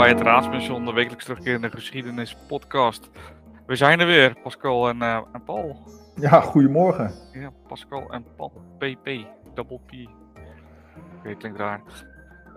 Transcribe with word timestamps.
bij 0.00 0.08
het 0.08 0.20
Raadspension, 0.20 0.84
de 0.84 0.92
wekelijks 0.92 1.24
terugkerende 1.24 1.70
geschiedenis 1.70 2.36
podcast. 2.48 3.10
We 3.66 3.76
zijn 3.76 4.00
er 4.00 4.06
weer, 4.06 4.34
Pascal 4.42 4.88
en, 4.88 4.96
uh, 4.96 5.20
en 5.32 5.42
Paul. 5.44 5.76
Ja, 6.14 6.40
goedemorgen. 6.40 7.12
Ja, 7.32 7.50
Pascal 7.68 8.10
en 8.12 8.24
Paul, 8.36 8.52
PP, 8.78 9.10
double 9.54 9.80
P. 9.86 9.92
Oké, 11.18 11.34
klinkt 11.34 11.58
raar. 11.58 11.82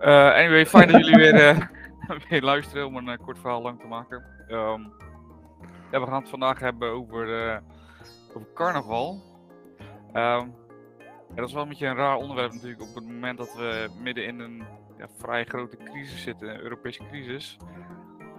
Uh, 0.00 0.34
anyway, 0.34 0.66
fijn 0.66 0.88
dat 0.88 1.06
jullie 1.06 1.16
weer, 1.16 1.56
uh, 1.56 1.66
weer 2.28 2.42
luisteren 2.42 2.86
om 2.86 2.96
een 2.96 3.18
kort 3.18 3.38
verhaal 3.38 3.62
lang 3.62 3.80
te 3.80 3.86
maken. 3.86 4.24
Um, 4.48 4.92
ja, 5.90 6.00
we 6.00 6.06
gaan 6.06 6.20
het 6.20 6.30
vandaag 6.30 6.60
hebben 6.60 6.90
over, 6.90 7.60
over 8.34 8.48
carnaval. 8.54 9.22
Um, 10.12 10.54
ja, 11.28 11.34
dat 11.34 11.48
is 11.48 11.52
wel 11.52 11.62
een 11.62 11.68
beetje 11.68 11.86
een 11.86 11.96
raar 11.96 12.16
onderwerp 12.16 12.52
natuurlijk 12.52 12.82
op 12.82 12.94
het 12.94 13.06
moment 13.06 13.38
dat 13.38 13.54
we 13.54 13.88
midden 14.02 14.26
in 14.26 14.40
een 14.40 14.64
ja, 14.98 15.08
vrij 15.18 15.44
grote 15.44 15.76
crisis 15.76 16.22
zitten, 16.22 16.48
een 16.48 16.60
Europese 16.60 17.02
crisis. 17.10 17.56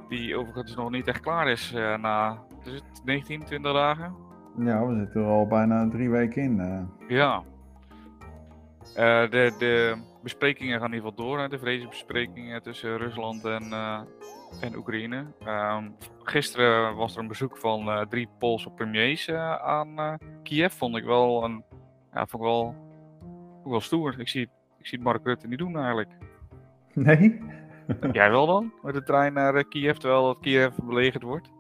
Die 0.08 0.38
overigens 0.38 0.76
nog 0.76 0.90
niet 0.90 1.08
echt 1.08 1.20
klaar 1.20 1.50
is 1.50 1.74
uh, 1.74 1.98
na 1.98 2.44
is 2.64 2.74
het 2.74 3.02
19, 3.06 3.44
20 3.44 3.74
dagen. 3.74 4.16
Ja, 4.58 4.86
we 4.86 4.96
zitten 4.96 5.22
er 5.22 5.28
al 5.28 5.48
bijna 5.48 5.90
drie 5.90 6.10
weken 6.10 6.42
in. 6.44 6.60
Uh. 6.60 7.08
Ja. 7.08 7.44
Uh, 8.90 9.30
de, 9.30 9.56
de 9.60 9.96
besprekingen 10.24 10.80
gaan 10.80 10.88
in 10.88 10.96
ieder 10.96 11.10
geval 11.10 11.26
door, 11.26 11.40
hè, 11.40 11.48
de 11.48 11.60
vredesbesprekingen 11.60 12.62
tussen 12.62 12.98
Rusland 12.98 13.46
en, 13.46 13.74
en 14.62 14.76
Oekraïne. 14.76 15.26
Um, 15.48 15.96
gisteren 16.24 16.96
was 16.96 17.16
er 17.16 17.22
een 17.22 17.28
bezoek 17.28 17.58
van 17.58 18.08
drie 18.10 18.30
Poolse 18.40 18.70
premiers 18.70 19.32
aan 19.32 20.18
Kiev. 20.44 20.74
Vond 20.74 20.96
ik 20.96 21.04
wel 21.04 21.44
een, 21.44 21.64
ja, 22.14 22.26
vond 22.26 22.44
ik 22.44 22.50
wel, 22.50 22.76
wel 23.64 23.82
stoer. 23.82 24.20
Ik 24.20 24.28
zie, 24.28 24.50
ik 24.78 24.88
zie 24.88 25.00
Mark 25.00 25.26
Rutte 25.26 25.48
niet 25.48 25.60
doen 25.60 25.78
eigenlijk. 25.78 26.10
Nee? 26.96 27.42
Jij 28.12 28.30
wel 28.30 28.46
dan? 28.46 28.74
Met 28.82 28.94
de 28.94 29.04
trein 29.04 29.34
naar 29.34 29.56
eh, 29.56 29.64
Kiev, 29.70 29.98
terwijl 29.98 30.26
dat 30.26 30.40
Kiev 30.40 30.76
belegerd 30.84 31.24
wordt? 31.24 31.52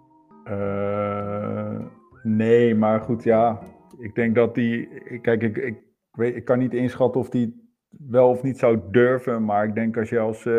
Uh, 0.47 1.79
nee, 2.23 2.75
maar 2.75 3.01
goed, 3.01 3.23
ja. 3.23 3.59
Ik 3.97 4.15
denk 4.15 4.35
dat 4.35 4.55
die... 4.55 4.87
Kijk, 5.21 5.41
ik, 5.41 5.57
ik, 5.57 5.77
weet, 6.11 6.35
ik 6.35 6.45
kan 6.45 6.59
niet 6.59 6.73
inschatten 6.73 7.21
of 7.21 7.29
die 7.29 7.77
wel 7.89 8.29
of 8.29 8.43
niet 8.43 8.57
zou 8.57 8.79
durven. 8.91 9.45
Maar 9.45 9.65
ik 9.65 9.75
denk 9.75 9.97
als 9.97 10.09
je 10.09 10.19
als... 10.19 10.45
Uh, 10.45 10.53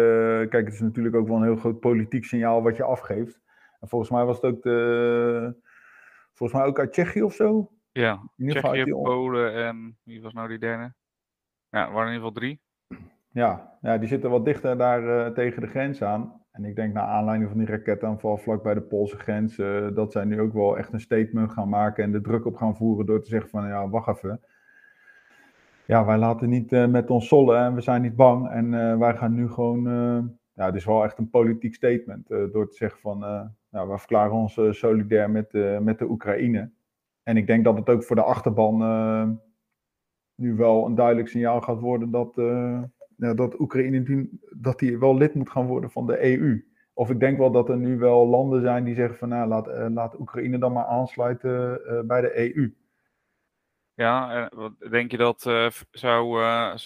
kijk, 0.48 0.64
het 0.64 0.72
is 0.72 0.80
natuurlijk 0.80 1.16
ook 1.16 1.28
wel 1.28 1.36
een 1.36 1.42
heel 1.42 1.56
groot 1.56 1.80
politiek 1.80 2.24
signaal 2.24 2.62
wat 2.62 2.76
je 2.76 2.82
afgeeft. 2.82 3.40
En 3.80 3.88
volgens 3.88 4.10
mij 4.10 4.24
was 4.24 4.40
het 4.40 4.44
ook 4.44 4.62
de... 4.62 5.54
Volgens 6.32 6.58
mij 6.58 6.68
ook 6.68 6.78
uit 6.78 6.92
Tsjechië 6.92 7.22
of 7.22 7.34
zo? 7.34 7.70
Ja, 7.92 8.30
Tsjechië, 8.36 8.84
Polen 8.84 9.54
en... 9.54 9.98
Wie 10.02 10.22
was 10.22 10.32
nou 10.32 10.48
die 10.48 10.58
derde? 10.58 10.94
Ja, 11.70 11.86
er 11.86 11.92
waren 11.92 12.08
in 12.08 12.14
ieder 12.14 12.28
geval 12.28 12.32
drie. 12.32 12.60
Ja, 13.36 13.78
ja, 13.80 13.98
die 13.98 14.08
zitten 14.08 14.30
wat 14.30 14.44
dichter 14.44 14.78
daar 14.78 15.02
uh, 15.02 15.26
tegen 15.26 15.60
de 15.60 15.66
grens 15.68 16.02
aan. 16.02 16.40
En 16.52 16.64
ik 16.64 16.76
denk 16.76 16.92
naar 16.92 17.06
aanleiding 17.06 17.50
van 17.50 17.58
die 17.58 17.68
raketaanval 17.68 18.36
vlak 18.36 18.62
bij 18.62 18.74
de 18.74 18.80
Poolse 18.80 19.16
grens, 19.16 19.58
uh, 19.58 19.94
dat 19.94 20.12
zij 20.12 20.24
nu 20.24 20.40
ook 20.40 20.52
wel 20.52 20.78
echt 20.78 20.92
een 20.92 21.00
statement 21.00 21.52
gaan 21.52 21.68
maken 21.68 22.04
en 22.04 22.12
de 22.12 22.20
druk 22.20 22.44
op 22.46 22.56
gaan 22.56 22.76
voeren 22.76 23.06
door 23.06 23.22
te 23.22 23.28
zeggen 23.28 23.50
van 23.50 23.66
ja, 23.66 23.88
wacht 23.88 24.08
even. 24.08 24.40
Ja, 25.86 26.04
wij 26.04 26.18
laten 26.18 26.48
niet 26.48 26.72
uh, 26.72 26.86
met 26.86 27.10
ons 27.10 27.28
sollen 27.28 27.58
en 27.58 27.74
we 27.74 27.80
zijn 27.80 28.02
niet 28.02 28.16
bang. 28.16 28.48
En 28.48 28.98
wij 28.98 29.16
gaan 29.16 29.34
nu 29.34 29.48
gewoon, 29.48 29.82
ja, 30.52 30.66
het 30.66 30.74
is 30.74 30.84
wel 30.84 31.04
echt 31.04 31.18
een 31.18 31.30
politiek 31.30 31.74
statement 31.74 32.28
door 32.28 32.68
te 32.68 32.76
zeggen 32.76 33.00
van, 33.00 33.18
nou, 33.70 33.88
wij 33.88 33.98
verklaren 33.98 34.32
ons 34.32 34.60
solidair 34.70 35.30
met, 35.30 35.52
met 35.80 35.98
de 35.98 36.10
Oekraïne. 36.10 36.70
En 37.22 37.36
ik 37.36 37.46
denk 37.46 37.64
dat 37.64 37.76
het 37.76 37.88
ook 37.88 38.04
voor 38.04 38.16
de 38.16 38.22
achterban 38.22 38.76
nu 40.34 40.54
wel 40.54 40.86
een 40.86 40.94
duidelijk 40.94 41.28
signaal 41.28 41.60
gaat 41.60 41.80
worden 41.80 42.10
dat 42.10 42.36
dat 43.16 43.60
Oekraïne 43.60 44.28
dat 44.50 44.78
die 44.78 44.98
wel 44.98 45.16
lid 45.16 45.34
moet 45.34 45.50
gaan 45.50 45.66
worden 45.66 45.90
van 45.90 46.06
de 46.06 46.24
EU. 46.24 46.64
Of 46.92 47.10
ik 47.10 47.20
denk 47.20 47.38
wel 47.38 47.50
dat 47.50 47.68
er 47.68 47.76
nu 47.76 47.98
wel 47.98 48.26
landen 48.26 48.60
zijn 48.60 48.84
die 48.84 48.94
zeggen 48.94 49.18
van 49.18 49.28
nou, 49.28 49.48
laat, 49.48 49.68
uh, 49.68 49.86
laat 49.88 50.18
Oekraïne 50.20 50.58
dan 50.58 50.72
maar 50.72 50.84
aansluiten 50.84 51.80
uh, 51.86 52.00
bij 52.00 52.20
de 52.20 52.54
EU. 52.54 52.74
Ja, 53.94 54.50
uh, 54.52 54.68
denk 54.90 55.10
je 55.10 55.16
dat 55.16 55.40
zou, 55.90 56.40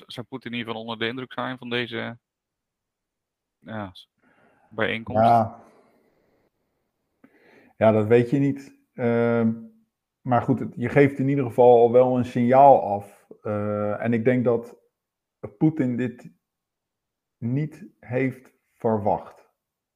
zou 0.06 0.26
Poetin 0.28 0.50
in 0.52 0.58
ieder 0.58 0.72
geval 0.72 0.80
onder 0.80 0.98
de 0.98 1.06
indruk 1.06 1.32
zijn 1.32 1.58
van 1.58 1.70
deze 1.70 2.18
ja, 3.58 3.92
bijeenkomst? 4.70 5.22
Ja. 5.22 5.62
ja, 7.76 7.92
dat 7.92 8.06
weet 8.06 8.30
je 8.30 8.38
niet. 8.38 8.76
Ehm, 8.94 9.52
maar 10.20 10.42
goed, 10.42 10.66
je 10.76 10.88
geeft 10.88 11.18
in 11.18 11.28
ieder 11.28 11.44
geval 11.44 11.78
al 11.80 11.92
wel 11.92 12.18
een 12.18 12.24
signaal 12.24 12.82
af. 12.82 13.26
en 13.98 14.12
ik 14.12 14.24
denk 14.24 14.44
dat 14.44 14.79
Poetin 15.48 15.96
dit 15.96 16.30
niet 17.38 17.86
heeft 18.00 18.52
verwacht. 18.72 19.48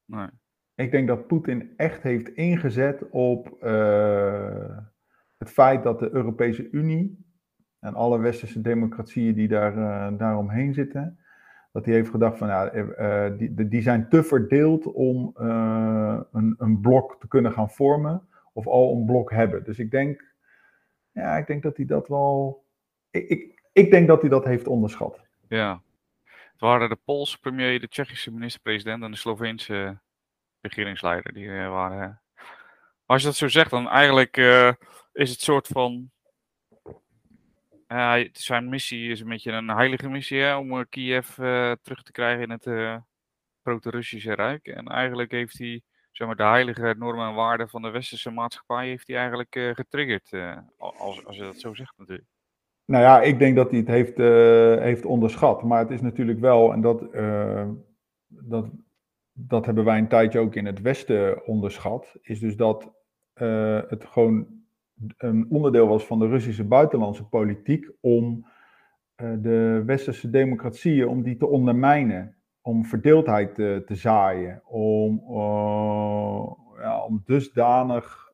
Nee. 0.04 0.28
Ik 0.74 0.90
denk 0.90 1.08
dat 1.08 1.26
Poetin 1.26 1.72
echt 1.76 2.02
heeft 2.02 2.28
ingezet 2.28 3.10
op 3.10 3.56
uh, 3.62 4.78
het 5.36 5.50
feit 5.50 5.82
dat 5.82 5.98
de 5.98 6.10
Europese 6.10 6.70
Unie 6.70 7.24
en 7.78 7.94
alle 7.94 8.18
westerse 8.18 8.60
democratieën 8.60 9.34
die 9.34 9.48
daar, 9.48 9.76
uh, 9.76 10.18
daaromheen 10.18 10.74
zitten, 10.74 11.18
dat 11.72 11.84
hij 11.84 11.94
heeft 11.94 12.10
gedacht 12.10 12.38
van 12.38 12.48
ja, 12.48 12.74
uh, 12.74 13.38
die, 13.38 13.68
die 13.68 13.82
zijn 13.82 14.08
te 14.08 14.22
verdeeld 14.22 14.86
om 14.86 15.30
een, 15.34 16.54
een 16.58 16.80
blok 16.80 17.20
te 17.20 17.28
kunnen 17.28 17.52
gaan 17.52 17.70
vormen 17.70 18.28
of 18.52 18.66
al 18.66 18.96
een 18.96 19.04
blok 19.04 19.30
hebben. 19.30 19.64
Dus 19.64 19.78
ik 19.78 19.90
denk, 19.90 20.34
ja, 21.10 21.36
ik 21.36 21.46
denk 21.46 21.62
dat 21.62 21.76
hij 21.76 21.86
dat 21.86 22.08
wel. 22.08 22.64
Ik, 23.10 23.28
ik, 23.28 23.62
ik 23.72 23.90
denk 23.90 24.08
dat 24.08 24.20
hij 24.20 24.30
dat 24.30 24.44
heeft 24.44 24.66
onderschat. 24.66 25.23
Ja. 25.48 25.82
Het 26.24 26.60
waren 26.60 26.88
de 26.88 26.98
Poolse 27.04 27.38
premier, 27.38 27.80
de 27.80 27.88
Tsjechische 27.88 28.30
minister-president 28.30 29.02
en 29.02 29.10
de 29.10 29.16
Sloveense 29.16 30.00
regeringsleider. 30.60 31.32
Die 31.32 31.44
uh, 31.44 31.68
waren. 31.68 32.22
als 33.06 33.20
je 33.20 33.26
dat 33.26 33.36
zo 33.36 33.48
zegt, 33.48 33.70
dan 33.70 33.88
eigenlijk 33.88 34.36
uh, 34.36 34.72
is 35.12 35.30
het 35.30 35.40
soort 35.40 35.66
van. 35.66 36.12
Zijn 38.32 38.68
missie 38.68 39.10
is 39.10 39.20
een 39.20 39.28
beetje 39.28 39.52
een 39.52 39.68
heilige 39.68 40.08
missie 40.08 40.56
om 40.56 40.88
Kiev 40.88 41.34
terug 41.82 42.02
te 42.02 42.12
krijgen 42.12 42.42
in 42.42 42.50
het 42.50 43.02
proto-Russische 43.62 44.34
Rijk. 44.34 44.66
En 44.66 44.86
eigenlijk 44.86 45.30
heeft 45.30 45.58
hij 45.58 45.82
zeg 46.12 46.26
maar, 46.26 46.36
de 46.36 46.42
heilige 46.42 46.94
normen 46.98 47.28
en 47.28 47.34
waarden 47.34 47.68
van 47.68 47.82
de 47.82 47.90
westerse 47.90 48.30
maatschappij 48.30 48.86
heeft 48.86 49.06
hij 49.06 49.16
eigenlijk 49.16 49.72
getriggerd. 49.74 50.32
als, 50.78 51.24
als 51.24 51.36
je 51.36 51.42
dat 51.42 51.60
zo 51.60 51.74
zegt 51.74 51.94
natuurlijk. 51.96 52.33
Nou 52.86 53.02
ja, 53.02 53.22
ik 53.22 53.38
denk 53.38 53.56
dat 53.56 53.70
hij 53.70 53.78
het 53.78 53.88
heeft, 53.88 54.18
uh, 54.18 54.80
heeft 54.80 55.04
onderschat. 55.04 55.62
Maar 55.62 55.78
het 55.78 55.90
is 55.90 56.00
natuurlijk 56.00 56.40
wel, 56.40 56.72
en 56.72 56.80
dat, 56.80 57.02
uh, 57.12 57.68
dat, 58.28 58.66
dat 59.32 59.66
hebben 59.66 59.84
wij 59.84 59.98
een 59.98 60.08
tijdje 60.08 60.38
ook 60.38 60.54
in 60.54 60.66
het 60.66 60.80
Westen 60.80 61.46
onderschat, 61.46 62.16
is 62.22 62.40
dus 62.40 62.56
dat 62.56 62.92
uh, 63.42 63.80
het 63.88 64.04
gewoon 64.04 64.46
een 65.16 65.46
onderdeel 65.50 65.88
was 65.88 66.06
van 66.06 66.18
de 66.18 66.26
Russische 66.26 66.64
buitenlandse 66.64 67.24
politiek 67.24 67.90
om 68.00 68.46
de 69.16 69.82
westerse 69.86 70.30
democratieën, 70.30 71.08
om 71.08 71.22
die 71.22 71.36
te 71.36 71.46
ondermijnen, 71.46 72.36
om 72.60 72.84
verdeeldheid 72.84 73.54
te, 73.54 73.82
te 73.86 73.94
zaaien, 73.94 74.62
om, 74.66 75.22
ja, 76.78 77.04
om 77.04 77.22
dusdanig, 77.24 78.32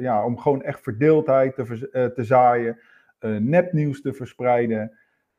ja, 0.00 0.24
om 0.24 0.38
gewoon 0.38 0.62
echt 0.62 0.82
verdeeldheid 0.82 1.54
te, 1.54 2.12
te 2.14 2.24
zaaien 2.24 2.78
nepnieuws 3.28 4.00
te 4.00 4.12
verspreiden. 4.12 4.96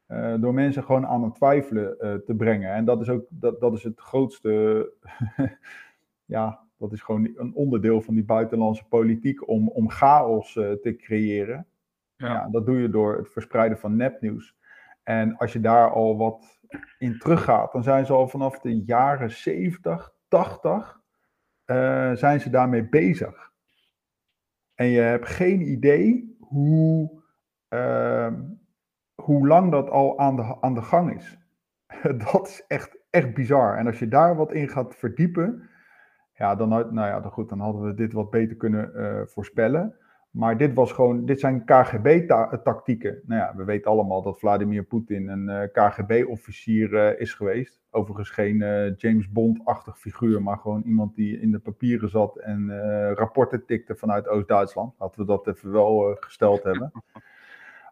Uh, 0.08 0.34
door 0.40 0.54
mensen 0.54 0.84
gewoon 0.84 1.06
aan 1.06 1.24
het 1.24 1.36
twijfelen 1.36 1.96
uh, 2.00 2.14
te 2.14 2.36
brengen. 2.36 2.74
En 2.74 2.86
dat 2.86 3.02
is 3.02 3.10
ook 3.10 3.26
dat, 3.30 3.60
dat 3.60 3.74
is 3.74 3.84
het 3.84 4.00
grootste. 4.00 4.92
ja, 6.26 6.60
dat 6.78 6.92
is 6.92 7.02
gewoon 7.02 7.32
een 7.36 7.54
onderdeel 7.54 8.02
van 8.02 8.14
die 8.14 8.24
buitenlandse 8.24 8.88
politiek 8.88 9.48
om, 9.48 9.68
om 9.70 9.90
chaos 9.90 10.54
te 10.54 10.96
creëren. 10.98 11.68
Ja. 12.16 12.28
ja. 12.28 12.50
dat 12.52 12.66
doe 12.66 12.82
je 12.82 12.90
door 12.90 13.18
het 13.18 13.30
verspreiden 13.30 13.78
van 13.78 13.96
nepnieuws. 13.96 14.56
En 15.04 15.38
als 15.38 15.54
je 15.54 15.60
daar 15.60 15.92
al 15.92 16.18
wat 16.18 16.60
in 16.98 17.18
teruggaat, 17.18 17.72
dan 17.72 17.84
zijn 17.84 18.06
ze 18.06 18.14
al 18.14 18.28
vanaf 18.28 18.60
de 18.60 18.84
jaren 18.84 19.32
70, 19.32 20.14
80, 20.28 21.02
zijn 22.14 22.40
ze 22.40 22.50
daarmee 22.50 22.90
bezig. 22.90 23.52
En 24.76 24.86
je 24.86 25.00
hebt 25.00 25.28
geen 25.28 25.62
idee 25.62 26.36
hoe 26.40 27.23
uh, 27.74 28.28
hoe 29.16 29.48
lang 29.48 29.72
dat 29.72 29.90
al 29.90 30.20
aan 30.20 30.36
de, 30.36 30.62
aan 30.62 30.74
de 30.74 30.82
gang 30.82 31.16
is. 31.16 31.38
dat 32.32 32.48
is 32.48 32.64
echt, 32.68 32.98
echt 33.10 33.34
bizar. 33.34 33.78
En 33.78 33.88
als 33.88 34.00
je 34.00 34.08
daar 34.08 34.36
wat 34.36 34.52
in 34.52 34.70
gaat 34.70 34.96
verdiepen, 34.96 35.70
ja, 36.34 36.56
dan, 36.56 36.70
nou 36.70 36.94
ja, 36.94 37.20
dan, 37.20 37.32
goed, 37.32 37.50
dan 37.50 37.60
hadden 37.60 37.82
we 37.82 37.94
dit 37.94 38.14
wat 38.14 38.30
beter 38.30 38.56
kunnen 38.56 38.92
uh, 38.96 39.22
voorspellen. 39.26 39.96
Maar 40.32 40.58
dit, 40.58 40.74
was 40.74 40.92
gewoon, 40.92 41.26
dit 41.26 41.40
zijn 41.40 41.66
KGB-tactieken. 41.66 43.22
Nou 43.26 43.42
ja, 43.42 43.56
we 43.56 43.64
weten 43.64 43.92
allemaal 43.92 44.22
dat 44.22 44.40
Vladimir 44.40 44.84
Poetin 44.84 45.28
een 45.28 45.50
eh, 45.50 45.72
KGB-officier 45.72 46.94
uh, 46.94 47.20
is 47.20 47.34
geweest. 47.34 47.82
Overigens 47.92 48.30
geen 48.30 48.58
James 48.98 49.32
Bond-achtig 49.32 50.00
figuur, 50.00 50.42
maar 50.42 50.58
gewoon 50.58 50.82
iemand 50.82 51.16
die 51.16 51.40
in 51.40 51.52
de 51.52 51.60
papieren 51.60 52.10
zat 52.10 52.38
en 52.38 52.70
rapporten 53.16 53.66
tikte 53.66 53.96
vanuit 53.96 54.28
Oost-Duitsland. 54.28 54.94
Laten 55.00 55.20
we 55.20 55.26
dat 55.26 55.48
even 55.48 55.72
wel 55.72 56.18
gesteld 56.20 56.64
hebben. 56.64 56.92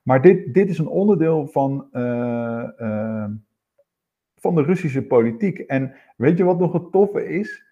Maar 0.01 0.21
dit, 0.21 0.53
dit 0.53 0.69
is 0.69 0.77
een 0.77 0.88
onderdeel 0.88 1.48
van, 1.48 1.88
uh, 1.92 2.69
uh, 2.80 3.25
van 4.36 4.56
de 4.56 4.63
Russische 4.63 5.01
politiek. 5.01 5.59
En 5.59 5.95
weet 6.18 6.38
je 6.38 6.44
wat 6.44 6.59
nog 6.59 6.74
het 6.74 6.92
toffe 6.92 7.27
is? 7.27 7.69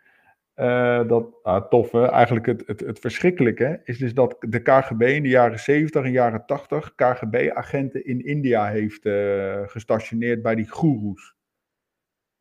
Uh, 0.56 1.08
dat 1.08 1.44
ah, 1.44 1.68
toffe, 1.68 2.02
eigenlijk 2.02 2.46
het, 2.46 2.64
het, 2.68 2.80
het 2.80 3.00
verschrikkelijke, 3.00 3.82
is 3.84 3.98
dus 3.98 4.14
dat 4.14 4.36
de 4.40 4.62
KGB 4.62 5.02
in 5.02 5.24
de 5.24 5.30
jaren 5.30 5.60
70 5.60 6.04
en 6.04 6.12
jaren 6.12 6.46
80 6.46 6.96
KGB-agenten 6.96 8.06
in 8.06 8.26
India 8.26 8.68
heeft 8.68 9.10
gestationeerd 9.72 10.42
bij 10.42 10.56
die 10.56 10.70
goeroes. 10.70 11.36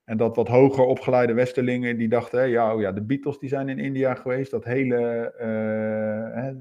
En 0.05 0.17
dat 0.17 0.37
wat 0.37 0.49
hoger 0.49 0.85
opgeleide 0.85 1.33
westerlingen 1.33 1.97
die 1.97 2.09
dachten, 2.09 2.49
ja, 2.49 2.75
oh 2.75 2.81
ja, 2.81 2.93
de 2.93 3.03
Beatles 3.03 3.39
die 3.39 3.49
zijn 3.49 3.69
in 3.69 3.79
India 3.79 4.15
geweest, 4.15 4.51
dat 4.51 4.65
hele, 4.65 5.33
hè, 6.35 6.53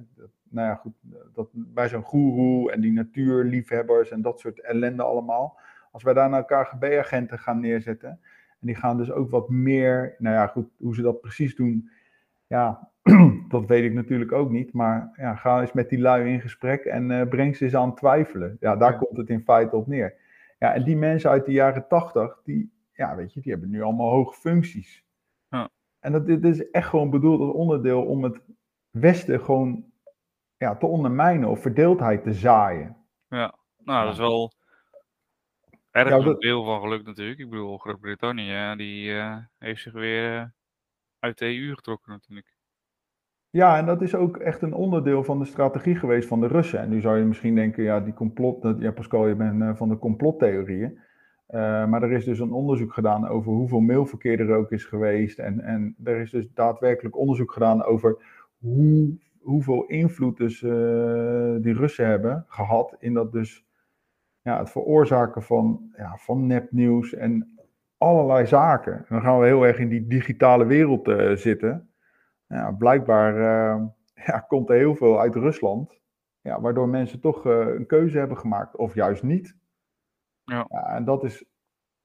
nou 0.50 0.68
ja, 0.68 0.76
goed, 0.76 0.94
dat, 1.34 1.50
bij 1.54 1.90
zo'n 1.90 2.04
goeroe 2.04 2.72
en 2.72 2.82
die 2.82 2.92
natuurliefhebbers 2.92 4.12
en 4.12 4.22
dat 4.22 4.40
soort 4.40 4.62
ellende 4.62 5.04
allemaal. 5.04 5.60
Als 5.92 6.04
wij 6.04 6.14
daar 6.14 6.30
nou 6.30 6.44
KGB-agenten 6.44 7.40
gaan 7.40 7.60
neerzetten, 7.60 8.10
en 8.60 8.68
die 8.68 8.76
gaan 8.76 8.98
dus 8.98 9.12
ook 9.12 9.30
wat 9.30 9.50
meer, 9.50 10.16
nou 10.18 10.36
ja, 10.36 10.48
goed, 10.48 10.68
hoe 10.78 10.96
ze 10.96 11.02
dat 11.02 11.22
precies 11.22 11.56
doen, 11.56 11.90
ja, 12.48 12.90
dat 13.50 13.66
weet 13.66 13.84
ik 13.84 13.94
natuurlijk 13.94 14.32
ook 14.32 14.50
niet. 14.50 14.74
Maar 14.74 15.10
ja, 15.16 15.36
ga 15.36 15.62
eens 15.62 15.74
met 15.74 15.90
die 15.90 16.00
lui 16.00 16.32
in 16.32 16.42
gesprek 16.42 16.86
en 16.86 17.10
uh, 17.10 17.28
breng 17.28 17.56
ze 17.56 17.64
eens 17.64 17.76
aan 17.76 17.88
het 17.88 17.98
twijfelen. 17.98 18.58
Ja, 18.60 18.76
daar 18.76 18.98
komt 18.98 19.18
het 19.18 19.30
in 19.30 19.44
feite 19.44 19.76
op 19.76 19.88
neer. 19.88 20.14
Ja, 20.60 20.74
en 20.74 20.84
die 20.84 20.98
mensen 20.98 21.30
uit 21.30 21.46
de 21.46 21.52
jaren 21.52 21.88
tachtig, 21.88 22.42
die, 22.44 22.72
ja, 22.94 23.16
weet 23.16 23.34
je, 23.34 23.42
die 23.42 23.52
hebben 23.52 23.70
nu 23.70 23.82
allemaal 23.82 24.10
hoge 24.10 24.34
functies. 24.34 25.06
Ja. 25.50 25.70
En 26.00 26.12
dat 26.12 26.26
dit 26.26 26.44
is 26.44 26.70
echt 26.70 26.88
gewoon 26.88 27.10
bedoeld 27.10 27.40
als 27.40 27.52
onderdeel 27.52 28.06
om 28.06 28.24
het 28.24 28.42
Westen 28.90 29.42
gewoon 29.42 29.86
ja, 30.58 30.76
te 30.76 30.86
ondermijnen 30.86 31.50
of 31.50 31.62
verdeeldheid 31.62 32.24
te 32.24 32.34
zaaien. 32.34 32.96
Ja, 33.28 33.56
nou, 33.84 34.04
dat 34.04 34.14
is 34.14 34.20
wel 34.20 34.52
erg 35.92 36.10
ja, 36.10 36.20
dat... 36.20 36.42
deel 36.42 36.64
van 36.64 36.82
geluk 36.82 37.06
natuurlijk. 37.06 37.40
Ik 37.40 37.50
bedoel, 37.50 37.78
Groot-Brittannië, 37.78 38.74
die 38.78 39.10
uh, 39.10 39.38
heeft 39.58 39.82
zich 39.82 39.94
weer 39.94 40.36
uh, 40.36 40.44
uit 41.20 41.38
de 41.38 41.46
EU 41.46 41.76
getrokken 41.76 42.12
natuurlijk. 42.12 42.56
Ja, 43.50 43.78
en 43.78 43.86
dat 43.86 44.02
is 44.02 44.16
ook 44.16 44.38
echt 44.38 44.62
een 44.62 44.74
onderdeel 44.74 45.24
van 45.24 45.40
de 45.40 45.46
strategie 45.46 45.96
geweest 45.96 46.28
van 46.28 46.42
de 46.42 46.48
Russen. 46.48 46.80
En 46.80 46.90
nu 46.90 47.02
zou 47.02 47.18
je 47.18 47.26
misschien 47.26 47.56
denken, 47.56 47.84
ja, 47.84 48.00
die 48.00 48.14
complot, 48.14 48.62
dat, 48.62 48.80
ja 48.80 48.92
Pascal, 48.92 49.28
je 49.28 49.36
bent 49.36 49.62
uh, 49.62 49.76
van 49.76 49.90
de 49.90 49.98
complottheorieën. 49.98 51.00
maar 51.90 52.04
er 52.04 52.12
is 52.12 52.26
dus 52.26 52.40
een 52.40 52.52
onderzoek 52.52 52.94
gedaan 52.94 53.28
over 53.28 53.52
hoeveel 53.52 53.80
mailverkeer 53.80 54.40
er 54.40 54.56
ook 54.56 54.72
is 54.72 54.86
geweest. 54.86 55.40
En, 55.40 55.60
en 55.60 55.96
er 56.04 56.22
is 56.22 56.32
dus 56.32 56.48
daadwerkelijk 56.54 57.18
onderzoek 57.18 57.52
gedaan 57.52 57.84
over 57.84 58.18
hoe, 58.58 59.18
hoeveel 59.48 59.86
invloed 59.86 60.38
dus 60.38 60.60
die 61.62 61.74
Russen 61.74 62.08
hebben 62.08 62.46
gehad 62.48 62.96
in 63.00 63.14
dat 63.14 63.32
dus 63.32 63.66
ja, 64.42 64.60
het 64.60 64.70
veroorzaken 64.70 65.44
van, 65.44 65.90
ja, 65.96 66.18
van 66.18 66.48
nepnieuws 66.48 67.14
en 67.14 67.58
allerlei 67.98 68.46
zaken. 68.46 69.06
dan 69.10 69.22
gaan 69.22 69.40
we 69.40 69.46
heel 69.46 69.66
erg 69.66 69.80
in 69.80 69.90
die 69.90 70.08
digitale 70.08 70.66
wereld 70.66 71.08
uh, 71.08 71.36
zitten. 71.36 71.90
Ja, 72.48 72.72
blijkbaar 72.72 73.36
uh, 73.36 73.86
ja, 74.28 74.40
komt 74.40 74.70
er 74.70 74.76
heel 74.76 74.96
veel 74.96 75.20
uit 75.20 75.36
Rusland, 75.36 76.00
ja, 76.42 76.62
waardoor 76.62 76.90
mensen 76.90 77.20
toch 77.20 77.46
uh, 77.46 77.68
een 77.68 77.86
keuze 77.86 78.18
hebben 78.18 78.38
gemaakt, 78.38 78.76
of 78.76 78.94
juist 78.94 79.24
niet. 79.24 79.58
Ja. 80.44 80.66
ja. 80.70 80.96
en 80.96 81.06
dat 81.06 81.24
is, 81.24 81.46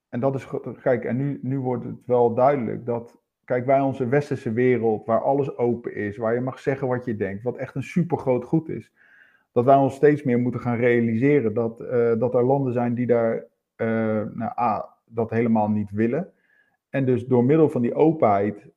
en 0.09 0.21
dat 0.21 0.35
is, 0.35 0.49
kijk, 0.83 1.05
en 1.05 1.17
nu, 1.17 1.39
nu 1.43 1.61
wordt 1.61 1.85
het 1.85 2.07
wel 2.07 2.35
duidelijk 2.35 2.87
dat, 2.87 3.22
kijk, 3.53 3.67
wij 3.67 3.81
onze 3.81 4.09
westerse 4.09 4.53
wereld, 4.53 5.07
waar 5.07 5.23
alles 5.23 5.57
open 5.57 5.95
is, 5.95 6.17
waar 6.17 6.35
je 6.35 6.41
mag 6.41 6.59
zeggen 6.59 6.89
wat 6.89 7.05
je 7.05 7.17
denkt, 7.17 7.43
wat 7.43 7.57
echt 7.57 7.75
een 7.75 7.83
supergroot 7.83 8.45
goed 8.45 8.69
is 8.69 8.93
dat 9.53 9.65
wij 9.65 9.77
ons 9.77 9.95
steeds 9.95 10.23
meer 10.23 10.39
moeten 10.39 10.61
gaan 10.61 10.77
realiseren 10.77 11.55
dat, 11.55 11.81
uh, 11.81 12.13
dat 12.19 12.35
er 12.35 12.45
landen 12.45 12.73
zijn 12.73 12.95
die 12.95 13.07
daar 13.07 13.35
uh, 13.77 13.87
nou, 14.35 14.53
A, 14.59 14.89
dat 15.05 15.31
helemaal 15.31 15.69
niet 15.69 15.91
willen. 15.91 16.33
En 16.91 17.05
dus 17.05 17.27
door 17.27 17.45
middel 17.45 17.69
van 17.69 17.83
die 17.83 17.95
openheid 17.95 18.69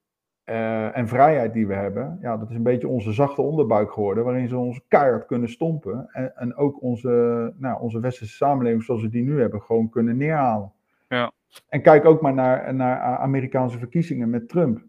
uh, 0.46 0.98
en 0.98 1.08
vrijheid 1.08 1.54
die 1.54 1.68
we 1.68 1.74
hebben, 1.74 2.18
ja, 2.22 2.38
dat 2.38 2.50
is 2.50 2.56
een 2.56 2.64
beetje 2.64 2.88
onze 2.88 3.12
zachte 3.12 3.42
onderbuik 3.42 3.92
geworden, 3.92 4.24
waarin 4.24 4.48
ze 4.48 4.58
ons 4.58 4.82
keihard 4.88 5.26
kunnen 5.26 5.50
stompen. 5.50 6.10
En, 6.12 6.36
en 6.36 6.56
ook 6.56 6.82
onze, 6.82 7.54
nou, 7.58 7.82
onze 7.82 8.00
westerse 8.00 8.36
samenleving 8.36 8.84
zoals 8.84 9.02
we 9.02 9.10
die 9.10 9.24
nu 9.24 9.40
hebben, 9.40 9.62
gewoon 9.62 9.90
kunnen 9.90 10.18
neerhalen. 10.18 10.72
Ja. 11.08 11.32
En 11.70 11.82
kijk 11.82 12.06
ook 12.06 12.22
maar 12.22 12.34
naar, 12.34 12.76
naar 12.76 13.00
Amerikaanse 13.18 13.78
verkiezingen 13.78 14.30
met 14.30 14.50
Trump. 14.50 14.84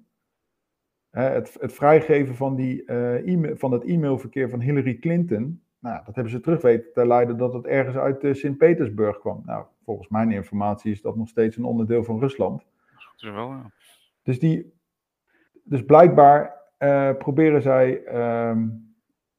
het, 1.11 1.56
het 1.61 1.73
vrijgeven 1.73 2.35
van, 2.35 2.56
die, 2.56 2.93
e 2.93 3.56
van 3.56 3.73
het 3.73 3.85
e-mailverkeer 3.85 4.49
van 4.49 4.61
Hillary 4.61 4.99
Clinton, 4.99 5.61
nou, 5.79 6.05
dat 6.05 6.14
hebben 6.14 6.32
ze 6.32 6.41
terug 6.41 6.62
weten 6.62 6.93
te 6.93 7.06
leiden 7.06 7.37
dat 7.37 7.53
het 7.53 7.67
ergens 7.67 7.97
uit 7.97 8.25
uh, 8.25 8.35
Sint-Petersburg 8.35 9.19
kwam. 9.19 9.43
Nou, 9.44 9.64
volgens 9.85 10.08
mijn 10.08 10.31
informatie 10.31 10.93
is 10.93 11.00
dat 11.00 11.17
nog 11.17 11.29
steeds 11.29 11.56
een 11.56 11.64
onderdeel 11.64 12.05
van 12.05 12.19
Rusland. 12.19 12.67
Dat 13.17 13.32
wel, 13.32 13.49
ja. 13.49 13.70
Dus, 14.23 14.38
die, 14.38 14.73
dus 15.64 15.85
blijkbaar 15.85 16.62
uh, 16.79 17.17
proberen 17.17 17.62
zij 17.62 18.02
uh, 18.12 18.62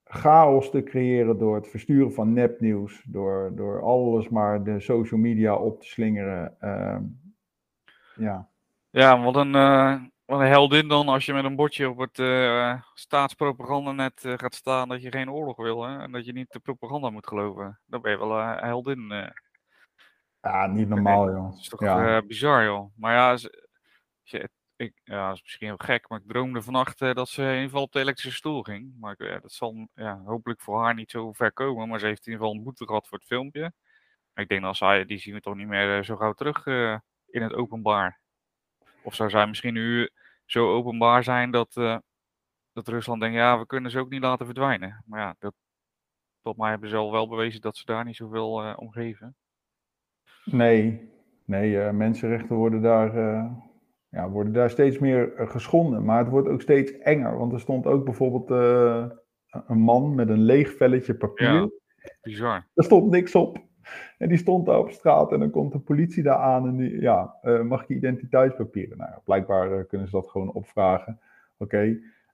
chaos 0.10 0.70
te 0.70 0.84
creëren 0.84 1.38
door 1.38 1.56
het 1.56 1.68
versturen 1.68 2.14
van 2.14 2.34
nepnieuws, 2.34 3.04
door, 3.08 3.52
door 3.56 3.82
alles 3.82 4.30
maar 4.30 4.64
de 4.64 4.80
social 4.80 5.20
media 5.20 5.56
op 5.56 5.82
te 5.82 5.88
slingeren. 5.88 6.56
Ehm, 6.60 7.04
ja. 8.16 8.50
Ja, 8.90 9.22
wat 9.22 9.36
een, 9.36 9.56
uh, 9.56 10.02
wat 10.26 10.40
een 10.40 10.48
heldin 10.48 10.88
dan 10.88 11.08
als 11.08 11.26
je 11.26 11.34
met 11.34 11.44
een 11.44 11.56
bordje 11.56 11.90
op 11.90 11.98
het 11.98 12.20
uh, 12.20 12.82
staatspropagandanet 12.94 14.24
uh, 14.24 14.34
gaat 14.38 14.56
staan 14.56 14.90
dat 14.90 15.02
je 15.02 15.12
geen 15.12 15.32
oorlog 15.32 15.58
wil 15.58 15.84
hè? 15.84 16.00
en 16.00 16.12
dat 16.12 16.26
je 16.26 16.34
niet 16.34 16.52
de 16.52 16.60
propaganda 16.60 17.10
moet 17.10 17.28
geloven. 17.28 17.80
Dan 17.86 18.02
ben 18.02 18.12
je 18.12 18.18
wel 18.18 18.40
een 18.40 18.58
heldin. 18.58 19.34
Ja, 20.42 20.68
niet 20.68 20.90
normaal 20.90 21.32
joh. 21.32 21.52
Dat 21.52 21.60
is 21.60 21.70
toch 21.70 21.80
ja. 21.80 22.22
bizar 22.22 22.64
joh. 22.64 22.92
Maar 22.96 23.14
ja, 23.14 23.38
je, 24.24 24.50
ik, 24.78 25.02
ja, 25.04 25.28
dat 25.28 25.36
is 25.36 25.42
misschien 25.42 25.68
heel 25.68 25.78
gek, 25.78 26.10
maar 26.10 26.20
ik 26.20 26.28
droomde 26.28 26.62
vannacht 26.62 27.00
dat 27.00 27.30
ze 27.30 27.42
in 27.42 27.48
ieder 27.48 27.64
geval 27.64 27.82
op 27.82 27.92
de 27.92 28.00
elektrische 28.00 28.38
stoel 28.38 28.64
ging. 28.64 28.94
Maar 29.00 29.16
ik, 29.18 29.42
dat 29.42 29.52
zal 29.52 29.88
ja, 29.94 30.22
hopelijk 30.26 30.62
voor 30.62 30.82
haar 30.82 30.94
niet 30.94 31.12
zo 31.12 31.32
ver 31.32 31.54
komen, 31.54 31.88
maar 31.88 32.00
ze 32.00 32.06
heeft 32.06 32.26
in 32.26 32.32
ieder 32.32 32.46
geval 32.46 32.60
een 32.60 32.66
boete 32.66 32.86
gehad 32.86 33.08
voor 33.08 33.18
het 33.18 33.28
filmpje. 33.28 33.74
Ik 34.34 34.48
denk 34.48 34.62
dat 34.62 34.76
zij, 34.76 35.06
die 35.06 35.18
zien 35.18 35.34
we 35.34 35.42
toch 35.42 35.56
niet 35.56 35.68
meer 35.68 36.04
zo 36.04 36.16
gauw 36.16 36.34
terug 36.34 36.66
in 37.28 37.42
het 37.42 37.54
openbaar. 37.54 38.20
Of 39.02 39.16
zou 39.16 39.30
zij 39.30 39.48
misschien 39.48 39.74
nu 39.74 40.10
zo 40.46 40.74
openbaar 40.74 41.24
zijn 41.24 41.52
dat, 41.52 41.74
dat 42.74 42.88
Rusland 42.88 43.22
denkt, 43.22 43.36
ja, 43.36 43.60
we 43.60 43.66
kunnen 43.66 43.92
ze 43.92 44.00
ook 44.00 44.10
niet 44.10 44.22
laten 44.22 44.46
verdwijnen. 44.46 45.04
Maar 45.06 45.20
ja, 45.20 45.52
tot 46.42 46.58
mij 46.58 46.70
hebben 46.70 46.90
ze 46.90 46.96
al 46.96 47.12
wel 47.12 47.28
bewezen 47.28 47.62
dat 47.62 47.78
ze 47.78 47.86
daar 47.86 48.06
niet 48.06 48.16
zoveel 48.16 48.76
om 48.76 48.92
geven. 48.92 49.36
Nee, 50.44 51.12
nee 51.46 51.92
mensenrechten 51.92 52.56
worden 52.56 52.82
daar, 52.82 53.12
ja, 54.10 54.30
worden 54.30 54.54
daar 54.54 54.70
steeds 54.70 55.00
meer 55.00 55.34
geschonden. 55.36 56.06
Maar 56.06 56.20
het 56.20 56.30
wordt 56.30 56.48
ook 56.48 56.62
steeds 56.62 56.98
enger. 56.98 57.38
Want 57.38 57.54
er 57.54 57.60
stond 57.60 57.86
ook 57.86 58.06
bijvoorbeeld 58.06 58.50
een 59.68 59.80
man 59.80 60.16
met 60.16 60.30
een 60.30 60.42
leeg 60.42 60.76
velletje 60.76 61.16
papier. 61.16 61.54
Ja, 61.54 61.70
bizar. 62.22 62.68
Er 62.74 62.84
stond 62.84 63.12
niks 63.12 63.36
op. 63.36 63.66
En 64.18 64.30
die 64.30 64.38
stond 64.38 64.66
daar 64.66 64.80
op 64.80 64.92
straat 64.92 65.32
en 65.32 65.40
dan 65.40 65.50
komt 65.50 65.72
de 65.72 65.80
politie 65.80 66.24
daar 66.24 66.38
aan 66.38 66.68
en 66.68 66.76
die, 66.76 67.02
ja, 67.02 67.36
uh, 67.44 67.62
mag 67.62 67.88
je 67.88 67.96
identiteitspapieren? 67.96 68.98
Nou, 68.98 69.12
blijkbaar 69.24 69.86
kunnen 69.86 70.08
ze 70.08 70.16
dat 70.16 70.30
gewoon 70.30 70.52
opvragen. 70.52 71.20
Oké, 71.58 71.64
okay. 71.64 71.88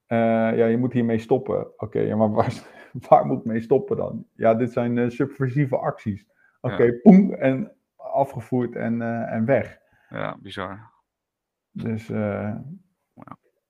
uh, 0.08 0.58
ja, 0.58 0.66
je 0.66 0.78
moet 0.78 0.94
hiermee 0.94 1.20
stoppen. 1.20 1.60
Oké, 1.60 1.84
okay, 1.84 2.06
ja, 2.06 2.16
maar 2.16 2.32
waar, 2.32 2.54
waar 3.10 3.26
moet 3.26 3.40
ik 3.40 3.46
mee 3.46 3.62
stoppen 3.62 3.98
dan? 3.98 4.26
Ja, 4.36 4.54
dit 4.54 4.72
zijn 4.72 5.12
subversieve 5.12 5.78
acties. 5.78 6.26
Oké, 6.62 6.74
okay, 6.74 6.88
ja. 6.88 7.00
poem, 7.02 7.34
en 7.34 7.72
afgevoerd 7.96 8.76
en, 8.76 9.02
en 9.28 9.46
weg. 9.46 9.80
Ja, 10.10 10.38
bizar. 10.42 10.93
Dus, 11.74 12.08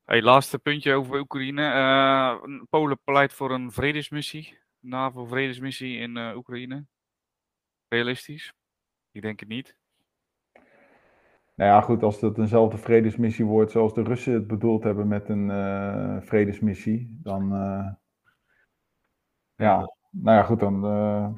Hey, 0.03 0.21
laatste 0.21 0.59
puntje 0.59 0.93
over 0.93 1.19
Oekraïne. 1.19 2.65
Polen 2.69 2.99
pleit 3.03 3.33
voor 3.33 3.51
een 3.51 3.71
vredesmissie, 3.71 4.59
NAVO-vredesmissie 4.79 5.97
in 5.97 6.17
Oekraïne. 6.35 6.85
Realistisch? 7.87 8.53
Ik 9.11 9.21
denk 9.21 9.39
het 9.39 9.49
niet. 9.49 9.77
Nou 11.55 11.71
ja, 11.71 11.81
goed, 11.81 12.03
als 12.03 12.21
het 12.21 12.37
eenzelfde 12.37 12.77
vredesmissie 12.77 13.45
wordt 13.45 13.71
zoals 13.71 13.93
de 13.93 14.03
Russen 14.03 14.33
het 14.33 14.47
bedoeld 14.47 14.83
hebben 14.83 15.07
met 15.07 15.29
een 15.29 15.49
uh, 15.49 16.21
vredesmissie, 16.21 17.19
dan. 17.21 17.53
Uh, 17.53 17.91
ja, 19.55 19.93
nou 20.09 20.37
ja, 20.37 20.43
goed, 20.43 20.59
dan. 20.59 20.85
Uh, 20.85 21.33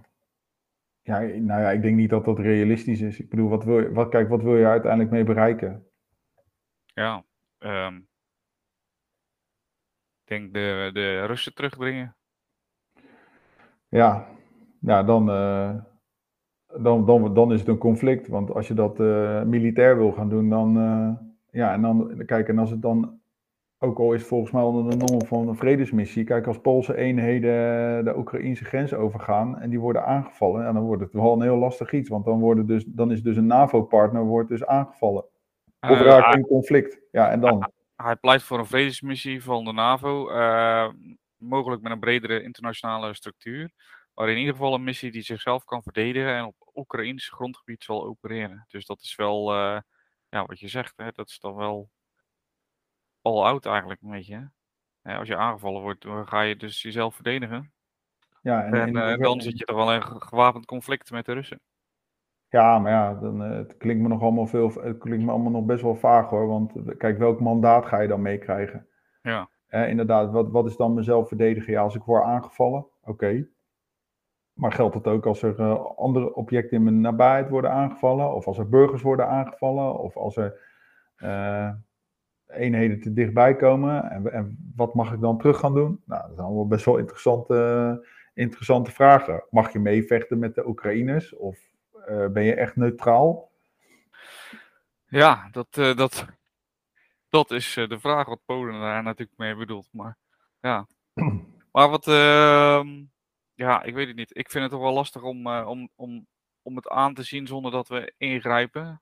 ja, 1.02 1.20
nou 1.20 1.62
ja, 1.62 1.72
ik 1.72 1.82
denk 1.82 1.96
niet 1.96 2.10
dat 2.10 2.26
dat 2.26 2.40
realistisch 2.40 3.02
is. 3.02 3.20
Ik 3.20 3.30
bedoel, 3.30 3.50
wat 3.50 3.64
wil 3.64 3.80
je, 3.80 3.92
wat, 3.92 4.10
kijk, 4.10 4.30
wat 4.30 4.42
wil 4.42 4.58
je 4.58 4.66
uiteindelijk 4.66 5.12
mee 5.12 5.24
bereiken? 5.24 5.88
Ja, 6.96 7.24
um, 7.60 8.08
ik 10.24 10.28
denk 10.28 10.54
de, 10.54 10.90
de 10.94 11.26
Russen 11.26 11.54
terugdringen. 11.54 12.16
Ja, 13.88 14.28
ja 14.80 15.04
dan 15.04 15.30
dan, 16.82 17.06
dan, 17.06 17.34
dan 17.34 17.54
is 17.54 17.60
het 17.60 17.70
een 17.70 17.78
conflict. 17.78 18.28
Want 18.28 18.54
als 18.54 18.68
je 18.68 18.74
dat 18.74 19.00
uh, 19.00 19.44
militair 19.44 19.98
wil 19.98 20.12
gaan 20.12 20.30
doen, 20.30 20.50
dan. 20.50 20.78
Uh, 20.78 21.10
ja, 21.52 21.74
en 21.74 21.82
dan. 21.82 22.24
Kijk, 22.26 22.48
en 22.48 22.58
als 22.58 22.70
het 22.70 22.82
dan. 22.82 23.20
Ook 23.80 24.00
al 24.00 24.14
is 24.14 24.24
volgens 24.24 24.52
mij 24.52 24.64
onder 24.64 24.90
de 24.90 25.06
norm 25.06 25.26
van 25.26 25.48
een 25.48 25.56
vredesmissie. 25.56 26.24
Kijk, 26.24 26.48
als 26.48 26.62
Poolse 26.62 26.98
eenheden 26.98 28.06
de 28.06 28.18
Oekraïnse 28.18 28.66
grens 28.66 28.94
overgaan. 28.94 29.60
en 29.60 29.70
die 29.70 29.80
worden 29.80 30.06
aangevallen. 30.06 30.74
Dan 30.74 30.84
wordt 30.84 31.02
het 31.02 31.14
wel 31.14 31.34
een 31.34 31.42
heel 31.42 31.58
lastig 31.58 31.92
iets. 31.92 32.10
Want 32.10 32.26
dan, 32.26 32.40
worden 32.40 32.66
dus, 32.66 32.86
dan 32.86 33.12
is 33.12 33.24
dus 33.24 33.38
een 33.38 33.48
NAVO-partner 33.48 34.24
wordt 34.24 34.50
dus 34.50 34.66
aangevallen. 34.66 35.26
Of 35.90 36.00
raakt 36.00 36.36
in 36.36 36.46
conflict. 36.46 37.00
Ja, 37.12 37.30
en 37.30 37.40
dan. 37.40 37.72
hij 37.96 38.16
pleit 38.16 38.44
voor 38.44 38.60
een 38.60 38.66
vredesmissie 38.66 39.44
van 39.44 39.66
de 39.66 39.72
NAVO, 39.72 40.32
uh, 40.32 40.90
mogelijk 41.36 41.82
met 41.82 41.92
een 41.92 42.00
bredere 42.00 42.44
internationale 42.44 43.14
structuur, 43.14 43.72
maar 44.14 44.30
in 44.30 44.38
ieder 44.38 44.54
geval 44.54 44.74
een 44.74 44.84
missie 44.84 45.12
die 45.12 45.22
zichzelf 45.22 45.64
kan 45.64 45.84
verdedigen 45.84 46.36
en 46.36 46.46
op 46.46 46.56
Oekraïns 46.74 47.30
grondgebied 47.30 47.84
zal 47.84 48.06
opereren. 48.06 48.66
Dus 48.68 48.86
dat 48.86 49.02
is 49.02 49.16
wel, 49.16 49.54
uh, 49.54 49.80
ja, 50.30 50.46
wat 50.46 50.60
je 50.60 50.68
zegt, 50.68 50.94
hè, 50.96 51.12
dat 51.12 51.28
is 51.28 51.40
dan 51.40 51.56
wel 51.56 51.90
al 53.22 53.46
oud 53.46 53.66
eigenlijk 53.66 54.02
een 54.02 54.12
beetje. 54.12 54.52
Hè? 55.02 55.18
als 55.18 55.28
je 55.28 55.38
aangevallen 55.38 55.82
wordt, 55.82 56.02
dan 56.02 56.28
ga 56.28 56.42
je 56.42 56.56
dus 56.56 56.82
jezelf 56.82 57.16
verdedigen. 57.16 57.74
Ja, 58.42 58.64
en, 58.64 58.74
en, 58.74 58.98
en 58.98 59.20
dan 59.20 59.42
zit 59.42 59.58
je 59.58 59.66
er 59.66 59.76
wel 59.76 59.94
in 59.94 60.04
gewapend 60.04 60.66
conflict 60.66 61.12
met 61.12 61.26
de 61.26 61.34
Russen. 61.34 61.62
Ja, 62.56 62.80
maar 62.80 62.92
ja, 62.92 63.14
dan, 63.14 63.52
uh, 63.52 63.58
het 63.58 63.78
klinkt 63.78 64.02
me 64.02 64.08
nog 64.08 64.22
allemaal 64.22 64.48
veel, 64.48 64.72
het 64.82 64.98
klinkt 64.98 65.26
me 65.26 65.32
allemaal 65.32 65.52
nog 65.52 65.66
best 65.66 65.82
wel 65.82 65.96
vaag 65.96 66.30
hoor. 66.30 66.48
Want 66.48 66.76
eh, 66.76 66.98
kijk, 66.98 67.18
welk 67.18 67.40
mandaat 67.40 67.86
ga 67.86 68.00
je 68.00 68.08
dan 68.08 68.22
meekrijgen? 68.22 68.88
Ja. 69.22 69.50
Eh, 69.68 69.90
inderdaad, 69.90 70.32
wat, 70.32 70.52
wat 70.52 70.66
is 70.66 70.76
dan 70.76 70.94
mezelf 70.94 71.28
verdedigen? 71.28 71.74
Ja, 71.74 71.82
als 71.82 71.96
ik 71.96 72.04
word 72.04 72.24
aangevallen, 72.24 72.86
oké. 73.04 73.48
Maar 74.54 74.72
geldt 74.72 74.96
het 74.96 75.08
ook 75.08 75.26
als 75.26 75.42
er 75.42 75.60
uh, 75.60 75.86
andere 75.96 76.36
objecten 76.36 76.78
in 76.78 76.84
mijn 76.84 77.02
nabijheid 77.02 77.50
worden 77.50 77.72
aangevallen? 77.72 78.34
Of 78.34 78.48
als 78.48 78.58
er 78.58 78.70
burgers 78.70 79.02
worden 79.02 79.28
aangevallen? 79.28 80.00
Of 80.00 80.18
als 80.18 80.38
er 80.38 80.60
uh, 81.18 81.70
eenheden 82.48 83.02
te 83.02 83.14
dichtbij 83.14 83.56
komen? 83.56 84.12
En, 84.12 84.32
en, 84.32 84.74
wat 84.76 84.94
mag 84.94 85.14
ik 85.14 85.20
dan 85.20 85.38
terug 85.38 85.60
gaan 85.60 85.74
doen? 85.74 86.02
Nou, 86.06 86.22
dat 86.22 86.36
zijn 86.36 86.48
allemaal 86.48 86.68
best 86.68 86.86
wel 86.86 86.98
interessante, 86.98 88.08
interessante 88.34 88.92
vragen. 88.92 89.44
Mag 89.50 89.74
je 89.74 89.80
meevechten 89.80 90.40
met 90.40 90.56
de 90.56 90.68
Oekraïners? 90.68 91.36
Of 91.36 91.75
ben 92.06 92.44
je 92.44 92.54
echt 92.54 92.76
neutraal? 92.76 93.54
Ja, 95.08 95.50
dat, 95.52 95.78
uh, 95.78 95.96
dat, 95.96 96.26
dat 97.30 97.52
is 97.52 97.76
uh, 97.76 97.88
de 97.90 98.00
vraag 98.00 98.28
wat 98.28 98.46
Polen 98.46 98.80
daar 98.80 99.04
natuurlijk 99.04 99.38
mee 99.38 99.56
bedoelt. 99.56 99.88
Maar 99.92 100.18
ja, 100.60 100.88
maar 101.72 101.90
wat, 101.90 102.08
ehm, 102.08 103.04
ja, 103.54 103.84
ik 103.84 103.94
weet 103.94 104.08
het 104.08 104.16
niet. 104.16 104.38
Ik 104.38 104.50
vind 104.50 104.64
het 104.64 104.72
toch 104.72 104.82
wel 104.82 104.94
lastig 104.94 105.22
om, 105.22 105.48
om, 105.48 105.90
om, 105.96 106.28
om 106.62 106.76
het 106.76 106.88
aan 106.88 107.14
te 107.14 107.24
zien 107.24 107.48
zonder 107.48 107.72
dat 107.72 107.88
we 107.88 108.14
ingrijpen. 108.18 109.02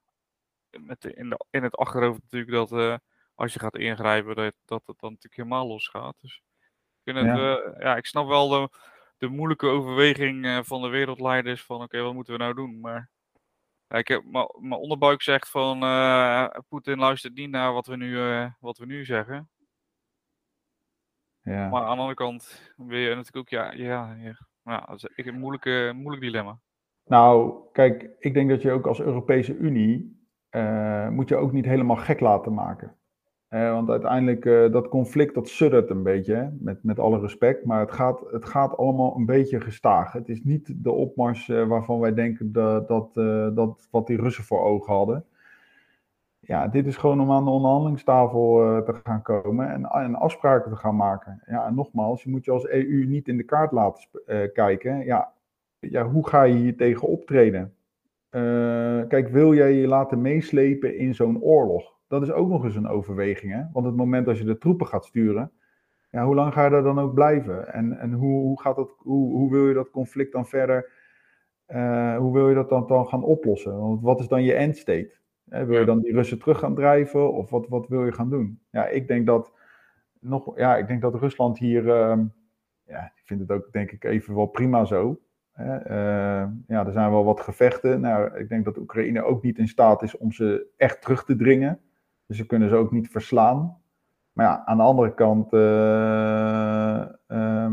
Met 0.70 1.02
de, 1.02 1.14
in, 1.14 1.30
de, 1.30 1.46
in 1.50 1.64
het 1.64 1.76
achterhoofd 1.76 2.22
natuurlijk 2.22 2.70
dat 2.70 3.00
als 3.36 3.54
je 3.54 3.60
gaat 3.60 3.78
ingrijpen, 3.78 4.36
dat, 4.36 4.54
dat 4.66 4.82
het 4.86 5.00
dan 5.00 5.10
natuurlijk 5.10 5.36
helemaal 5.36 5.68
losgaat. 5.68 6.16
Dus 6.20 6.42
ik, 7.04 7.14
vind 7.14 7.18
het, 7.18 7.26
ja. 7.26 7.76
ja, 7.80 7.96
ik 7.96 8.06
snap 8.06 8.28
wel 8.28 8.48
de, 8.48 8.70
de 9.24 9.30
moeilijke 9.30 9.68
overweging 9.68 10.46
uh, 10.46 10.60
van 10.64 10.82
de 10.82 10.88
wereldleiders 10.88 11.64
van 11.64 11.76
oké, 11.76 11.86
okay, 11.86 12.02
wat 12.02 12.14
moeten 12.14 12.34
we 12.34 12.40
nou 12.40 12.54
doen? 12.54 12.80
Maar 12.80 13.10
ik 13.88 14.08
heb, 14.08 14.24
mijn 14.60 14.80
onderbuik 14.80 15.22
zegt 15.22 15.50
van 15.50 15.84
uh, 15.84 16.48
Poetin 16.68 16.98
luistert 16.98 17.36
niet 17.36 17.50
naar 17.50 17.74
wat 17.74 17.88
we 17.88 17.96
nu, 17.96 18.10
uh, 18.10 18.52
wat 18.60 18.78
we 18.78 18.86
nu 18.86 19.06
zeggen. 19.06 19.50
Ja. 21.42 21.70
Maar 21.70 21.82
aan 21.82 21.96
de 21.96 22.02
andere 22.02 22.14
kant 22.14 22.74
wil 22.76 22.98
je 22.98 23.10
natuurlijk 23.10 23.38
ook, 23.38 23.50
ja, 23.50 23.72
ja, 23.72 24.14
ja, 24.14 24.38
ja 24.64 24.86
dat 24.86 25.10
is 25.16 25.26
een 25.26 25.40
moeilijke, 25.40 25.92
moeilijk 25.96 26.22
dilemma. 26.22 26.60
Nou, 27.06 27.54
kijk, 27.72 28.10
ik 28.20 28.34
denk 28.34 28.50
dat 28.50 28.62
je 28.62 28.72
ook 28.72 28.88
als 28.88 29.02
Europese 29.02 29.56
Unie 29.56 30.22
moet 31.10 31.30
je 31.30 31.36
ook 31.36 31.52
niet 31.52 31.66
helemaal 31.66 31.96
gek 31.96 32.20
laten 32.20 32.54
maken. 32.54 32.98
Want 33.54 33.90
uiteindelijk, 33.90 34.46
uh, 34.46 34.72
dat 34.72 34.88
conflict, 34.88 35.34
dat 35.34 35.48
suddert 35.48 35.90
een 35.90 36.04
beetje? 36.04 36.54
Met, 36.60 36.84
met 36.84 37.00
alle 37.00 37.20
respect. 37.20 37.66
Maar 37.66 37.80
het 37.80 37.92
gaat, 37.92 38.24
het 38.32 38.46
gaat 38.46 38.78
allemaal 38.78 39.16
een 39.16 39.26
beetje 39.26 39.62
gestaag. 39.62 40.14
Het 40.14 40.30
is 40.30 40.44
niet 40.44 40.84
de 40.84 40.92
opmars 40.92 41.48
uh, 41.48 41.68
waarvan 41.68 42.00
wij 42.00 42.14
denken 42.14 42.52
dat, 42.52 42.88
dat, 42.88 43.14
dat 43.56 43.88
wat 43.92 44.08
die 44.08 44.22
Russen 44.22 44.44
voor 44.44 44.64
ogen 44.64 44.94
hadden. 44.94 45.26
Ja, 46.40 46.68
dit 46.68 46.88
is 46.88 46.98
gewoon 46.98 47.22
om 47.22 47.32
aan 47.32 47.44
de 47.44 47.50
onderhandelingstafel 47.50 48.82
te 48.86 48.94
gaan 49.04 49.22
komen 49.22 49.70
en, 49.70 49.86
en, 49.86 50.16
afspraken 50.16 50.72
te 50.72 50.78
gaan 50.78 50.96
maken. 50.96 51.42
Ja, 51.46 51.66
en 51.66 51.76
nogmaals, 51.76 52.24
je 52.24 52.30
moet 52.30 52.46
je 52.46 52.52
als 52.52 52.68
EU 52.68 53.06
niet 53.06 53.28
in 53.28 53.38
de 53.38 53.44
kaart 53.44 53.72
laten 53.72 54.08
kijken. 54.54 55.06
Ja, 55.06 55.34
ja, 55.80 56.10
hoe 56.10 56.28
ga 56.28 56.44
je 56.44 56.56
hier 56.56 56.78
tegen 56.78 57.08
optreden? 57.08 57.74
kijk, 59.08 59.28
wil 59.30 59.54
jij 59.54 59.74
je 59.74 59.88
laten 59.88 60.22
meeslepen 60.22 60.98
in 60.98 61.16
zo'n 61.16 61.42
oorlog? 61.42 61.93
Dat 62.14 62.22
is 62.22 62.32
ook 62.32 62.50
nog 62.50 62.64
eens 62.64 62.76
een 62.76 62.88
overweging. 62.88 63.54
Hè? 63.54 63.64
Want 63.72 63.86
het 63.86 63.96
moment 63.96 64.28
als 64.28 64.38
je 64.38 64.46
de 64.46 64.58
troepen 64.58 64.88
gaat 64.88 65.06
sturen, 65.06 65.52
ja, 66.10 66.26
hoe 66.26 66.36
lang 66.36 66.54
ga 66.54 66.64
je 66.64 66.70
daar 66.70 66.84
dan 66.84 67.00
ook 67.00 67.14
blijven? 67.14 67.74
En, 67.74 68.00
en 68.00 68.14
hoe, 68.14 68.42
hoe, 68.42 68.62
gaat 68.62 68.76
dat, 68.76 68.96
hoe, 68.98 69.32
hoe 69.32 69.52
wil 69.52 69.68
je 69.68 69.74
dat 69.74 69.90
conflict 69.90 70.32
dan 70.32 70.48
verder, 70.48 70.90
uh, 71.68 72.18
hoe 72.18 72.34
wil 72.34 72.50
je 72.50 72.56
dat 72.56 72.70
dan, 72.70 72.88
dan 72.88 73.08
gaan 73.08 73.24
oplossen? 73.24 73.80
Want 73.80 74.02
wat 74.02 74.20
is 74.20 74.28
dan 74.28 74.44
je 74.44 74.54
endstate? 74.54 75.16
Hè, 75.50 75.66
wil 75.66 75.80
je 75.80 75.86
dan 75.86 76.00
die 76.00 76.14
Russen 76.14 76.40
terug 76.40 76.60
gaan 76.60 76.76
drijven 76.76 77.34
of 77.34 77.50
wat, 77.50 77.68
wat 77.68 77.88
wil 77.88 78.06
je 78.06 78.12
gaan 78.12 78.30
doen? 78.30 78.60
Ja, 78.70 78.88
ik 78.88 79.08
denk 79.08 79.26
dat, 79.26 79.52
nog, 80.20 80.58
ja, 80.58 80.78
ik 80.78 80.88
denk 80.88 81.02
dat 81.02 81.16
Rusland 81.16 81.58
hier, 81.58 81.84
uh, 81.84 82.20
ja, 82.86 83.06
ik 83.16 83.22
vind 83.26 83.40
het 83.40 83.52
ook 83.52 83.72
denk 83.72 83.92
ik 83.92 84.04
even 84.04 84.36
wel 84.36 84.46
prima 84.46 84.86
zo. 84.86 85.20
Uh, 85.60 86.46
ja, 86.68 86.86
er 86.86 86.92
zijn 86.92 87.12
wel 87.12 87.24
wat 87.24 87.40
gevechten. 87.40 88.02
Nou, 88.02 88.38
ik 88.38 88.50
denk 88.50 88.66
dat 88.66 88.78
Oekraïne 88.78 89.24
ook 89.24 89.44
niet 89.44 89.58
in 89.58 89.68
staat 89.68 90.02
is 90.02 90.18
om 90.18 90.32
ze 90.32 90.68
echt 90.78 91.02
terug 91.02 91.26
te 91.26 91.36
dringen. 91.36 91.80
Dus 92.28 92.38
ze 92.38 92.46
kunnen 92.46 92.70
ze 92.70 92.76
ook 92.76 92.92
niet 92.92 93.10
verslaan. 93.10 93.82
Maar 94.34 94.46
ja, 94.46 94.66
aan 94.66 94.78
de 94.78 94.84
andere 94.84 95.14
kant, 95.14 95.54
uh, 95.54 97.06
uh, 97.28 97.72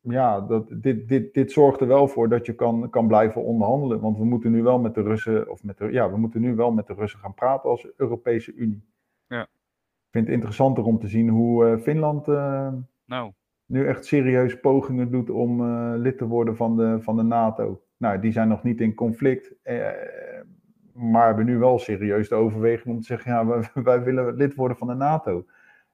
ja, 0.00 0.40
dat, 0.40 0.68
dit, 0.76 1.08
dit, 1.08 1.34
dit 1.34 1.52
zorgt 1.52 1.80
er 1.80 1.86
wel 1.86 2.08
voor 2.08 2.28
dat 2.28 2.46
je 2.46 2.54
kan, 2.54 2.90
kan 2.90 3.06
blijven 3.06 3.44
onderhandelen. 3.44 4.00
Want 4.00 4.18
we 4.18 4.24
moeten 4.24 4.50
nu 4.50 4.62
wel 4.62 4.78
met 4.78 4.94
de 4.94 5.02
Russen, 5.02 5.50
of 5.50 5.64
met 5.64 5.78
de, 5.78 5.92
ja, 5.92 6.10
we 6.10 6.16
moeten 6.16 6.40
nu 6.40 6.54
wel 6.54 6.72
met 6.72 6.86
de 6.86 6.94
Russen 6.94 7.20
gaan 7.20 7.34
praten 7.34 7.70
als 7.70 7.88
Europese 7.96 8.54
Unie. 8.54 8.84
Ja. 9.26 9.42
Ik 9.42 10.10
vind 10.10 10.26
het 10.26 10.34
interessanter 10.34 10.84
om 10.84 10.98
te 10.98 11.08
zien 11.08 11.28
hoe 11.28 11.66
uh, 11.66 11.78
Finland 11.78 12.26
nou. 13.06 13.32
nu 13.66 13.86
echt 13.86 14.04
serieus 14.04 14.60
pogingen 14.60 15.10
doet 15.10 15.30
om 15.30 15.64
lid 15.94 16.18
te 16.18 16.26
worden 16.26 16.56
van 16.56 16.76
de, 16.76 16.96
van 17.00 17.16
de 17.16 17.22
NATO. 17.22 17.82
Nou, 17.96 18.20
die 18.20 18.32
zijn 18.32 18.48
nog 18.48 18.62
niet 18.62 18.80
in 18.80 18.94
conflict 18.94 19.54
maar 20.94 21.26
hebben 21.26 21.44
nu 21.44 21.58
wel 21.58 21.78
serieus 21.78 22.28
de 22.28 22.34
overweging 22.34 22.94
om 22.94 23.00
te 23.00 23.06
zeggen, 23.06 23.32
ja, 23.32 23.46
wij, 23.46 23.70
wij 23.82 24.02
willen 24.02 24.34
lid 24.34 24.54
worden 24.54 24.76
van 24.76 24.86
de 24.86 24.94
NATO. 24.94 25.44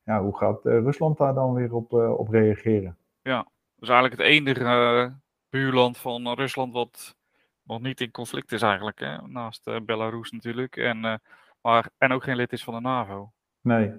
Ja, 0.04 0.22
hoe 0.22 0.36
gaat 0.36 0.66
uh, 0.66 0.72
Rusland 0.72 1.18
daar 1.18 1.34
dan 1.34 1.54
weer 1.54 1.74
op, 1.74 1.92
uh, 1.92 2.18
op 2.18 2.28
reageren? 2.28 2.96
Ja, 3.22 3.36
dat 3.36 3.48
is 3.80 3.88
eigenlijk 3.88 4.20
het 4.20 4.30
enige 4.30 4.64
uh, 4.64 5.12
buurland 5.50 5.98
van 5.98 6.34
Rusland 6.34 6.72
wat 6.72 7.16
nog 7.62 7.80
niet 7.80 8.00
in 8.00 8.10
conflict 8.10 8.52
is 8.52 8.62
eigenlijk, 8.62 8.98
hè? 8.98 9.26
naast 9.26 9.84
Belarus 9.84 10.30
natuurlijk, 10.30 10.76
en, 10.76 11.20
maar, 11.60 11.90
en 11.98 12.12
ook 12.12 12.22
geen 12.22 12.36
lid 12.36 12.52
is 12.52 12.64
van 12.64 12.74
de 12.74 12.80
NAVO. 12.80 13.32
Nee. 13.60 13.92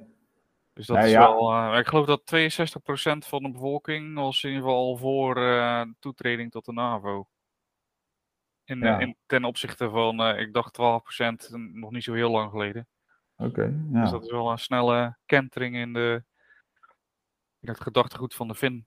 Dus 0.74 0.88
dat 0.88 0.98
nee, 0.98 1.05
is 1.05 1.12
ja. 1.12 1.20
wel, 1.20 1.77
ik 1.77 1.88
geloof 1.88 2.05
dat 2.05 2.22
62% 2.22 3.27
van 3.27 3.43
de 3.43 3.51
bevolking 3.51 4.15
was 4.15 4.43
in 4.43 4.50
ieder 4.50 4.63
geval 4.65 4.98
voor 4.98 5.36
toetreding 6.00 6.51
tot 6.51 6.65
de 6.65 6.74
NAVO. 6.74 7.27
In, 8.71 8.79
ja. 8.79 8.99
in, 8.99 9.15
ten 9.25 9.43
opzichte 9.43 9.89
van, 9.89 10.21
uh, 10.21 10.39
ik 10.39 10.53
dacht 10.53 10.77
12% 10.79 11.55
nog 11.73 11.91
niet 11.91 12.03
zo 12.03 12.13
heel 12.13 12.31
lang 12.31 12.51
geleden. 12.51 12.87
Oké. 13.35 13.49
Okay, 13.49 13.73
ja. 13.91 14.01
Dus 14.01 14.11
dat 14.11 14.23
is 14.23 14.31
wel 14.31 14.51
een 14.51 14.57
snelle 14.57 15.17
kentering 15.25 15.75
in, 15.75 15.93
de, 15.93 16.23
in 17.59 17.69
het 17.69 17.79
gedachtegoed 17.79 18.33
van 18.35 18.47
de 18.47 18.55
Fin. 18.55 18.85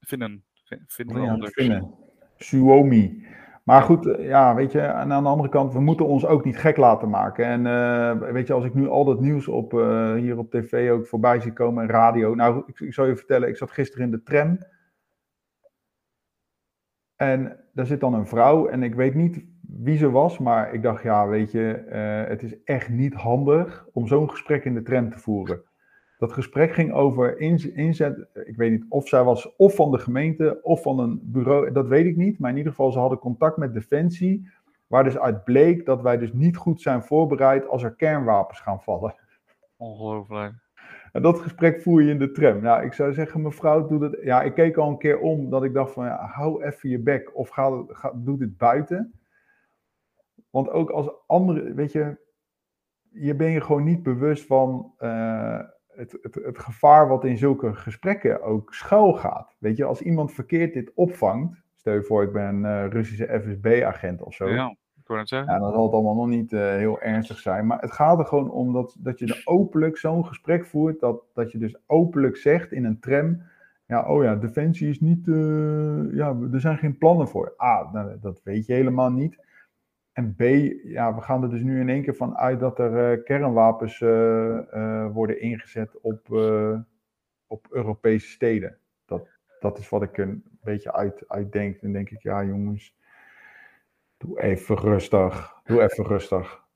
Finnen. 0.00 0.44
Finlanders. 0.86 1.52
Finnen. 1.52 1.94
Suomi. 2.36 3.26
Maar 3.64 3.82
goed, 3.82 4.06
eh, 4.06 4.26
ja, 4.26 4.54
weet 4.54 4.72
je, 4.72 4.80
en 4.80 5.12
aan 5.12 5.22
de 5.22 5.28
andere 5.28 5.48
kant, 5.48 5.72
we 5.72 5.80
moeten 5.80 6.06
ons 6.06 6.26
ook 6.26 6.44
niet 6.44 6.58
gek 6.58 6.76
laten 6.76 7.10
maken. 7.10 7.44
En 7.44 7.64
uh, 7.66 8.30
weet 8.32 8.46
je, 8.46 8.52
als 8.52 8.64
ik 8.64 8.74
nu 8.74 8.88
al 8.88 9.04
dat 9.04 9.20
nieuws 9.20 9.48
op, 9.48 9.72
uh, 9.72 10.14
hier 10.14 10.38
op 10.38 10.50
tv 10.50 10.90
ook 10.90 11.06
voorbij 11.06 11.40
zie 11.40 11.52
komen 11.52 11.82
en 11.82 11.90
radio. 11.90 12.34
Nou, 12.34 12.62
ik, 12.66 12.80
ik 12.80 12.94
zal 12.94 13.06
je 13.06 13.16
vertellen, 13.16 13.48
ik 13.48 13.56
zat 13.56 13.70
gisteren 13.70 14.04
in 14.04 14.10
de 14.10 14.22
tram. 14.22 14.58
En 17.16 17.67
daar 17.78 17.86
zit 17.86 18.00
dan 18.00 18.14
een 18.14 18.26
vrouw 18.26 18.66
en 18.66 18.82
ik 18.82 18.94
weet 18.94 19.14
niet 19.14 19.44
wie 19.60 19.96
ze 19.96 20.10
was, 20.10 20.38
maar 20.38 20.74
ik 20.74 20.82
dacht, 20.82 21.02
ja, 21.02 21.28
weet 21.28 21.50
je, 21.50 21.84
uh, 21.88 22.28
het 22.30 22.42
is 22.42 22.62
echt 22.64 22.88
niet 22.88 23.14
handig 23.14 23.86
om 23.92 24.06
zo'n 24.06 24.30
gesprek 24.30 24.64
in 24.64 24.74
de 24.74 24.82
tram 24.82 25.10
te 25.10 25.18
voeren. 25.18 25.62
Dat 26.18 26.32
gesprek 26.32 26.72
ging 26.72 26.92
over 26.92 27.38
inzet, 27.76 28.26
ik 28.44 28.56
weet 28.56 28.70
niet 28.70 28.84
of 28.88 29.08
zij 29.08 29.22
was 29.24 29.56
of 29.56 29.74
van 29.74 29.90
de 29.90 29.98
gemeente 29.98 30.58
of 30.62 30.82
van 30.82 30.98
een 30.98 31.20
bureau, 31.22 31.72
dat 31.72 31.86
weet 31.86 32.06
ik 32.06 32.16
niet, 32.16 32.38
maar 32.38 32.50
in 32.50 32.56
ieder 32.56 32.72
geval 32.72 32.92
ze 32.92 32.98
hadden 32.98 33.18
contact 33.18 33.56
met 33.56 33.74
Defensie, 33.74 34.50
waar 34.86 35.04
dus 35.04 35.18
uit 35.18 35.44
bleek 35.44 35.86
dat 35.86 36.02
wij 36.02 36.18
dus 36.18 36.32
niet 36.32 36.56
goed 36.56 36.80
zijn 36.80 37.02
voorbereid 37.02 37.68
als 37.68 37.82
er 37.82 37.94
kernwapens 37.94 38.60
gaan 38.60 38.82
vallen. 38.82 39.14
Ongelooflijk. 39.76 40.54
Dat 41.20 41.40
gesprek 41.40 41.80
voer 41.80 42.02
je 42.02 42.10
in 42.10 42.18
de 42.18 42.30
tram. 42.30 42.60
Nou, 42.60 42.84
ik 42.84 42.92
zou 42.92 43.12
zeggen, 43.12 43.42
mevrouw, 43.42 43.86
doe 43.86 43.98
dat. 43.98 44.18
Ja, 44.22 44.42
ik 44.42 44.54
keek 44.54 44.76
al 44.76 44.88
een 44.88 44.98
keer 44.98 45.18
om 45.18 45.50
dat 45.50 45.64
ik 45.64 45.74
dacht 45.74 45.92
van, 45.92 46.04
ja, 46.04 46.26
hou 46.26 46.64
even 46.64 46.88
je 46.88 46.98
bek 46.98 47.36
of 47.36 47.48
ga, 47.48 47.84
ga, 47.88 48.12
doe 48.14 48.38
dit 48.38 48.56
buiten. 48.56 49.12
Want 50.50 50.70
ook 50.70 50.90
als 50.90 51.10
andere, 51.26 51.74
weet 51.74 51.92
je, 51.92 52.16
je 53.10 53.34
ben 53.34 53.50
je 53.50 53.60
gewoon 53.60 53.84
niet 53.84 54.02
bewust 54.02 54.46
van 54.46 54.94
uh, 54.98 55.60
het, 55.86 56.18
het, 56.22 56.34
het 56.34 56.58
gevaar 56.58 57.08
wat 57.08 57.24
in 57.24 57.38
zulke 57.38 57.74
gesprekken 57.74 58.42
ook 58.42 58.74
schuil 58.74 59.12
gaat. 59.12 59.56
Weet 59.58 59.76
je, 59.76 59.84
als 59.84 60.02
iemand 60.02 60.32
verkeerd 60.32 60.72
dit 60.72 60.92
opvangt, 60.94 61.62
stel 61.74 61.94
je 61.94 62.02
voor 62.02 62.22
ik 62.22 62.32
ben 62.32 62.64
een 62.64 62.84
uh, 62.84 62.92
Russische 62.92 63.40
FSB-agent 63.40 64.22
of 64.22 64.34
zo. 64.34 64.48
Ja, 64.48 64.76
Ja, 65.46 65.58
dan 65.58 65.72
zal 65.72 65.82
het 65.82 65.92
allemaal 65.92 66.14
nog 66.14 66.26
niet 66.28 66.52
eh, 66.52 66.60
heel 66.60 67.00
ernstig 67.00 67.38
zijn. 67.38 67.66
Maar 67.66 67.80
het 67.80 67.92
gaat 67.92 68.18
er 68.18 68.24
gewoon 68.26 68.50
om 68.50 68.72
dat, 68.72 68.96
dat 68.98 69.18
je 69.18 69.26
er 69.26 69.42
openlijk 69.44 69.96
zo'n 69.96 70.26
gesprek 70.26 70.66
voert. 70.66 71.00
Dat, 71.00 71.22
dat 71.34 71.52
je 71.52 71.58
dus 71.58 71.76
openlijk 71.86 72.36
zegt 72.36 72.72
in 72.72 72.84
een 72.84 73.00
tram. 73.00 73.42
Ja, 73.86 74.06
oh 74.08 74.22
ja, 74.22 74.34
defensie 74.36 74.88
is 74.88 75.00
niet. 75.00 75.28
eh, 75.28 76.12
ja, 76.14 76.36
er 76.52 76.60
zijn 76.60 76.78
geen 76.78 76.98
plannen 76.98 77.28
voor. 77.28 77.54
A, 77.62 77.90
nou, 77.92 78.18
dat 78.20 78.40
weet 78.44 78.66
je 78.66 78.72
helemaal 78.72 79.10
niet. 79.10 79.46
En 80.12 80.34
B, 80.34 80.40
ja, 80.84 81.14
we 81.14 81.20
gaan 81.20 81.42
er 81.42 81.50
dus 81.50 81.62
nu 81.62 81.80
in 81.80 81.88
één 81.88 82.02
keer 82.02 82.16
van 82.16 82.36
uit 82.36 82.60
dat 82.60 82.78
er 82.78 83.12
eh, 83.12 83.24
kernwapens 83.24 83.98
worden 85.12 85.40
ingezet 85.40 86.00
op, 86.00 86.28
op 87.46 87.66
Europese 87.70 88.28
steden. 88.28 88.78
Dat, 89.06 89.28
dat 89.60 89.78
is 89.78 89.88
wat 89.88 90.02
ik 90.02 90.18
een 90.18 90.44
beetje 90.62 90.92
uit, 90.92 91.24
uit 91.28 91.52
denk. 91.52 91.80
Dan 91.80 91.92
denk 91.92 92.10
ik, 92.10 92.22
ja 92.22 92.44
jongens, 92.44 92.96
doe 94.18 94.40
even 94.40 94.76
rustig. 94.76 95.60
Doe 95.64 95.82
even 95.82 96.06
rustig. 96.06 96.66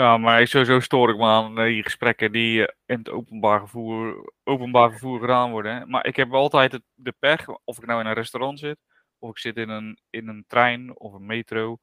Ja, 0.00 0.16
maar 0.18 0.46
sowieso 0.46 0.80
stoor 0.80 1.10
ik 1.10 1.16
me 1.16 1.24
aan 1.24 1.58
eh, 1.58 1.64
die 1.64 1.82
gesprekken 1.82 2.32
die 2.32 2.66
eh, 2.66 2.74
in 2.86 2.98
het 2.98 3.08
openbaar 3.08 3.58
vervoer, 3.58 4.32
openbaar 4.44 4.92
gedaan 4.92 5.50
worden. 5.50 5.90
Maar 5.90 6.06
ik 6.06 6.16
heb 6.16 6.32
altijd 6.32 6.72
het, 6.72 6.82
de 6.94 7.14
pech, 7.18 7.48
of 7.64 7.78
ik 7.78 7.86
nou 7.86 8.00
in 8.00 8.06
een 8.06 8.12
restaurant 8.12 8.58
zit, 8.58 8.78
of 9.18 9.30
ik 9.30 9.38
zit 9.38 9.56
in 9.56 9.68
een, 9.68 9.98
in 10.10 10.28
een 10.28 10.44
trein 10.46 10.98
of 10.98 11.12
een 11.12 11.26
metro. 11.26 11.78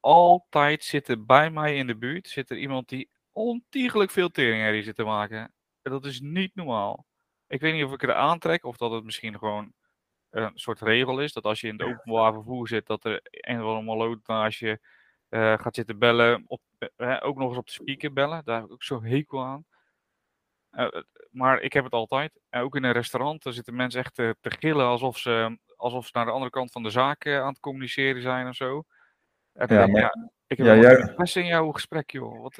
Altijd 0.00 0.84
zit 0.84 1.08
er 1.08 1.24
bij 1.24 1.50
mij 1.50 1.76
in 1.76 1.86
de 1.86 1.96
buurt 1.96 2.28
zit 2.28 2.50
er 2.50 2.56
iemand 2.56 2.88
die 2.88 3.10
ontiegelijk 3.32 4.10
veel 4.10 4.30
teringherrie 4.30 4.82
zit 4.82 4.96
te 4.96 5.04
maken. 5.04 5.54
En 5.82 5.90
dat 5.90 6.04
is 6.04 6.20
niet 6.20 6.54
normaal. 6.54 7.06
Ik 7.46 7.60
weet 7.60 7.74
niet 7.74 7.84
of 7.84 7.92
ik 7.92 8.02
er 8.02 8.14
aantrek 8.14 8.64
of 8.64 8.76
dat 8.76 8.90
het 8.90 9.04
misschien 9.04 9.38
gewoon 9.38 9.72
een 10.34 10.50
soort 10.54 10.80
regel 10.80 11.20
is. 11.20 11.32
Dat 11.32 11.44
als 11.44 11.60
je 11.60 11.68
in 11.68 11.78
het 11.78 11.86
openbaar 11.88 12.32
vervoer 12.32 12.68
zit, 12.68 12.86
dat 12.86 13.04
er 13.04 13.20
een 13.30 13.56
of 13.62 13.66
andere 13.66 13.82
maloot 13.82 14.18
naast 14.26 14.58
je 14.58 14.78
eh, 15.28 15.58
gaat 15.58 15.74
zitten 15.74 15.98
bellen. 15.98 16.44
Op, 16.46 16.60
eh, 16.96 17.16
ook 17.20 17.36
nog 17.36 17.48
eens 17.48 17.58
op 17.58 17.66
de 17.66 17.72
speaker 17.72 18.12
bellen. 18.12 18.42
Daar 18.44 18.56
heb 18.56 18.64
ik 18.64 18.72
ook 18.72 18.82
zo 18.82 19.02
hekel 19.02 19.44
aan. 19.44 19.64
Eh, 20.70 20.86
maar 21.30 21.60
ik 21.60 21.72
heb 21.72 21.84
het 21.84 21.92
altijd. 21.92 22.40
Ook 22.50 22.76
in 22.76 22.84
een 22.84 22.92
restaurant, 22.92 23.42
daar 23.42 23.52
zitten 23.52 23.74
mensen 23.76 24.00
echt 24.00 24.14
te, 24.14 24.36
gillen 24.40 24.86
alsof 24.86 25.18
ze, 25.18 25.58
alsof 25.76 26.04
ze 26.06 26.10
naar 26.14 26.24
de 26.24 26.30
andere 26.30 26.50
kant 26.50 26.72
van 26.72 26.82
de 26.82 26.90
zaak 26.90 27.26
aan 27.28 27.48
het 27.48 27.60
communiceren 27.60 28.22
zijn 28.22 28.48
of 28.48 28.54
zo. 28.54 28.82
En 29.52 29.66
dan 29.66 29.76
Ja, 29.78 29.84
denk 29.84 29.96
ik, 29.96 30.02
maar- 30.02 30.02
ja, 30.02 30.30
ik 30.46 30.56
heb 30.56 30.66
ja, 30.66 30.76
jij- 30.76 30.98
interesse 31.00 31.40
in 31.40 31.46
jouw 31.46 31.70
gesprek, 31.72 32.10
joh. 32.10 32.42
Wat, 32.42 32.56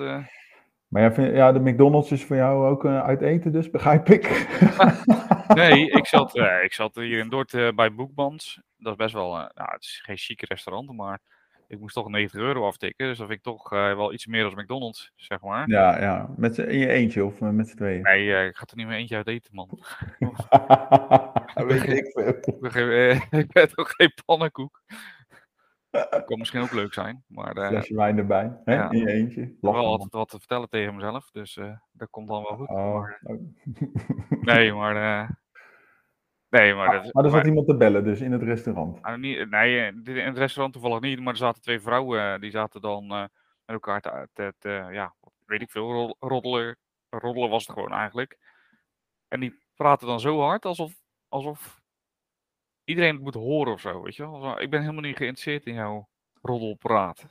Maar 0.88 1.02
ja, 1.02 1.12
vind- 1.12 1.34
ja, 1.34 1.52
de 1.52 1.60
McDonald's 1.60 2.10
is 2.12 2.24
voor 2.24 2.36
jou 2.36 2.66
ook 2.66 2.86
uit 2.86 3.20
eten, 3.20 3.52
dus 3.52 3.70
begrijp 3.70 4.08
ik. 4.08 4.24
Nee, 5.48 5.90
ik 5.90 6.06
zat, 6.06 6.36
eh, 6.36 6.62
ik 6.62 6.72
zat 6.72 6.94
hier 6.94 7.18
in 7.18 7.28
Dort 7.28 7.54
eh, 7.54 7.68
bij 7.74 7.94
Boekbands. 7.94 8.60
Dat 8.78 8.92
is 8.92 8.98
best 8.98 9.14
wel, 9.14 9.34
eh, 9.34 9.46
nou, 9.54 9.72
het 9.72 9.82
is 9.82 10.00
geen 10.04 10.16
chique 10.16 10.46
restaurant, 10.46 10.92
maar 10.92 11.20
ik 11.68 11.80
moest 11.80 11.94
toch 11.94 12.08
90 12.08 12.40
euro 12.40 12.66
aftikken. 12.66 13.06
Dus 13.06 13.18
dat 13.18 13.26
vind 13.26 13.38
ik 13.38 13.44
toch 13.44 13.68
wel 13.70 14.12
iets 14.12 14.26
meer 14.26 14.42
dan 14.42 14.52
McDonald's, 14.54 15.12
zeg 15.16 15.40
maar. 15.40 15.68
Ja, 15.68 16.00
ja. 16.00 16.28
Met 16.36 16.58
in 16.58 16.78
je 16.78 16.88
eentje 16.88 17.24
of 17.24 17.40
met 17.40 17.68
z'n 17.68 17.76
tweeën? 17.76 18.02
Nee, 18.02 18.46
ik 18.46 18.56
ga 18.56 18.64
er 18.66 18.76
niet 18.76 18.86
meer 18.86 18.96
eentje 18.96 19.16
uit 19.16 19.28
eten, 19.28 19.54
man. 19.54 19.68
Weet 21.68 21.88
ik 21.88 22.10
veel. 22.12 23.38
Ik 23.40 23.52
ben 23.52 23.68
toch 23.74 23.90
geen 23.90 24.12
pannenkoek. 24.24 24.82
Dat 25.94 26.24
kan 26.24 26.38
misschien 26.38 26.60
ook 26.60 26.72
leuk 26.72 26.92
zijn, 26.94 27.24
maar 27.28 27.56
eh, 27.56 27.62
ik 27.62 27.68
Flesje 27.68 27.94
wijn 27.94 28.18
erbij, 28.18 28.60
hè? 28.64 28.74
ja. 28.74 28.90
in 28.90 28.98
je 28.98 29.10
eentje. 29.10 29.40
heb 29.40 29.52
Lachen, 29.60 29.80
wel 29.80 29.90
altijd 29.90 30.12
wat 30.12 30.28
te 30.28 30.38
vertellen 30.38 30.68
tegen 30.68 30.94
mezelf, 30.94 31.30
dus 31.30 31.56
eh, 31.56 31.76
dat 31.92 32.10
komt 32.10 32.28
dan 32.28 32.42
wel 32.42 32.56
goed. 32.56 32.68
Oh, 32.68 32.94
Maar, 32.94 33.20
oh. 33.22 33.40
nee, 34.40 34.72
maar... 34.72 34.96
eh, 34.96 35.30
nee, 36.48 36.74
maar... 36.74 36.90
dat, 37.02 37.12
Maar 37.14 37.24
er 37.24 37.30
maar- 37.30 37.38
zat 37.40 37.46
iemand 37.48 37.66
te 37.66 37.76
bellen, 37.76 38.04
dus 38.04 38.20
in 38.20 38.32
het 38.32 38.42
restaurant. 38.42 39.00
Nou, 39.02 39.18
niet, 39.18 39.50
nee, 39.50 39.78
eh, 39.80 39.86
in 40.16 40.26
het 40.26 40.38
restaurant 40.38 40.72
toevallig 40.72 41.00
niet, 41.00 41.20
maar 41.20 41.32
er 41.32 41.38
zaten 41.38 41.62
twee 41.62 41.80
vrouwen, 41.80 42.20
eh, 42.34 42.40
die 42.40 42.50
zaten 42.50 42.80
dan 42.80 43.02
eh, 43.10 43.20
met 43.20 43.30
elkaar 43.66 44.00
te, 44.00 44.28
te, 44.32 44.54
te- 44.58 44.88
ja, 44.90 45.14
weet 45.46 45.62
ik 45.62 45.70
veel, 45.70 46.16
roddelen, 46.18 46.76
roddelen 47.08 47.50
was 47.50 47.66
het 47.66 47.76
gewoon 47.76 47.92
eigenlijk. 47.92 48.38
En 49.28 49.40
die 49.40 49.58
praten 49.74 50.06
dan 50.06 50.20
zo 50.20 50.40
hard 50.40 50.64
alsof, 50.64 50.92
alsof 51.28 51.82
iedereen 52.84 53.20
moet 53.22 53.34
horen 53.34 53.72
of 53.72 53.80
zo, 53.80 54.02
weet 54.02 54.16
je 54.16 54.30
wel. 54.30 54.60
Ik 54.60 54.70
ben 54.70 54.80
helemaal 54.80 55.02
niet 55.02 55.16
geïnteresseerd 55.16 55.66
in 55.66 55.74
jouw 55.74 56.08
roddelpraat. 56.42 57.26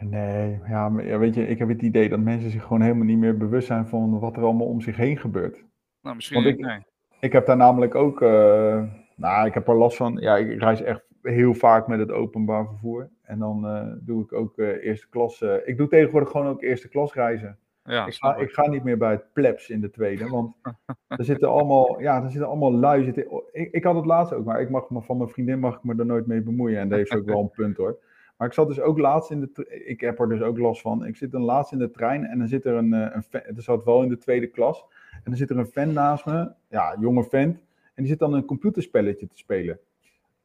Nee, 0.00 0.60
ja, 0.68 0.88
maar, 0.88 1.06
ja, 1.06 1.18
weet 1.18 1.34
je, 1.34 1.46
ik 1.48 1.58
heb 1.58 1.68
het 1.68 1.82
idee 1.82 2.08
dat 2.08 2.18
mensen 2.20 2.50
zich 2.50 2.62
gewoon 2.62 2.80
helemaal 2.82 3.04
niet 3.04 3.18
meer 3.18 3.36
bewust 3.36 3.66
zijn 3.66 3.86
van 3.86 4.18
wat 4.18 4.36
er 4.36 4.42
allemaal 4.42 4.66
om 4.66 4.80
zich 4.80 4.96
heen 4.96 5.16
gebeurt. 5.18 5.64
Nou, 6.00 6.14
misschien, 6.16 6.42
Want 6.42 6.54
ik- 6.58 6.64
nee. 6.66 6.78
Ik 7.20 7.32
heb 7.32 7.46
daar 7.46 7.56
namelijk 7.56 7.94
ook, 7.94 8.22
eh, 8.22 8.82
nou, 9.16 9.46
ik 9.46 9.54
heb 9.54 9.68
er 9.68 9.74
last 9.76 9.96
van. 9.96 10.16
Ja, 10.20 10.36
ik 10.36 10.60
reis 10.60 10.82
echt 10.82 11.04
heel 11.22 11.54
vaak 11.54 11.86
met 11.86 11.98
het 11.98 12.10
openbaar 12.10 12.66
vervoer. 12.66 13.10
En 13.22 13.38
dan 13.38 13.66
eh, 13.66 13.92
doe 14.00 14.22
ik 14.22 14.32
ook 14.32 14.58
eh, 14.58 14.84
eerste 14.84 15.08
klas. 15.08 15.42
ik 15.64 15.76
doe 15.76 15.88
tegenwoordig 15.88 16.30
gewoon 16.30 16.46
ook 16.46 16.62
eerste 16.62 16.88
klas 16.88 17.12
reizen. 17.14 17.58
Ja, 17.84 18.06
ik, 18.06 18.14
ga, 18.14 18.36
ik. 18.36 18.50
ga 18.50 18.68
niet 18.68 18.84
meer 18.84 18.98
bij 18.98 19.10
het 19.10 19.32
plebs 19.32 19.70
in 19.70 19.80
de 19.80 19.90
tweede, 19.90 20.28
want 20.28 20.54
er 21.08 21.24
zitten 21.24 21.48
allemaal, 21.48 22.00
ja, 22.00 22.22
er 22.22 22.30
zitten 22.30 22.48
allemaal 22.48 22.72
lui. 22.72 23.04
Zitten, 23.04 23.42
ik, 23.52 23.72
ik 23.72 23.84
had 23.84 23.94
het 23.94 24.04
laatst 24.04 24.32
ook, 24.32 24.44
maar 24.44 24.60
ik 24.60 24.70
mag 24.70 24.90
me, 24.90 25.02
van 25.02 25.16
mijn 25.16 25.28
vriendin 25.28 25.58
mag 25.58 25.76
ik 25.76 25.82
me 25.82 25.94
er 25.96 26.06
nooit 26.06 26.26
mee 26.26 26.42
bemoeien. 26.42 26.78
En 26.78 26.88
dat 26.88 26.98
heeft 26.98 27.14
ook 27.14 27.26
wel 27.26 27.40
een 27.40 27.50
punt 27.50 27.76
hoor. 27.76 27.98
Maar 28.36 28.50
ik 28.50 28.56
zat 28.56 28.68
dus 28.68 28.80
ook 28.80 28.98
laatst 28.98 29.30
in 29.30 29.40
de, 29.40 29.84
ik 29.86 30.00
heb 30.00 30.20
er 30.20 30.28
dus 30.28 30.40
ook 30.40 30.58
last 30.58 30.80
van. 30.80 31.06
Ik 31.06 31.16
zit 31.16 31.30
dan 31.30 31.42
laatst 31.42 31.72
in 31.72 31.78
de 31.78 31.90
trein 31.90 32.24
en 32.24 32.38
dan 32.38 32.48
zit 32.48 32.64
er 32.64 32.74
een, 32.74 32.92
eh, 32.92 33.14
een 33.14 33.22
fan, 33.22 33.40
het 33.44 33.62
zat 33.62 33.84
wel 33.84 34.02
in 34.02 34.08
de 34.08 34.18
tweede 34.18 34.46
klas. 34.46 34.84
En 35.10 35.22
dan 35.24 35.36
zit 35.36 35.50
er 35.50 35.58
een 35.58 35.66
fan 35.66 35.92
naast 35.92 36.26
me, 36.26 36.52
ja, 36.68 36.96
jonge 37.00 37.24
vent. 37.24 37.56
En 37.94 38.02
die 38.02 38.06
zit 38.06 38.18
dan 38.18 38.34
een 38.34 38.44
computerspelletje 38.44 39.26
te 39.26 39.36
spelen. 39.36 39.78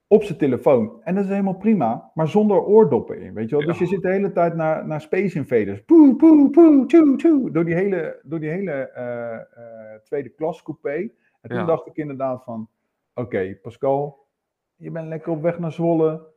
Op 0.10 0.24
zijn 0.24 0.38
telefoon. 0.38 1.02
En 1.04 1.16
dat 1.16 1.24
is 1.24 1.30
helemaal 1.30 1.58
prima, 1.58 2.12
maar 2.14 2.28
zonder 2.28 2.62
oordoppen 2.64 3.22
in, 3.22 3.34
weet 3.34 3.50
je 3.50 3.58
wel. 3.58 3.66
Dus 3.66 3.80
je 3.80 3.86
zit 3.86 4.02
de 4.02 4.10
hele 4.12 4.32
tijd 4.32 4.56
naar, 4.56 4.88
naar 4.88 5.02
Space 5.02 5.38
Invaders. 5.38 5.84
Poe, 5.86 6.16
poe, 6.16 6.50
poe, 6.50 6.86
tjoe, 6.86 7.16
tjoe. 7.18 7.52
Door 7.52 7.66
die 7.66 7.74
hele, 7.76 8.20
door 8.24 8.40
die 8.40 8.50
hele 8.50 8.72
eh, 8.72 9.34
eh, 9.36 9.42
tweede 10.04 10.30
klas 10.30 10.64
coupé. 10.64 10.96
En 11.42 11.50
toen 11.50 11.58
Ja. 11.58 11.66
dacht 11.66 11.88
ik 11.88 11.96
inderdaad 11.98 12.44
van, 12.44 12.70
oké, 13.14 13.58
Pascal, 13.62 14.26
je 14.76 14.92
bent 14.92 15.08
lekker 15.08 15.32
op 15.32 15.42
weg 15.42 15.60
naar 15.60 15.72
Zwolle. 15.72 16.28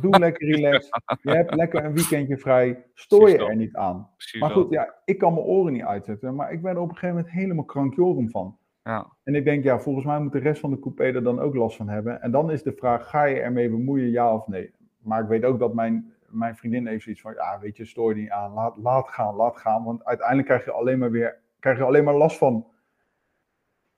Doe 0.00 0.18
lekker 0.24 0.46
relaxed. 0.48 1.02
Je 1.22 1.30
hebt 1.30 1.54
lekker 1.54 1.84
een 1.84 1.94
weekendje 1.94 2.38
vrij. 2.38 2.84
Stoor 2.94 3.30
je 3.30 3.46
er 3.46 3.56
niet 3.56 3.74
aan. 3.76 4.08
Maar 4.38 4.50
goed, 4.50 4.70
ja, 4.70 4.94
ik 5.04 5.18
kan 5.18 5.34
mijn 5.34 5.46
oren 5.46 5.72
niet 5.72 5.82
uitzetten. 5.84 6.34
Maar 6.34 6.52
ik 6.52 6.60
werd 6.60 6.76
er 6.76 6.82
op 6.82 6.88
een 6.88 6.94
gegeven 6.96 7.16
moment 7.16 7.34
helemaal 7.34 7.64
krankjorum 7.64 8.30
van. 8.30 8.58
Ja. 8.84 9.06
En 9.22 9.34
ik 9.34 9.44
denk, 9.44 9.64
ja, 9.64 9.78
volgens 9.78 10.04
mij 10.04 10.20
moet 10.20 10.32
de 10.32 10.38
rest 10.38 10.60
van 10.60 10.70
de 10.70 10.78
coupé 10.78 11.04
er 11.04 11.22
dan 11.22 11.40
ook 11.40 11.54
last 11.54 11.76
van 11.76 11.88
hebben. 11.88 12.22
En 12.22 12.30
dan 12.30 12.50
is 12.50 12.62
de 12.62 12.72
vraag, 12.72 13.08
ga 13.08 13.24
je 13.24 13.40
ermee 13.40 13.70
bemoeien, 13.70 14.10
ja 14.10 14.34
of 14.34 14.46
nee? 14.46 14.74
Maar 14.98 15.22
ik 15.22 15.28
weet 15.28 15.44
ook 15.44 15.58
dat 15.58 15.74
mijn, 15.74 16.12
mijn 16.28 16.56
vriendin 16.56 16.86
heeft 16.86 17.02
zoiets 17.02 17.20
van, 17.20 17.34
ja, 17.34 17.58
weet 17.60 17.76
je, 17.76 17.84
stoor 17.84 18.14
je 18.14 18.20
niet 18.20 18.30
aan. 18.30 18.52
Laat, 18.52 18.76
laat 18.76 19.08
gaan, 19.08 19.34
laat 19.34 19.56
gaan. 19.56 19.84
Want 19.84 20.04
uiteindelijk 20.04 20.48
krijg 20.48 20.64
je 20.64 20.70
alleen 20.72 20.98
maar 20.98 21.10
weer, 21.10 21.38
krijg 21.58 21.78
je 21.78 21.84
alleen 21.84 22.04
maar 22.04 22.14
last 22.16 22.38
van. 22.38 22.66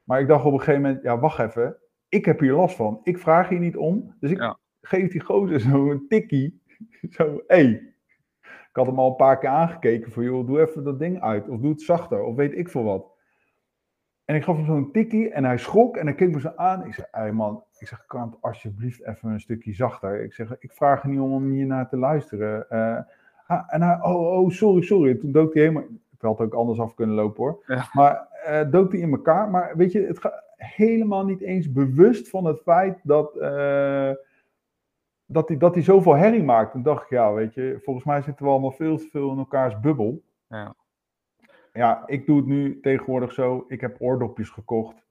Maar 0.03 0.21
ik 0.21 0.29
dacht 0.29 0.45
op 0.45 0.53
een 0.53 0.59
gegeven 0.59 0.81
moment, 0.83 1.03
ja, 1.03 1.19
wacht 1.19 1.39
even. 1.39 1.77
Ik 2.09 2.25
heb 2.25 2.41
hier 2.41 2.53
last 2.53 2.77
van. 2.77 3.01
Ik 3.03 3.19
vraag 3.19 3.49
hier 3.49 3.59
niet 3.59 3.77
om. 3.77 4.15
Dus 4.21 4.31
ik 4.31 4.39
Ja. 4.39 4.59
geef 4.81 5.11
die 5.13 5.21
gozer 5.21 5.61
zo 5.71 5.91
een 5.91 6.09
tikkie. 6.09 6.63
Zo, 7.11 7.25
hé. 7.47 7.57
Hey. 7.57 7.95
Ik 8.43 8.83
had 8.83 8.87
hem 8.87 8.99
al 8.99 9.11
een 9.11 9.17
paar 9.17 9.39
keer 9.39 9.49
aangekeken 9.49 10.13
voor, 10.13 10.23
joh, 10.25 10.47
doe 10.47 10.61
even 10.61 10.85
dat 10.85 10.99
ding 10.99 11.21
uit. 11.21 11.49
Of 11.49 11.61
doe 11.61 11.71
het 11.71 11.83
zachter, 11.83 12.23
of 12.23 12.35
weet 12.37 12.53
ik 12.59 12.69
veel 12.69 12.83
wat. 12.85 13.16
En 14.27 14.35
ik 14.35 14.45
gaf 14.45 14.57
hem 14.57 14.65
zo'n 14.65 14.93
tikkie 14.93 15.31
en 15.31 15.45
hij 15.45 15.59
schrok 15.59 15.97
en 15.97 16.07
hij 16.07 16.15
keek 16.15 16.33
me 16.33 16.41
zo 16.41 16.53
aan. 16.57 16.87
Ik 16.87 16.95
zei, 16.95 17.07
hey 17.11 17.33
man, 17.33 17.63
ik 17.79 17.89
zeg, 17.89 18.07
kan 18.07 18.21
het 18.21 18.37
alsjeblieft 18.41 19.07
even 19.07 19.31
een 19.31 19.41
stukje 19.41 19.75
zachter? 19.75 20.23
Ik 20.23 20.33
zeg, 20.33 20.57
ik 20.59 20.73
vraag 20.73 21.03
er 21.03 21.09
niet 21.09 21.21
om 21.21 21.33
om 21.33 21.51
hier 21.51 21.67
naar 21.67 21.89
te 21.89 21.97
luisteren. 21.97 22.71
Eh, 22.71 22.99
ah, 23.47 23.63
en 23.67 23.83
hij, 23.83 23.99
oh, 24.03 24.39
oh, 24.39 24.51
sorry, 24.51 24.83
sorry. 24.83 25.15
Toen 25.15 25.33
dook 25.33 25.55
hij 25.55 25.63
helemaal, 25.63 25.83
ik 26.13 26.21
had 26.21 26.41
ook 26.41 26.55
anders 26.55 26.79
af 26.79 26.95
kunnen 26.95 27.15
lopen 27.15 27.43
hoor. 27.43 27.63
Ja. 27.67 27.89
Maar 27.93 28.29
eh 28.45 28.71
dook 28.71 28.93
hij 28.93 29.01
in 29.01 29.11
elkaar. 29.11 29.51
Maar 29.51 29.77
weet 29.77 29.93
je, 29.93 30.01
het 30.07 30.19
gaat 30.19 30.43
helemaal 30.57 31.25
niet 31.25 31.41
eens 31.41 31.73
bewust 31.73 32.29
van 32.29 32.45
het 32.45 32.61
feit 32.63 33.01
dat, 33.03 33.37
eh, 33.37 34.11
dat, 35.27 35.49
hij, 35.49 35.57
dat 35.57 35.75
hij 35.75 35.83
zoveel 35.83 36.15
herrie 36.15 36.45
maakt. 36.45 36.73
Toen 36.73 36.83
dacht 36.83 37.03
ik, 37.03 37.11
ja, 37.11 37.33
weet 37.33 37.55
je, 37.55 37.81
volgens 37.83 38.05
mij 38.05 38.23
zitten 38.23 38.45
we 38.45 38.51
allemaal 38.51 38.73
veel 38.73 38.97
te 38.97 39.09
veel 39.11 39.31
in 39.31 39.39
elkaars 39.39 39.81
bubbel. 39.81 40.23
Ja. 40.49 40.75
Ja, 41.77 42.03
ik 42.07 42.27
doe 42.27 42.37
het 42.37 42.47
nu 42.47 42.81
tegenwoordig 42.81 43.33
zo. 43.33 43.65
Ik 43.69 43.81
heb 43.81 43.97
oordopjes 43.99 44.49
gekocht. 44.49 45.07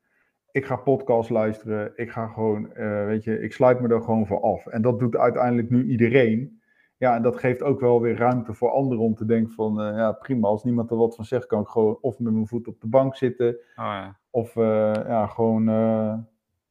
Ik 0.52 0.66
ga 0.66 0.76
podcast 0.76 1.30
luisteren. 1.30 1.92
Ik 1.96 2.12
ga 2.12 2.28
gewoon, 2.28 2.74
eh, 2.74 3.06
weet 3.06 3.24
je, 3.24 3.42
ik 3.42 3.54
sluit 3.54 3.80
me 3.80 3.88
er 3.88 4.02
gewoon 4.02 4.28
voor 4.28 4.42
af. 4.42 4.68
En 4.68 4.82
dat 4.82 5.00
doet 5.00 5.16
uiteindelijk 5.16 5.70
nu 5.70 5.90
iedereen. 5.90 6.62
Ja, 6.98 7.16
en 7.16 7.22
dat 7.22 7.36
geeft 7.36 7.64
ook 7.64 7.80
wel 7.80 8.02
weer 8.02 8.18
ruimte 8.18 8.54
voor 8.54 8.72
anderen 8.72 9.04
om 9.04 9.16
te 9.16 9.26
denken 9.26 9.54
van, 9.54 9.82
eh, 9.82 9.98
ja, 9.98 10.12
prima. 10.12 10.48
Als 10.48 10.64
niemand 10.64 10.92
er 10.92 10.98
wat 10.98 11.16
van 11.16 11.26
zegt, 11.26 11.46
kan 11.46 11.62
ik 11.62 11.68
gewoon 11.68 11.98
of 12.02 12.20
met 12.20 12.34
mijn 12.34 12.48
voet 12.48 12.68
op 12.68 12.82
de 12.82 12.88
bank 12.88 13.16
zitten. 13.16 13.48
Oh, 13.48 13.56
ja. 13.76 14.20
Of 14.30 14.56
eh, 14.56 14.94
ja, 14.94 15.28
gewoon, 15.28 15.64
ja. 15.66 16.28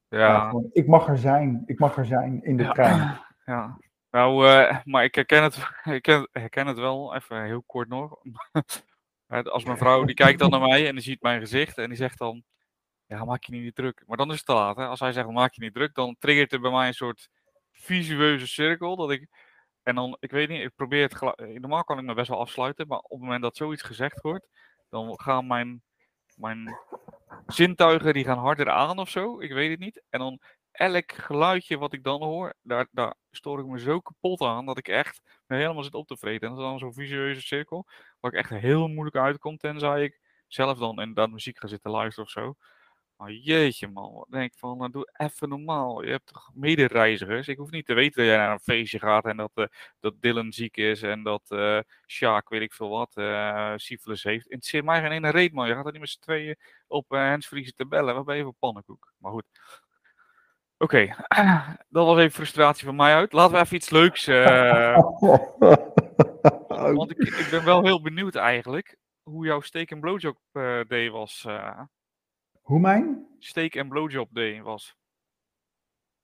Ja. 0.09 0.49
gewoon, 0.49 0.71
ik 0.73 0.87
mag 0.87 1.09
er 1.09 1.19
zijn. 1.19 1.63
Ik 1.67 1.79
mag 1.79 1.97
er 1.97 2.07
zijn 2.07 2.43
in 2.43 2.57
de 2.57 2.69
trein. 2.69 3.13
Ja, 3.47 3.79
nou, 4.11 4.35
maar 4.85 5.05
ik 5.05 5.15
herken 5.15 5.43
het, 5.43 5.57
ik 5.85 6.07
herken, 6.07 6.29
herken 6.33 6.67
het 6.67 6.79
wel, 6.79 7.15
even 7.15 7.45
heel 7.45 7.63
kort 7.67 7.89
nog. 7.89 8.17
Als 9.29 9.65
mijn 9.65 9.79
vrouw, 9.79 10.05
die 10.05 10.15
kijkt 10.15 10.39
dan 10.39 10.51
naar 10.53 10.61
mij 10.61 10.89
en 10.89 10.95
die 10.95 11.05
ziet 11.05 11.23
mijn 11.23 11.41
gezicht 11.41 11.79
en 11.79 11.89
die 11.89 11.97
zegt 11.97 12.19
dan, 12.19 12.43
ja, 13.07 13.25
maak 13.25 13.45
je 13.45 13.53
niet 13.53 13.75
druk. 13.75 14.03
Maar 14.07 14.17
dan 14.17 14.31
is 14.31 14.37
het 14.37 14.47
te 14.47 14.53
laat, 14.55 14.77
hè. 14.77 14.87
Als 14.87 15.01
hij 15.01 15.13
zegt, 15.13 15.29
maak 15.31 15.55
je 15.55 15.61
niet 15.63 15.75
druk, 15.75 15.95
dan 15.95 16.17
triggert 16.19 16.53
er 16.53 16.61
bij 16.61 16.71
mij 16.71 16.87
een 16.87 16.95
soort 16.95 17.29
visueuze 17.73 18.47
cirkel, 18.47 18.97
dat 18.97 19.11
ik 19.11 19.29
En 19.83 19.95
dan, 19.95 20.17
ik 20.21 20.31
weet 20.31 20.49
niet, 20.49 20.63
ik 20.63 20.75
probeer 20.77 21.03
het. 21.03 21.23
eh, 21.23 21.61
Normaal 21.61 21.85
kan 21.85 21.99
ik 21.99 22.05
me 22.05 22.15
best 22.15 22.29
wel 22.29 22.41
afsluiten, 22.41 22.87
maar 22.87 22.99
op 22.99 23.11
het 23.11 23.21
moment 23.21 23.43
dat 23.43 23.57
zoiets 23.57 23.83
gezegd 23.83 24.21
wordt, 24.21 24.49
dan 24.91 25.21
gaan 25.21 25.47
mijn, 25.47 25.83
mijn 26.37 26.79
zintuigen 27.47 28.13
die 28.15 28.25
gaan 28.25 28.39
harder 28.39 28.71
aan 28.71 28.99
of 28.99 29.09
zo. 29.09 29.41
Ik 29.41 29.53
weet 29.53 29.71
het 29.71 29.79
niet. 29.79 30.03
En 30.11 30.19
dan 30.19 30.41
elk 30.73 31.13
geluidje 31.13 31.79
wat 31.79 31.93
ik 31.93 32.03
dan 32.05 32.23
hoor, 32.23 32.55
daar, 32.63 32.89
daar 32.91 33.15
stoor 33.31 33.59
ik 33.61 33.67
me 33.67 33.79
zo 33.79 34.01
kapot 34.01 34.41
aan 34.41 34.67
dat 34.67 34.79
ik 34.79 34.89
echt 34.89 35.21
helemaal 35.47 35.83
zit 35.83 35.95
op 35.95 36.07
te 36.07 36.17
vreten. 36.17 36.49
En 36.49 36.55
dat 36.55 36.65
is 36.65 36.71
dan 36.71 36.79
zo'n 36.79 36.95
visueuze 36.95 37.41
cirkel, 37.41 37.87
waar 38.21 38.33
ik 38.33 38.39
echt 38.39 38.51
heel 38.51 38.89
moeilijk 38.89 39.17
uitkom, 39.17 39.57
tenzij 39.57 40.03
ik 40.05 40.21
zelf 40.47 40.79
dan 40.79 41.01
inderdaad 41.01 41.31
muziek 41.31 41.59
ga 41.59 41.67
zitten 41.67 41.91
luisteren 41.91 42.25
of 42.25 42.31
zo. 42.31 42.55
Maar 43.17 43.33
jeetje 43.33 43.89
man, 43.89 44.13
wat 44.13 44.27
denk 44.31 44.53
ik 44.53 44.59
van, 44.59 44.79
nou, 44.79 44.91
doe 44.91 45.11
even 45.17 45.49
normaal. 45.49 46.03
Je 46.05 46.11
hebt 46.11 46.27
toch 46.27 46.51
medereizigers? 46.55 47.49
Ik 47.49 47.57
hoef 47.57 47.71
niet 47.71 47.87
te 47.87 47.95
weten 47.95 48.17
dat 48.17 48.27
jij 48.27 48.37
naar 48.37 48.53
een 48.53 48.61
feestje 48.61 48.99
gaat 48.99 49.25
en 49.25 49.37
dat, 49.37 49.51
eh, 49.55 49.65
dat 50.01 50.21
Dylan 50.21 50.53
ziek 50.53 50.77
is 50.77 51.03
en 51.03 51.23
dat 51.23 51.43
eh 51.51 51.79
Sjaak, 52.07 52.49
weet 52.49 52.63
ik 52.63 52.73
veel 52.73 52.89
wat, 52.89 53.13
syphilis 53.81 54.23
heeft. 54.23 54.47
Interesseert 54.47 54.85
mij 54.85 55.01
geen 55.01 55.13
ene 55.13 55.31
reet 55.31 55.53
man. 55.53 55.69
Je 55.69 55.75
gaat 55.75 55.87
er 55.87 55.93
niet 55.93 56.01
met 56.01 56.11
z'n 56.11 56.21
tweeën 56.21 56.57
op 56.87 57.13
uh, 57.13 57.29
handsfree 57.29 57.73
te 57.73 57.87
bellen. 57.87 58.15
Waar 58.15 58.25
ben 58.25 58.37
je 58.37 58.43
voor 58.43 58.55
pannenkoek? 58.59 59.13
Maar 59.19 59.33
goed. 59.33 59.45
Oké, 60.85 61.15
dat 61.97 62.07
was 62.07 62.19
even 62.19 62.31
frustratie 62.33 62.85
van 62.87 62.97
mij 62.97 63.15
uit. 63.15 63.33
Laten 63.33 63.55
we 63.55 63.61
even 63.61 63.77
iets 63.77 63.91
leuks. 63.91 64.27
eh, 64.27 64.97
want 66.97 67.11
ik, 67.11 67.19
ik 67.19 67.47
ben 67.51 67.65
wel 67.65 67.83
heel 67.85 68.03
benieuwd 68.03 68.35
eigenlijk 68.35 68.97
hoe 69.23 69.47
jouw 69.47 69.61
steak 69.61 69.91
en 69.91 70.01
blowjob 70.01 70.39
eh, 70.53 70.81
day 70.87 71.11
was. 71.11 71.45
eh 71.45 71.81
Hoe 72.61 72.81
mijn? 72.81 73.27
steak 73.39 73.75
en 73.75 73.89
blowjob 73.89 74.29
day 74.35 74.63
was. 74.63 74.97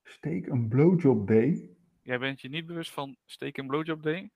Steek 0.03 0.47
een 0.47 0.69
blowjob 0.69 1.27
day? 1.27 1.69
Jij 2.03 2.19
bent 2.19 2.41
je 2.41 2.49
niet 2.49 2.67
bewust 2.67 2.91
van 2.91 3.17
steak 3.25 3.57
en 3.59 3.67
blowjob 3.67 4.03
day? 4.03 4.31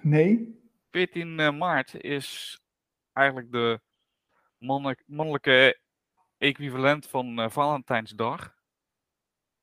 Nee? 0.00 0.60
14 0.90 1.40
eh, 1.40 1.58
maart 1.58 2.00
is 2.02 2.58
eigenlijk 3.12 3.52
de 3.52 3.80
mannelijk- 4.58 5.02
mannelijke 5.06 5.80
equivalent 6.38 7.06
van 7.06 7.38
eh, 7.40 7.50
Valentijnsdag. 7.50 8.56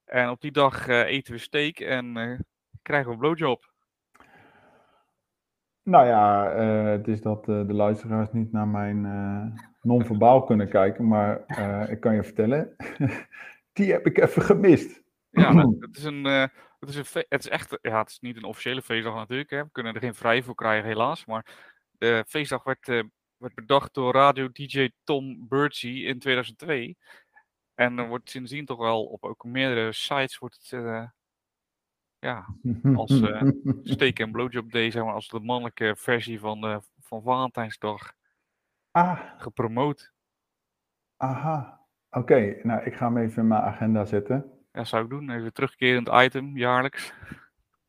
En 0.05 0.29
op 0.29 0.41
die 0.41 0.51
dag 0.51 0.87
eh, 0.87 0.99
eten 0.99 1.33
we 1.33 1.39
steak 1.39 1.79
en 1.79 2.17
eh, 2.17 2.39
krijgen 2.81 3.11
we 3.11 3.17
blowjob. 3.17 3.73
Nou 5.83 6.05
ja, 6.07 6.51
eh, 6.51 6.85
het 6.85 7.07
is 7.07 7.21
dat 7.21 7.45
de 7.45 7.73
luisteraars 7.73 8.31
niet 8.31 8.51
naar 8.51 8.67
mijn 8.67 9.01
non-verbaal 9.81 10.43
kunnen 10.49 10.69
kijken, 10.69 11.07
maar 11.07 11.39
ik 11.89 11.99
kan 11.99 12.15
je 12.15 12.23
vertellen, 12.23 12.75
die 13.73 13.91
heb 13.91 14.05
ik 14.05 14.17
even 14.17 14.41
gemist. 14.41 15.03
Ja, 15.35 15.53
het 15.79 15.97
is 15.97 16.03
een, 16.03 16.25
eh, 16.25 16.45
het 16.79 16.89
is 16.89 16.95
een 16.95 17.25
het 17.29 17.43
is 17.43 17.49
echt, 17.49 17.77
ja, 17.81 17.99
het 17.99 18.09
is 18.09 18.19
niet 18.19 18.37
een 18.37 18.43
officiële 18.43 18.81
feestdag 18.81 19.15
natuurlijk. 19.15 19.49
Hè. 19.49 19.63
We 19.63 19.71
kunnen 19.71 19.93
er 19.93 19.99
geen 19.99 20.15
vrij 20.15 20.43
voor 20.43 20.55
krijgen 20.55 20.87
helaas. 20.87 21.25
Maar 21.25 21.45
de 21.91 22.23
feestdag 22.27 22.63
werd, 22.63 22.87
werd 23.37 23.55
bedacht 23.55 23.93
door 23.93 24.13
radio-dj 24.13 24.89
Tom 25.03 25.47
Birdsey 25.47 25.91
in 25.91 26.19
2002. 26.19 26.97
En 27.75 27.97
er 27.97 28.07
wordt 28.07 28.29
sindsdien 28.29 28.65
toch 28.65 28.77
wel 28.77 29.05
op 29.05 29.23
ook 29.23 29.43
meerdere 29.43 29.91
sites 29.91 30.37
wordt 30.37 30.55
het, 30.61 30.71
eh, 30.71 31.03
ja, 32.19 32.45
als, 32.95 33.21
eh, 33.21 33.41
steak 33.83 34.19
en 34.19 34.31
blowjob 34.31 34.71
day, 34.71 34.91
zeg 34.91 35.03
maar, 35.03 35.13
als 35.13 35.27
de 35.29 35.39
mannelijke 35.39 35.93
versie 35.97 36.39
van, 36.39 36.61
de, 36.61 36.79
van 36.99 37.21
Valentijnsdag 37.21 38.13
Ah, 38.91 39.19
gepromoot. 39.37 40.13
aha. 41.17 41.83
Oké, 42.09 42.59
nou 42.63 42.83
ik 42.85 42.93
ga 42.95 43.05
hem 43.13 43.17
even 43.17 43.41
in 43.41 43.47
mijn 43.47 43.61
agenda 43.61 44.05
zetten. 44.05 44.51
Ja, 44.71 44.83
zou 44.83 45.03
ik 45.03 45.09
doen. 45.09 45.29
Even 45.29 45.53
terugkerend 45.53 46.09
item, 46.13 46.57
jaarlijks. 46.57 47.13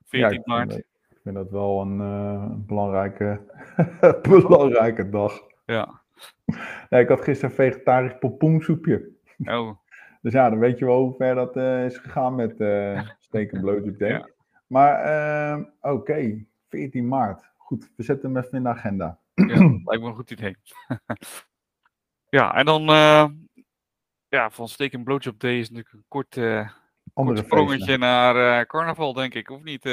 14 0.05 0.19
Ja, 0.21 0.27
ik 0.27 0.33
vind 0.33 0.47
maart. 0.47 0.69
dat- 0.71 0.79
Ik 0.79 1.19
vind 1.23 1.35
dat 1.35 1.51
wel 1.51 1.81
een 1.81 2.67
belangrijke, 2.67 3.41
belangrijke 4.23 5.09
dag. 5.09 5.41
Ja. 5.65 6.01
Nee, 6.89 7.03
ik 7.03 7.09
had 7.09 7.21
gisteren 7.21 7.55
vegetarisch 7.55 8.19
pompoensoepje. 8.19 9.16
Oh, 9.45 9.77
Dus 10.23 10.33
ja, 10.33 10.51
dan 10.51 10.59
weet 10.59 10.79
je 10.79 10.85
wel 10.85 11.01
hoe 11.01 11.15
ver 11.17 11.35
dat 11.35 11.57
eh, 11.57 11.85
is 11.85 11.99
gegaan 11.99 12.35
met 12.35 12.61
eh 12.61 13.09
steak 13.21 13.53
en 13.53 13.61
blowjob 13.61 13.99
day. 13.99 14.11
Ja. 14.11 14.29
Maar 14.67 15.01
ehm, 15.01 15.65
oké, 15.81 16.45
14 16.69 17.09
maart. 17.09 17.45
Goed, 17.57 17.91
we 17.97 18.03
zetten 18.03 18.35
hem 18.35 18.45
even 18.45 18.59
in 18.59 18.63
de 18.63 18.69
agenda. 18.69 19.19
Ja, 19.35 19.45
lijkt 19.85 20.03
me 20.03 20.09
een 20.09 20.15
goed 20.15 20.31
idee. 20.31 20.57
ja, 22.39 22.55
en 22.55 22.65
dan 22.65 22.89
eh, 22.89 23.27
ja, 24.29 24.51
van 24.51 24.69
steak 24.69 24.93
en 24.93 25.05
blowjob 25.05 25.41
day 25.41 25.59
is 25.59 25.71
natuurlijk 25.71 25.95
een 25.95 26.05
kort, 26.09 26.41
sprongetje 27.39 27.99
naar 27.99 28.67
carnaval, 28.67 29.13
denk 29.13 29.35
ik, 29.35 29.51
of 29.51 29.63
niet? 29.63 29.85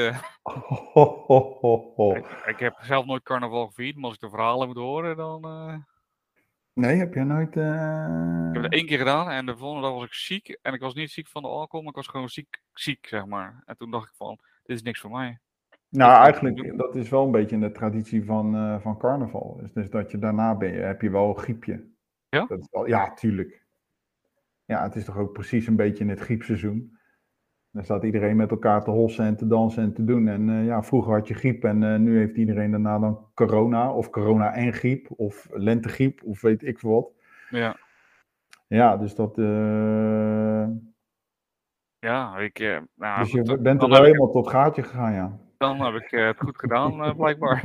ik, 2.18 2.26
ik 2.46 2.60
heb 2.60 2.78
zelf 2.82 3.06
nooit 3.06 3.24
carnaval 3.24 3.68
gevierd, 3.68 3.96
maar 3.96 4.06
als 4.06 4.14
ik 4.14 4.20
de 4.20 4.30
verhalen 4.30 4.68
moet 4.68 4.78
horen, 4.78 5.16
dan... 5.18 5.42
Nee, 6.74 6.98
heb 6.98 7.14
jij 7.14 7.24
nooit... 7.24 7.58
eh, 7.58 8.48
ik 8.48 8.54
heb 8.54 8.64
het 8.64 8.74
één 8.74 8.86
keer 8.86 8.98
gedaan 8.98 9.30
en 9.30 9.46
de 9.46 9.58
volgende 9.58 9.88
dag 9.88 9.96
was 9.96 10.06
ik 10.06 10.14
ziek. 10.14 10.58
En 10.62 10.74
ik 10.74 10.82
was 10.82 10.94
niet 10.94 11.12
ziek 11.12 11.28
van 11.28 11.42
de 11.42 11.48
alcohol, 11.48 11.80
maar 11.82 11.90
ik 11.90 11.96
was 11.96 12.08
gewoon 12.08 12.30
ziek, 12.30 12.62
ziek 12.74 13.08
zeg 13.08 13.26
maar. 13.26 13.64
En 13.66 13.78
toen 13.78 13.92
dacht 13.92 14.08
ik 14.08 14.16
van, 14.16 14.40
dit 14.64 14.76
is 14.76 14.82
niks 14.82 15.00
voor 15.00 15.12
mij. 15.12 15.40
Nou, 15.90 16.24
eigenlijk, 16.24 16.78
dat 16.78 16.96
is 16.96 17.10
wel 17.10 17.26
een 17.26 17.32
beetje 17.32 17.56
in 17.56 17.62
de 17.62 17.72
traditie 17.72 18.26
van, 18.26 18.56
eh, 18.56 18.80
van 18.80 18.98
carnaval. 18.98 19.58
Dus, 19.62 19.74
dus 19.74 19.90
dat 19.90 20.12
je 20.12 20.20
daarna 20.20 20.56
ben 20.56 20.72
je, 20.72 20.80
heb 20.80 21.02
je 21.02 21.10
wel 21.10 21.30
een 21.30 21.38
griepje. 21.38 21.88
Ja? 22.30 22.46
Dat 22.46 22.60
is 22.60 22.68
wel, 22.72 22.88
ja, 22.88 23.14
tuurlijk. 23.14 23.66
Ja, 24.66 24.84
het 24.84 24.96
is 24.96 25.06
toch 25.06 25.18
ook 25.18 25.34
precies 25.34 25.68
een 25.68 25.76
beetje 25.76 26.04
in 26.04 26.10
het 26.10 26.20
griepseizoen. 26.20 26.98
Dan 27.74 27.84
staat 27.84 28.04
iedereen 28.04 28.36
met 28.36 28.52
elkaar 28.52 28.84
te 28.84 28.92
hossen 28.92 29.26
en 29.26 29.38
te 29.38 29.48
dansen 29.48 29.84
en 29.84 29.94
te 29.94 30.04
doen. 30.04 30.28
En 30.28 30.50
eh, 30.50 30.66
ja, 30.66 30.84
vroeger 30.84 31.14
had 31.14 31.28
je 31.28 31.34
griep 31.34 31.64
en 31.64 31.84
eh, 31.84 32.00
nu 32.00 32.18
heeft 32.18 32.36
iedereen 32.36 32.72
daarna 32.72 33.00
dan 33.00 33.28
corona. 33.34 33.92
Of 33.94 34.10
corona 34.10 34.54
en 34.54 34.74
griep, 34.74 35.08
of 35.16 35.48
lentegriep, 35.52 36.24
of 36.24 36.42
weet 36.42 36.64
ik 36.64 36.80
veel 36.80 36.92
wat. 36.92 37.12
Ja, 37.50 37.76
Ja, 38.68 38.98
dus 38.98 39.16
dat... 39.16 39.38
eh, 39.38 40.66
ja 42.00 42.38
ik... 42.38 42.82
nou, 42.96 43.20
dus 43.20 43.32
je 43.32 43.58
bent 43.60 43.82
er 43.82 43.90
wel 43.90 44.00
ik- 44.00 44.06
helemaal 44.06 44.32
tot 44.32 44.50
gaatje 44.50 44.84
gegaan, 44.84 45.14
ja. 45.14 45.38
Dan 45.58 45.82
heb 45.82 45.94
ik 46.02 46.10
het 46.10 46.40
goed 46.40 46.58
gedaan, 46.60 47.16
blijkbaar. 47.18 47.64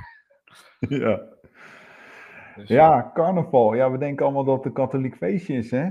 ja. 1.04 1.20
Dus, 2.56 2.68
Ja, 2.68 3.10
carnaval. 3.14 3.74
Ja, 3.74 3.90
we 3.90 3.98
denken 3.98 4.24
allemaal 4.24 4.44
dat 4.44 4.56
het 4.56 4.64
een 4.66 4.72
katholiek 4.72 5.16
feestje 5.16 5.54
is, 5.54 5.70
hè? 5.70 5.90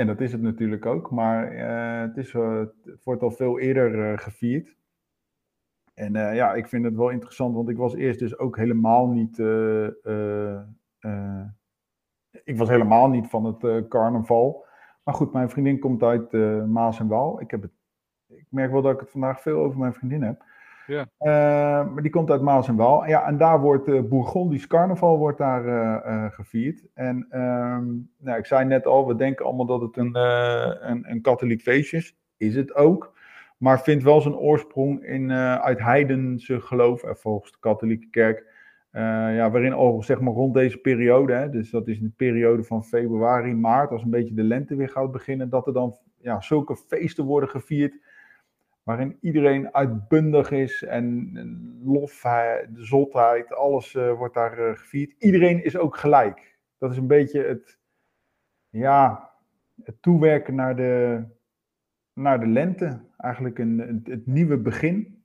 En 0.00 0.06
dat 0.06 0.20
is 0.20 0.32
het 0.32 0.42
natuurlijk 0.42 0.86
ook, 0.86 1.10
maar 1.10 1.52
eh, 1.52 2.00
het, 2.00 2.16
is, 2.16 2.34
eh, 2.34 2.58
het 2.84 3.04
wordt 3.04 3.22
al 3.22 3.30
veel 3.30 3.58
eerder 3.58 4.12
eh, 4.12 4.18
gevierd. 4.18 4.76
En 5.94 6.12
ja, 6.12 6.54
ik 6.54 6.68
vind 6.68 6.84
het 6.84 6.96
wel 6.96 7.08
interessant, 7.08 7.54
want 7.54 7.68
ik 7.68 7.76
was 7.76 7.94
eerst 7.94 8.18
dus 8.18 8.38
ook 8.38 8.56
helemaal 8.56 9.08
niet. 9.08 9.38
ik 12.44 12.56
was 12.56 12.68
helemaal 12.68 13.08
niet 13.08 13.26
van 13.26 13.44
het 13.44 13.88
carnaval. 13.88 14.66
Maar 15.02 15.14
goed, 15.14 15.32
mijn 15.32 15.50
vriendin 15.50 15.78
komt 15.78 16.02
uit 16.02 16.32
Maas 16.66 17.00
en 17.00 17.08
Waal. 17.08 17.40
Ik, 17.40 17.50
heb 17.50 17.62
het, 17.62 17.72
ik 18.26 18.46
merk 18.48 18.70
wel 18.72 18.82
dat 18.82 18.94
ik 18.94 19.00
het 19.00 19.10
vandaag 19.10 19.40
veel 19.40 19.58
over 19.58 19.78
mijn 19.78 19.94
vriendin 19.94 20.22
heb. 20.22 20.44
Eh, 20.90 21.92
maar 21.92 22.02
die 22.02 22.10
komt 22.10 22.30
uit 22.30 22.40
Maas 22.40 22.68
en 22.68 22.76
Waal. 22.76 23.06
Ja, 23.06 23.26
en 23.26 23.36
daar 23.36 23.60
wordt 23.60 23.88
uh, 23.88 24.00
Bourgondisch 24.02 24.66
carnaval 24.66 25.18
wordt 25.18 25.38
daar 25.38 25.66
eh, 25.66 26.32
gevierd. 26.32 26.84
En 26.94 27.26
ehm, 27.30 27.86
nou, 28.18 28.38
ik 28.38 28.46
zei 28.46 28.64
net 28.64 28.86
al, 28.86 29.06
we 29.06 29.14
denken 29.16 29.44
allemaal 29.44 29.66
dat 29.66 29.80
het 29.80 29.96
een, 29.96 30.14
een, 30.90 31.10
een 31.10 31.22
katholiek 31.22 31.62
feestje 31.62 31.96
is. 31.96 32.16
Is 32.36 32.54
het 32.54 32.74
ook. 32.74 33.18
Maar 33.60 33.82
vindt 33.82 34.04
wel 34.04 34.20
zijn 34.20 34.36
oorsprong 34.36 35.04
in, 35.04 35.32
uit 35.32 35.78
heidense 35.78 36.60
geloof, 36.60 37.02
eh, 37.02 37.14
volgens 37.14 37.52
de 37.52 37.58
katholieke 37.60 38.10
kerk. 38.10 38.44
ja, 39.36 39.50
waarin 39.50 39.72
al 39.72 40.02
zeg 40.02 40.20
maar 40.20 40.32
rond 40.32 40.54
deze 40.54 40.78
periode, 40.78 41.32
hè, 41.32 41.50
dus 41.50 41.70
dat 41.70 41.88
is 41.88 41.96
in 41.96 42.04
de 42.04 42.12
periode 42.16 42.62
van 42.62 42.84
februari, 42.84 43.54
maart, 43.54 43.90
als 43.90 44.02
een 44.02 44.10
beetje 44.10 44.34
de 44.34 44.42
lente 44.42 44.76
weer 44.76 44.88
gaat 44.88 45.12
beginnen, 45.12 45.48
dat 45.48 45.66
er 45.66 45.72
dan 45.72 45.96
ja, 46.20 46.40
zulke 46.40 46.76
feesten 46.76 47.24
worden 47.24 47.48
gevierd 47.48 47.98
waarin 48.90 49.18
iedereen 49.20 49.74
uitbundig 49.74 50.50
is 50.50 50.82
en 50.82 51.32
lofheid, 51.84 52.74
de 52.74 52.84
zotheid, 52.84 53.52
alles 53.52 53.94
eh, 53.94 54.12
wordt 54.12 54.34
daar 54.34 54.58
eh, 54.58 54.76
gevierd. 54.76 55.14
Iedereen 55.18 55.64
is 55.64 55.76
ook 55.76 55.96
gelijk. 55.96 56.58
Dat 56.78 56.90
is 56.90 56.96
een 56.96 57.06
beetje 57.06 57.42
het, 57.42 57.78
ja, 58.68 59.30
het 59.82 60.02
toewerken 60.02 60.54
naar 60.54 60.76
de, 60.76 61.22
naar 62.12 62.40
de 62.40 62.46
lente. 62.46 63.00
Eigenlijk 63.16 63.58
een, 63.58 64.02
het, 64.04 64.26
nieuwe 64.26 64.58
begin. 64.58 65.24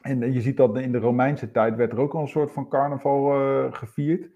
En 0.00 0.22
eh, 0.22 0.34
je 0.34 0.40
ziet 0.40 0.56
dat 0.56 0.78
in 0.78 0.92
de 0.92 0.98
Romeinse 0.98 1.50
tijd 1.50 1.76
werd 1.76 1.92
er 1.92 2.00
ook 2.00 2.14
al 2.14 2.20
een 2.20 2.28
soort 2.28 2.52
van 2.52 2.68
carnaval 2.68 3.70
gevierd. 3.70 4.30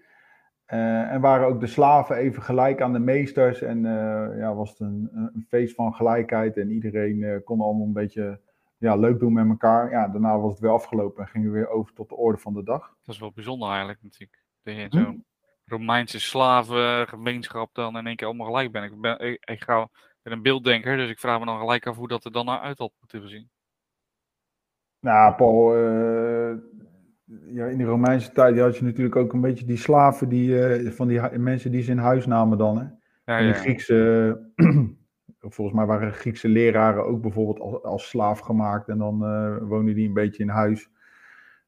Eh, 0.73 1.11
en 1.11 1.21
waren 1.21 1.47
ook 1.47 1.59
de 1.59 1.67
slaven 1.67 2.15
even 2.15 2.41
gelijk 2.43 2.81
aan 2.81 2.93
de 2.93 2.99
meesters. 2.99 3.61
En 3.61 3.85
eh, 3.85 4.37
ja, 4.37 4.53
was 4.53 4.69
het 4.69 4.79
een, 4.79 5.09
een 5.13 5.45
feest 5.47 5.75
van 5.75 5.93
gelijkheid. 5.93 6.57
En 6.57 6.71
iedereen 6.71 7.23
eh, 7.23 7.37
kon 7.43 7.61
allemaal 7.61 7.85
een 7.85 7.93
beetje 7.93 8.39
ja, 8.77 8.95
leuk 8.95 9.19
doen 9.19 9.33
met 9.33 9.47
elkaar. 9.47 9.91
Ja, 9.91 10.07
daarna 10.07 10.39
was 10.39 10.51
het 10.51 10.59
weer 10.59 10.71
afgelopen 10.71 11.23
en 11.23 11.29
gingen 11.29 11.51
we 11.51 11.57
weer 11.57 11.69
over 11.69 11.93
tot 11.93 12.09
de 12.09 12.15
orde 12.15 12.37
van 12.37 12.53
de 12.53 12.63
dag. 12.63 12.95
Dat 13.03 13.15
is 13.15 13.21
wel 13.21 13.31
bijzonder 13.31 13.69
eigenlijk 13.69 13.99
natuurlijk. 14.01 14.43
Dat 14.63 14.75
je 14.75 14.87
Hm? 14.89 15.03
zo'n 15.03 15.25
Romeinse 15.65 16.19
slavengemeenschap 16.19 17.69
dan 17.73 17.97
in 17.97 18.07
één 18.07 18.15
keer 18.15 18.27
allemaal 18.27 18.47
gelijk 18.47 18.71
bent. 18.71 18.91
Ik 18.91 19.01
ben, 19.01 19.19
ik, 19.19 19.49
ik 19.49 19.63
ga, 19.63 19.89
ben 20.21 20.33
een 20.33 20.41
beelddenker, 20.41 20.97
dus 20.97 21.09
ik 21.09 21.19
vraag 21.19 21.39
me 21.39 21.45
dan 21.45 21.59
gelijk 21.59 21.87
af 21.87 21.95
hoe 21.95 22.07
dat 22.07 22.25
er 22.25 22.31
dan 22.31 22.49
uit 22.49 22.77
had 22.77 22.91
moeten 22.99 23.21
gezien. 23.21 23.49
Nou, 24.99 25.35
Paul, 25.35 25.77
uh, 25.77 26.57
ja, 27.45 27.65
in 27.65 27.77
de 27.77 27.83
Romeinse 27.83 28.31
tijd 28.31 28.59
had 28.59 28.77
je 28.77 28.83
natuurlijk 28.83 29.15
ook 29.15 29.33
een 29.33 29.41
beetje 29.41 29.65
die 29.65 29.77
slaven, 29.77 30.29
die, 30.29 30.49
uh, 30.49 30.91
van 30.91 31.07
die 31.07 31.21
mensen 31.37 31.71
die 31.71 31.81
ze 31.81 31.91
in 31.91 31.97
huis 31.97 32.25
namen 32.25 32.57
dan. 32.57 32.77
Hè? 32.77 32.85
Ja, 33.25 33.39
en 33.39 33.47
de 33.47 33.53
Griekse, 33.53 34.39
volgens 35.39 35.77
mij 35.77 35.85
waren 35.85 36.13
Griekse 36.13 36.47
leraren 36.47 37.05
ook 37.05 37.21
bijvoorbeeld 37.21 37.59
als, 37.59 37.83
als 37.83 38.09
slaaf 38.09 38.39
gemaakt 38.39 38.89
en 38.89 38.97
dan 38.97 39.23
uh, 39.23 39.57
woonden 39.69 39.95
die 39.95 40.07
een 40.07 40.13
beetje 40.13 40.43
in 40.43 40.49
huis. 40.49 40.89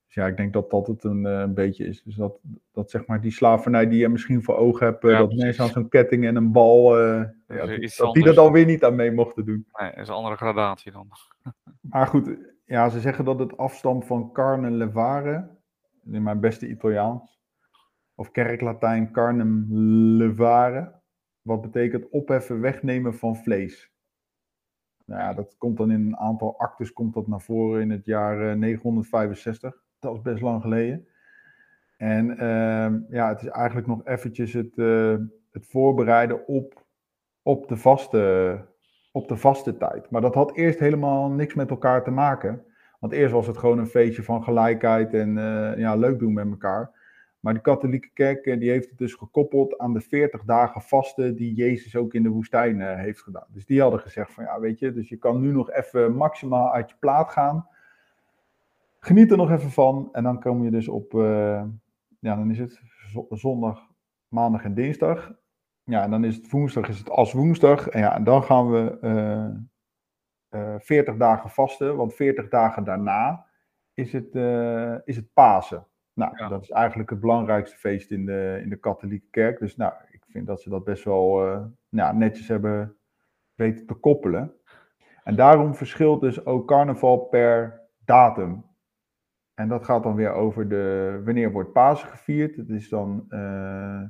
Dus 0.05 0.15
ja, 0.15 0.27
ik 0.27 0.37
denk 0.37 0.53
dat 0.53 0.69
dat 0.69 0.87
het 0.87 1.03
een, 1.03 1.23
een 1.23 1.53
beetje 1.53 1.85
is. 1.85 2.03
Dus 2.03 2.15
dat, 2.15 2.39
dat 2.71 2.89
zeg 2.89 3.05
maar 3.05 3.21
die 3.21 3.31
slavernij 3.31 3.87
die 3.87 3.99
je 3.99 4.09
misschien 4.09 4.43
voor 4.43 4.57
ogen 4.57 4.85
hebt, 4.85 5.01
ja, 5.01 5.17
dat 5.17 5.33
mensen 5.33 5.63
aan 5.63 5.69
zo'n 5.69 5.89
ketting 5.89 6.25
en 6.25 6.35
een 6.35 6.51
bal, 6.51 6.99
ja, 6.99 7.33
dat, 7.47 7.95
dat 7.97 8.13
die 8.13 8.27
er 8.27 8.33
dan 8.33 8.51
weer 8.51 8.65
niet 8.65 8.83
aan 8.83 8.95
mee 8.95 9.11
mochten 9.11 9.45
doen. 9.45 9.65
Nee, 9.79 9.89
dat 9.89 9.99
is 9.99 10.07
een 10.07 10.13
andere 10.13 10.35
gradatie 10.35 10.91
dan. 10.91 11.07
Maar 11.81 12.07
goed, 12.07 12.37
ja, 12.65 12.89
ze 12.89 12.99
zeggen 12.99 13.25
dat 13.25 13.39
het 13.39 13.57
afstamt 13.57 14.05
van 14.05 14.31
carne 14.31 14.69
levare, 14.69 15.49
in 16.11 16.23
mijn 16.23 16.39
beste 16.39 16.67
Italiaans. 16.67 17.39
Of 18.15 18.31
kerklatijn 18.31 19.11
carnem 19.11 19.65
levare. 20.17 21.01
Wat 21.41 21.61
betekent 21.61 22.09
opheffen, 22.09 22.61
wegnemen 22.61 23.15
van 23.15 23.35
vlees. 23.35 23.93
Nou 25.05 25.21
ja, 25.21 25.33
dat 25.33 25.55
komt 25.57 25.77
dan 25.77 25.91
in 25.91 26.05
een 26.05 26.17
aantal 26.17 26.59
actes 26.59 26.93
komt 26.93 27.13
dat 27.13 27.27
naar 27.27 27.41
voren 27.41 27.81
in 27.81 27.91
het 27.91 28.05
jaar 28.05 28.57
965. 28.57 29.73
Eh, 29.73 29.79
dat 29.99 30.15
is 30.15 30.21
best 30.21 30.41
lang 30.41 30.61
geleden. 30.61 31.07
En 31.97 32.29
uh, 32.29 33.09
ja, 33.09 33.29
het 33.29 33.41
is 33.41 33.47
eigenlijk 33.47 33.87
nog 33.87 34.05
eventjes 34.05 34.53
het, 34.53 34.77
uh, 34.77 35.17
het 35.51 35.67
voorbereiden 35.67 36.47
op, 36.47 36.85
op 37.41 37.67
de 37.67 37.77
vaste 37.77 38.73
op 39.15 39.27
de 39.27 39.37
vaste 39.37 39.77
tijd. 39.77 40.09
Maar 40.09 40.21
dat 40.21 40.33
had 40.33 40.55
eerst 40.55 40.79
helemaal 40.79 41.29
niks 41.29 41.53
met 41.53 41.69
elkaar 41.69 42.03
te 42.03 42.11
maken. 42.11 42.65
Want 43.05 43.17
eerst 43.17 43.33
was 43.33 43.47
het 43.47 43.57
gewoon 43.57 43.77
een 43.77 43.87
feestje 43.87 44.23
van 44.23 44.43
gelijkheid 44.43 45.13
en 45.13 45.37
uh, 45.37 45.77
ja, 45.77 45.95
leuk 45.95 46.19
doen 46.19 46.33
met 46.33 46.47
elkaar. 46.47 46.91
Maar 47.39 47.53
de 47.53 47.61
katholieke 47.61 48.09
kerk 48.13 48.45
eh, 48.45 48.59
die 48.59 48.69
heeft 48.69 48.89
het 48.89 48.97
dus 48.97 49.13
gekoppeld 49.13 49.77
aan 49.77 49.93
de 49.93 50.01
40 50.01 50.43
dagen 50.43 50.81
vasten 50.81 51.35
die 51.35 51.53
Jezus 51.53 51.95
ook 51.95 52.13
in 52.13 52.23
de 52.23 52.29
woestijn 52.29 52.79
uh, 52.79 52.95
heeft 52.95 53.21
gedaan. 53.21 53.45
Dus 53.47 53.65
die 53.65 53.81
hadden 53.81 53.99
gezegd 53.99 54.33
van 54.33 54.43
ja, 54.43 54.59
weet 54.59 54.79
je, 54.79 54.93
dus 54.93 55.09
je 55.09 55.17
kan 55.17 55.41
nu 55.41 55.51
nog 55.51 55.71
even 55.71 56.15
maximaal 56.15 56.73
uit 56.73 56.89
je 56.89 56.95
plaat 56.99 57.31
gaan. 57.31 57.67
Geniet 58.99 59.31
er 59.31 59.37
nog 59.37 59.51
even 59.51 59.71
van 59.71 60.09
en 60.11 60.23
dan 60.23 60.39
kom 60.39 60.63
je 60.63 60.71
dus 60.71 60.87
op, 60.87 61.11
ja, 62.19 62.35
dan 62.35 62.51
is 62.51 62.59
het 62.59 62.81
zondag, 63.29 63.79
maandag 64.27 64.63
en 64.63 64.73
dinsdag. 64.73 65.33
Ja, 65.83 66.03
en 66.03 66.09
dan 66.09 66.23
is 66.23 66.35
het 66.35 66.51
woensdag, 66.51 66.89
is 66.89 66.97
het 66.97 67.09
als 67.09 67.33
woensdag. 67.33 67.87
En 67.87 67.99
ja, 67.99 68.15
en 68.15 68.23
dan 68.23 68.43
gaan 68.43 68.71
we 68.71 68.97
40 70.79 71.17
dagen 71.17 71.49
vasten, 71.49 71.95
want 71.95 72.13
40 72.13 72.49
dagen 72.49 72.83
daarna 72.83 73.45
is 73.93 74.11
het, 74.13 74.35
uh, 74.35 74.95
is 75.03 75.15
het 75.15 75.33
Pasen. 75.33 75.87
Nou, 76.13 76.37
ja. 76.37 76.47
dat 76.47 76.61
is 76.61 76.69
eigenlijk 76.69 77.09
het 77.09 77.19
belangrijkste 77.19 77.77
feest 77.77 78.11
in 78.11 78.25
de, 78.25 78.59
in 78.63 78.69
de 78.69 78.79
katholieke 78.79 79.27
kerk. 79.29 79.59
Dus 79.59 79.75
nou, 79.75 79.93
ik 80.11 80.25
vind 80.29 80.47
dat 80.47 80.61
ze 80.61 80.69
dat 80.69 80.83
best 80.83 81.03
wel 81.03 81.47
uh, 81.47 81.65
nou, 81.89 82.15
netjes 82.15 82.47
hebben 82.47 82.97
weten 83.55 83.85
te 83.85 83.93
koppelen. 83.93 84.53
En 85.23 85.35
daarom 85.35 85.75
verschilt 85.75 86.21
dus 86.21 86.45
ook 86.45 86.67
carnaval 86.67 87.17
per 87.17 87.81
datum. 88.05 88.65
En 89.53 89.67
dat 89.67 89.85
gaat 89.85 90.03
dan 90.03 90.15
weer 90.15 90.31
over 90.31 90.69
de, 90.69 91.21
wanneer 91.25 91.51
wordt 91.51 91.71
Pasen 91.71 92.09
gevierd. 92.09 92.55
Het 92.55 92.69
is 92.69 92.89
dan 92.89 93.25
uh, 93.29 94.03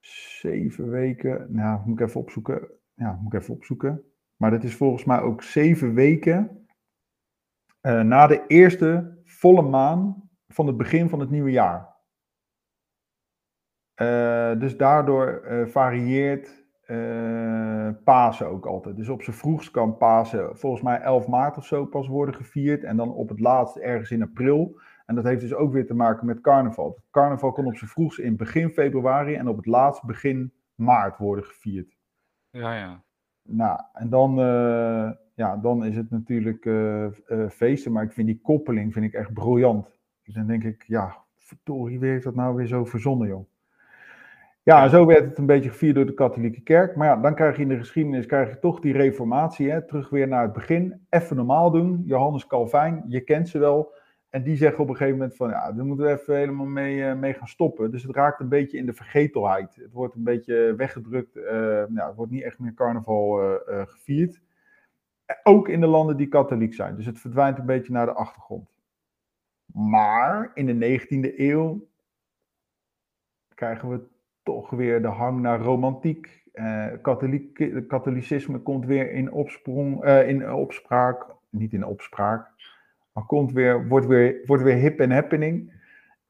zeven 0.00 0.90
weken. 0.90 1.46
Nou, 1.48 1.80
moet 1.84 2.00
ik 2.00 2.06
even 2.06 2.20
opzoeken. 2.20 2.68
Ja, 2.94 3.18
moet 3.22 3.32
ik 3.32 3.40
even 3.40 3.54
opzoeken. 3.54 4.04
Maar 4.38 4.50
dat 4.50 4.62
is 4.62 4.76
volgens 4.76 5.04
mij 5.04 5.20
ook 5.20 5.42
zeven 5.42 5.94
weken 5.94 6.66
uh, 7.82 8.00
na 8.00 8.26
de 8.26 8.46
eerste 8.46 9.18
volle 9.24 9.62
maan 9.62 10.30
van 10.48 10.66
het 10.66 10.76
begin 10.76 11.08
van 11.08 11.20
het 11.20 11.30
nieuwe 11.30 11.50
jaar. 11.50 11.96
Uh, 14.02 14.60
dus 14.60 14.76
daardoor 14.76 15.44
uh, 15.44 15.66
varieert 15.66 16.66
Pasen 18.04 18.46
ook 18.46 18.66
altijd. 18.66 18.96
Dus 18.96 19.08
op 19.08 19.22
zijn 19.22 19.36
vroegst 19.36 19.70
kan 19.70 19.96
Pasen 19.96 20.58
volgens 20.58 20.82
mij 20.82 21.00
11 21.00 21.26
maart 21.26 21.56
of 21.56 21.66
zo 21.66 21.84
pas 21.84 22.08
worden 22.08 22.34
gevierd. 22.34 22.84
En 22.84 22.96
dan 22.96 23.12
op 23.12 23.28
het 23.28 23.40
laatst 23.40 23.76
ergens 23.76 24.10
in 24.10 24.22
april. 24.22 24.80
En 25.06 25.14
dat 25.14 25.24
heeft 25.24 25.40
dus 25.40 25.54
ook 25.54 25.72
weer 25.72 25.86
te 25.86 25.94
maken 25.94 26.26
met 26.26 26.40
carnaval. 26.40 27.02
Carnaval 27.10 27.52
kan 27.52 27.66
op 27.66 27.76
zijn 27.76 27.90
vroegst 27.90 28.18
in 28.18 28.36
begin 28.36 28.70
februari 28.70 29.34
en 29.34 29.48
op 29.48 29.56
het 29.56 29.66
laatst 29.66 30.04
begin 30.04 30.52
maart 30.74 31.18
worden 31.18 31.44
gevierd. 31.44 31.96
Ja, 32.50 32.74
ja. 32.74 33.04
Nou, 33.50 33.80
en 33.92 34.08
dan, 34.08 34.38
uh, 34.38 35.10
ja, 35.34 35.56
dan 35.56 35.84
is 35.84 35.96
het 35.96 36.10
natuurlijk 36.10 36.64
uh, 36.64 37.04
uh, 37.04 37.48
feesten, 37.48 37.92
maar 37.92 38.02
ik 38.02 38.12
vind 38.12 38.26
die 38.26 38.40
koppeling 38.42 38.92
vind 38.92 39.04
ik 39.04 39.12
echt 39.12 39.32
briljant. 39.32 39.96
Dan 40.24 40.46
denk 40.46 40.64
ik, 40.64 40.84
ja, 40.86 41.16
verdorie, 41.36 41.98
wie 41.98 42.10
heeft 42.10 42.24
dat 42.24 42.34
nou 42.34 42.54
weer 42.54 42.66
zo 42.66 42.84
verzonnen, 42.84 43.28
joh? 43.28 43.46
Ja, 44.62 44.88
zo 44.88 45.06
werd 45.06 45.24
het 45.24 45.38
een 45.38 45.46
beetje 45.46 45.70
gevierd 45.70 45.94
door 45.94 46.06
de 46.06 46.14
katholieke 46.14 46.60
kerk. 46.60 46.96
Maar 46.96 47.08
ja, 47.08 47.16
dan 47.16 47.34
krijg 47.34 47.56
je 47.56 47.62
in 47.62 47.68
de 47.68 47.78
geschiedenis 47.78 48.26
krijg 48.26 48.50
je 48.50 48.58
toch 48.58 48.80
die 48.80 48.92
reformatie, 48.92 49.70
hè? 49.70 49.86
terug 49.86 50.10
weer 50.10 50.28
naar 50.28 50.42
het 50.42 50.52
begin. 50.52 51.06
Even 51.10 51.36
normaal 51.36 51.70
doen. 51.70 52.02
Johannes 52.06 52.46
Calvijn, 52.46 53.04
je 53.06 53.20
kent 53.20 53.48
ze 53.48 53.58
wel. 53.58 53.92
En 54.30 54.42
die 54.42 54.56
zeggen 54.56 54.78
op 54.82 54.88
een 54.88 54.96
gegeven 54.96 55.18
moment 55.18 55.36
van, 55.36 55.50
ja, 55.50 55.72
daar 55.72 55.84
moeten 55.84 56.06
we 56.06 56.12
even 56.12 56.36
helemaal 56.36 56.66
mee, 56.66 56.96
uh, 56.96 57.14
mee 57.14 57.34
gaan 57.34 57.48
stoppen. 57.48 57.90
Dus 57.90 58.02
het 58.02 58.14
raakt 58.14 58.40
een 58.40 58.48
beetje 58.48 58.78
in 58.78 58.86
de 58.86 58.92
vergetelheid. 58.92 59.74
Het 59.74 59.92
wordt 59.92 60.14
een 60.14 60.24
beetje 60.24 60.74
weggedrukt. 60.76 61.34
Nou, 61.88 62.00
het 62.00 62.14
wordt 62.16 62.32
niet 62.32 62.42
echt 62.42 62.58
meer 62.58 62.74
carnaval 62.74 63.42
uh, 63.42 63.82
gevierd. 63.86 64.40
Ook 65.42 65.68
in 65.68 65.80
de 65.80 65.86
landen 65.86 66.16
die 66.16 66.28
katholiek 66.28 66.74
zijn. 66.74 66.96
Dus 66.96 67.06
het 67.06 67.18
verdwijnt 67.18 67.58
een 67.58 67.66
beetje 67.66 67.92
naar 67.92 68.06
de 68.06 68.12
achtergrond. 68.12 68.70
Maar 69.72 70.50
in 70.54 70.66
de 70.66 71.00
19e 71.00 71.38
eeuw 71.38 71.88
krijgen 73.54 73.88
we 73.88 74.00
toch 74.42 74.70
weer 74.70 75.02
de 75.02 75.08
hang 75.08 75.40
naar 75.40 75.60
romantiek. 75.60 76.42
katholiek, 77.02 77.72
katholicisme 77.88 78.58
komt 78.58 78.86
weer 78.86 79.12
in, 79.12 79.32
opsprong, 79.32 80.04
in 80.04 80.52
opspraak. 80.52 81.26
Niet 81.50 81.72
in 81.72 81.84
opspraak 81.84 82.50
maar 83.18 83.26
komt 83.26 83.52
weer, 83.52 83.88
wordt, 83.88 84.06
weer, 84.06 84.42
wordt 84.46 84.62
weer 84.62 84.76
hip 84.76 85.00
en 85.00 85.10
happening. 85.10 85.72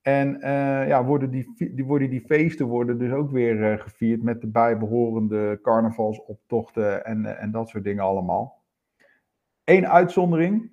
En 0.03 0.35
uh, 0.35 0.89
ja, 0.89 1.05
worden 1.05 1.31
die, 1.31 1.73
die, 1.75 1.85
worden 1.85 2.11
die 2.11 2.25
feesten 2.27 2.67
worden 2.67 2.99
dus 2.99 3.13
ook 3.13 3.31
weer 3.31 3.73
uh, 3.73 3.81
gevierd 3.81 4.23
met 4.23 4.41
de 4.41 4.47
bijbehorende 4.47 5.59
carnavalsoptochten 5.63 7.05
en, 7.05 7.25
uh, 7.25 7.43
en 7.43 7.51
dat 7.51 7.69
soort 7.69 7.85
dingen 7.85 8.05
allemaal. 8.05 8.63
Eén 9.65 9.89
uitzondering 9.89 10.71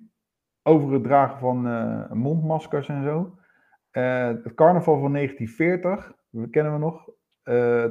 over 0.62 0.92
het 0.92 1.02
dragen 1.02 1.38
van 1.38 1.60
mondmaskers 2.18 2.88
en 2.88 3.02
zo. 3.02 3.38
het 3.90 4.54
carnaval 4.54 5.00
van 5.00 5.12
1940, 5.12 6.12
we 6.30 6.50
kennen 6.50 6.72
we 6.72 6.78
nog. 6.78 7.08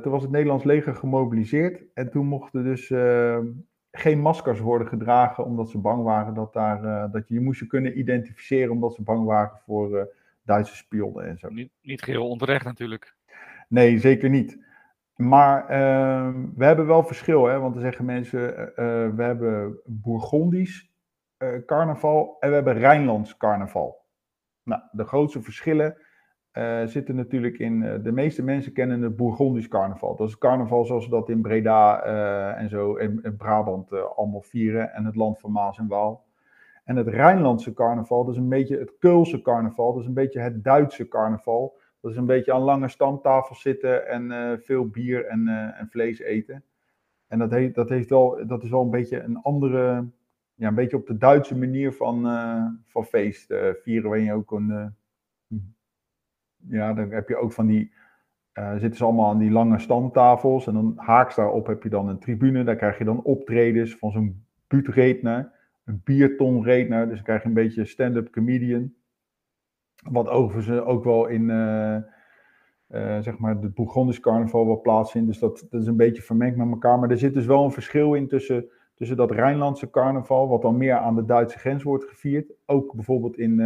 toen 0.01 0.11
was 0.11 0.21
het 0.21 0.31
Nederlands 0.31 0.63
leger 0.63 0.95
gemobiliseerd 0.95 1.83
en 1.93 2.11
toen 2.11 2.25
mochten 2.25 2.63
dus 2.63 2.89
geen 3.97 4.19
maskers 4.19 4.59
worden 4.59 4.87
gedragen 4.87 5.45
omdat 5.45 5.69
ze 5.69 5.77
bang 5.77 6.03
waren 6.03 6.33
dat, 6.33 6.53
daar, 6.53 6.83
uh, 6.83 7.11
dat 7.11 7.27
je 7.27 7.33
je 7.33 7.39
moest 7.39 7.59
je 7.59 7.67
kunnen 7.67 7.99
identificeren 7.99 8.71
omdat 8.71 8.93
ze 8.93 9.03
bang 9.03 9.25
waren 9.25 9.59
voor 9.65 9.97
uh, 9.97 10.03
Duitse 10.43 10.75
spionnen 10.75 11.25
en 11.25 11.37
zo. 11.37 11.49
Niet, 11.49 11.71
niet 11.81 12.01
geheel 12.01 12.29
onterecht 12.29 12.65
natuurlijk. 12.65 13.15
Nee, 13.67 13.99
zeker 13.99 14.29
niet. 14.29 14.63
Maar 15.15 15.61
uh, 15.61 16.33
we 16.55 16.65
hebben 16.65 16.87
wel 16.87 17.03
verschil, 17.03 17.45
hè? 17.45 17.59
want 17.59 17.73
dan 17.73 17.83
zeggen 17.83 18.05
mensen, 18.05 18.59
uh, 18.59 18.75
we 19.15 19.23
hebben 19.23 19.79
Bourgondisch 19.85 20.93
carnaval 21.65 22.37
en 22.39 22.49
we 22.49 22.55
hebben 22.55 22.73
Rijnlands 22.73 23.37
carnaval. 23.37 24.05
Nou, 24.63 24.81
de 24.91 25.03
grootste 25.03 25.41
verschillen 25.41 25.97
uh, 26.57 26.85
zitten 26.85 27.15
natuurlijk 27.15 27.59
in. 27.59 27.81
Uh, 27.81 27.93
de 28.03 28.11
meeste 28.11 28.43
mensen 28.43 28.73
kennen 28.73 29.01
het 29.01 29.15
Bourgondisch 29.15 29.67
carnaval. 29.67 30.15
Dat 30.15 30.27
is 30.27 30.37
carnaval 30.37 30.85
zoals 30.85 31.05
we 31.05 31.11
dat 31.11 31.29
in 31.29 31.41
Breda 31.41 32.05
uh, 32.05 32.61
en 32.61 32.69
zo 32.69 32.95
in, 32.95 33.19
in 33.23 33.35
Brabant 33.35 34.15
allemaal 34.15 34.41
vieren. 34.41 34.93
En 34.93 35.05
het 35.05 35.15
land 35.15 35.39
van 35.39 35.51
Maas 35.51 35.77
en 35.77 35.87
Waal. 35.87 36.23
En 36.83 36.95
het 36.95 37.07
Rijnlandse 37.07 37.73
carnaval, 37.73 38.25
dat 38.25 38.33
is 38.33 38.39
een 38.39 38.49
beetje 38.49 38.77
het 38.77 38.97
Keulse 38.99 39.41
carnaval. 39.41 39.93
Dat 39.93 40.01
is 40.01 40.07
een 40.07 40.13
beetje 40.13 40.39
het 40.39 40.63
Duitse 40.63 41.07
carnaval. 41.07 41.77
Dat 42.01 42.11
is 42.11 42.17
een 42.17 42.25
beetje 42.25 42.53
aan 42.53 42.61
lange 42.61 42.89
stamtafels 42.89 43.61
zitten 43.61 44.07
en 44.07 44.59
veel 44.63 44.87
bier 44.87 45.25
en, 45.25 45.47
en, 45.77 45.87
vlees 45.89 46.19
eten. 46.19 46.63
En 47.27 47.39
dat, 47.39 47.51
heet, 47.51 47.75
dat, 47.75 47.89
heeft 47.89 48.09
wel, 48.09 48.47
dat 48.47 48.63
is 48.63 48.69
wel 48.69 48.81
een 48.81 48.89
beetje 48.89 49.21
een 49.21 49.41
andere. 49.41 50.07
Ja, 50.55 50.67
een 50.67 50.75
beetje 50.75 50.97
op 50.97 51.07
de 51.07 51.17
Duitse 51.17 51.57
manier 51.57 51.93
van, 51.93 52.21
van 52.85 53.05
feest 53.05 53.53
vieren. 53.81 54.09
Waarin 54.09 54.25
je 54.25 54.33
ook 54.33 54.51
een 54.51 54.95
ja, 56.69 56.93
dan 56.93 57.11
heb 57.11 57.29
je 57.29 57.35
ook 57.37 57.53
van 57.53 57.67
die, 57.67 57.91
uh, 58.53 58.71
zitten 58.71 58.95
ze 58.95 59.03
allemaal 59.03 59.29
aan 59.29 59.37
die 59.37 59.51
lange 59.51 59.79
standtafels. 59.79 60.67
En 60.67 60.73
dan 60.73 60.93
haaks 60.95 61.35
daarop 61.35 61.67
heb 61.67 61.83
je 61.83 61.89
dan 61.89 62.07
een 62.07 62.19
tribune. 62.19 62.63
Daar 62.63 62.75
krijg 62.75 62.97
je 62.97 63.03
dan 63.03 63.21
optredens 63.21 63.95
van 63.95 64.11
zo'n 64.11 64.45
buurtredner, 64.67 65.51
een 65.85 66.01
biertonredner. 66.03 67.05
Dus 67.05 67.15
dan 67.15 67.23
krijg 67.23 67.41
je 67.41 67.47
een 67.47 67.53
beetje 67.53 67.85
stand-up 67.85 68.29
comedian. 68.29 68.93
Wat 70.09 70.27
overigens 70.27 70.79
ook 70.79 71.03
wel 71.03 71.27
in, 71.27 71.49
uh, 71.49 71.97
uh, 72.89 73.19
zeg 73.19 73.37
maar, 73.37 73.55
het 73.61 73.73
Bourgondisch 73.73 74.19
carnaval 74.19 74.65
wel 74.65 74.81
plaatsvindt. 74.81 75.27
Dus 75.27 75.39
dat, 75.39 75.67
dat 75.69 75.81
is 75.81 75.87
een 75.87 75.97
beetje 75.97 76.21
vermengd 76.21 76.57
met 76.57 76.67
elkaar. 76.67 76.99
Maar 76.99 77.09
er 77.09 77.17
zit 77.17 77.33
dus 77.33 77.45
wel 77.45 77.63
een 77.63 77.71
verschil 77.71 78.13
in 78.13 78.27
tussen 78.27 78.69
tussen 78.95 79.17
dat 79.17 79.31
Rijnlandse 79.31 79.89
carnaval, 79.89 80.47
wat 80.47 80.61
dan 80.61 80.77
meer 80.77 80.97
aan 80.97 81.15
de 81.15 81.25
Duitse 81.25 81.59
grens 81.59 81.83
wordt 81.83 82.03
gevierd. 82.03 82.53
Ook 82.65 82.93
bijvoorbeeld 82.93 83.37
in, 83.37 83.59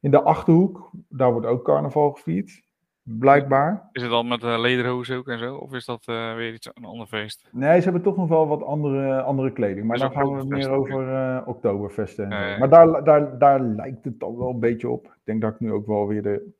in 0.00 0.10
de 0.10 0.22
Achterhoek, 0.22 0.90
daar 1.08 1.32
wordt 1.32 1.46
ook 1.46 1.64
carnaval 1.64 2.10
gevierd. 2.10 2.64
Blijkbaar. 3.08 3.88
Is 3.92 4.02
het 4.02 4.10
dan 4.10 4.28
met 4.28 4.42
uh, 4.42 4.58
lederhozen 4.58 5.16
ook 5.16 5.28
en 5.28 5.38
zo? 5.38 5.56
Of 5.56 5.72
is 5.72 5.84
dat 5.84 6.06
uh, 6.08 6.34
weer 6.34 6.52
iets, 6.52 6.70
een 6.74 6.84
ander 6.84 7.06
feest? 7.06 7.48
Nee, 7.52 7.78
ze 7.78 7.84
hebben 7.84 8.02
toch 8.02 8.16
nog 8.16 8.28
wel 8.28 8.46
wat 8.46 8.62
andere, 8.62 9.22
andere 9.22 9.52
kleding. 9.52 9.86
Maar 9.86 9.98
dan 9.98 10.12
gaan 10.12 10.36
we 10.36 10.44
meer 10.46 10.70
over 10.70 11.08
uh, 11.08 11.42
Oktoberfesten 11.46 12.30
en 12.30 12.52
zo. 12.52 12.58
Maar 12.58 12.68
daar, 12.68 13.04
daar, 13.04 13.38
daar 13.38 13.60
lijkt 13.60 14.04
het 14.04 14.20
dan 14.20 14.36
wel 14.36 14.48
een 14.48 14.60
beetje 14.60 14.88
op. 14.88 15.04
Ik 15.04 15.20
denk 15.24 15.40
dat 15.40 15.52
ik 15.52 15.60
nu 15.60 15.72
ook 15.72 15.86
wel 15.86 16.06
weer 16.06 16.22
de 16.22 16.52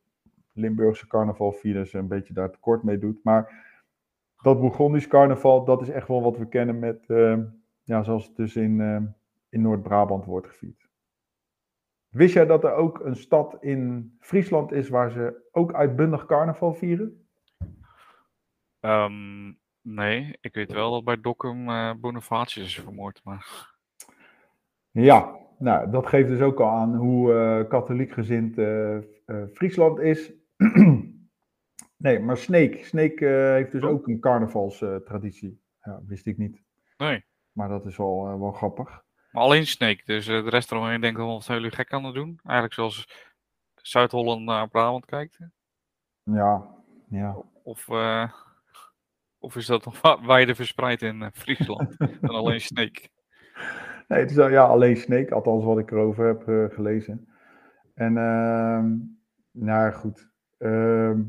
Limburgse 0.53 1.07
carnaval 1.07 1.53
virus 1.53 1.93
een 1.93 2.09
beetje 2.09 2.35
daar 2.35 2.51
tekort 2.51 2.83
mee 2.83 2.99
doet. 2.99 3.19
Maar 3.23 3.65
dat 4.43 4.61
Bourgondisch 4.61 5.09
carnaval, 5.09 5.65
dat 5.65 5.83
is 5.83 5.91
echt 5.91 6.09
wel 6.09 6.23
wat 6.23 6.39
we 6.39 6.49
kennen 6.49 6.79
met, 6.79 7.05
ja, 7.83 8.03
zoals 8.03 8.27
het 8.27 8.37
dus 8.37 8.57
in, 8.57 8.81
in 9.49 9.63
Noord-Brabant 9.63 10.25
wordt 10.25 10.47
gevierd. 10.47 10.86
Wist 12.17 12.35
jij 12.35 12.47
dat 12.47 12.65
er 12.65 12.73
ook 12.73 13.01
een 13.05 13.17
stad 13.17 13.57
in 13.61 14.13
Friesland 14.21 14.73
is 14.73 14.89
waar 14.89 15.11
ze 15.11 15.49
ook 15.53 15.75
uitbundig 15.75 16.27
carnaval 16.27 16.75
vieren? 16.75 17.27
Um, 18.81 19.59
nee, 19.83 20.39
ik 20.41 20.55
weet 20.55 20.73
wel 20.73 20.91
dat 20.91 21.05
bij 21.05 21.21
Dokkum 21.21 21.69
uh, 21.69 21.93
Bonifatius 22.01 22.67
is 22.67 22.81
vermoord. 22.81 23.21
Maar... 23.25 23.75
Ja, 24.91 25.37
nou, 25.59 25.91
dat 25.91 26.07
geeft 26.07 26.29
dus 26.29 26.41
ook 26.41 26.61
al 26.61 26.69
aan 26.69 26.95
hoe 26.95 27.33
uh, 27.33 27.69
katholiek 27.69 28.13
gezind 28.13 28.59
uh, 28.59 28.99
Friesland 29.53 29.99
is. 29.99 30.33
nee, 32.07 32.21
maar 32.21 32.37
Sneek. 32.37 32.85
Sneek 32.85 33.21
heeft 33.21 33.73
dus 33.73 33.85
oh. 33.85 33.91
ook 33.91 34.09
een 34.09 34.21
carnavalstraditie. 34.21 35.61
Ja, 35.83 36.01
wist 36.07 36.27
ik 36.27 36.39
niet. 36.39 36.63
Nee. 36.97 37.25
Maar 37.53 37.69
dat 37.69 37.87
is 37.87 37.97
wel, 37.97 38.39
wel 38.39 38.53
grappig. 38.53 39.05
Maar 39.37 39.45
alleen 39.45 39.67
Snake, 39.67 40.03
dus 40.05 40.29
uh, 40.29 40.45
de 40.45 40.51
rest 40.51 40.71
eromheen 40.71 41.01
denkt 41.01 41.19
wel 41.19 41.27
wat 41.27 41.45
zijn 41.45 41.59
jullie 41.59 41.75
gek 41.75 41.93
aan 41.93 42.05
het 42.05 42.15
doen? 42.15 42.41
Eigenlijk 42.45 42.75
zoals 42.75 43.09
Zuid-Holland 43.75 44.45
naar 44.45 44.69
Brabant 44.69 45.05
kijkt. 45.05 45.39
Ja, 46.23 46.75
ja. 47.09 47.37
Of, 47.63 47.89
uh, 47.89 48.33
of 49.39 49.57
is 49.57 49.67
dat 49.67 49.85
nog 49.85 50.19
wijder 50.27 50.55
verspreid 50.55 51.03
in 51.03 51.21
uh, 51.21 51.29
Friesland 51.33 51.99
dan 51.99 52.35
alleen 52.41 52.61
Snake? 52.61 53.09
Nee, 54.09 54.19
het 54.21 54.31
is 54.31 54.37
ja, 54.37 54.65
alleen 54.65 54.97
Snake, 54.97 55.35
althans 55.35 55.65
wat 55.65 55.79
ik 55.79 55.91
erover 55.91 56.27
heb 56.27 56.49
uh, 56.49 56.75
gelezen. 56.75 57.29
En, 57.95 58.17
uh, 58.17 58.85
nou 59.51 59.93
goed. 59.93 60.29
Ehm, 60.59 61.23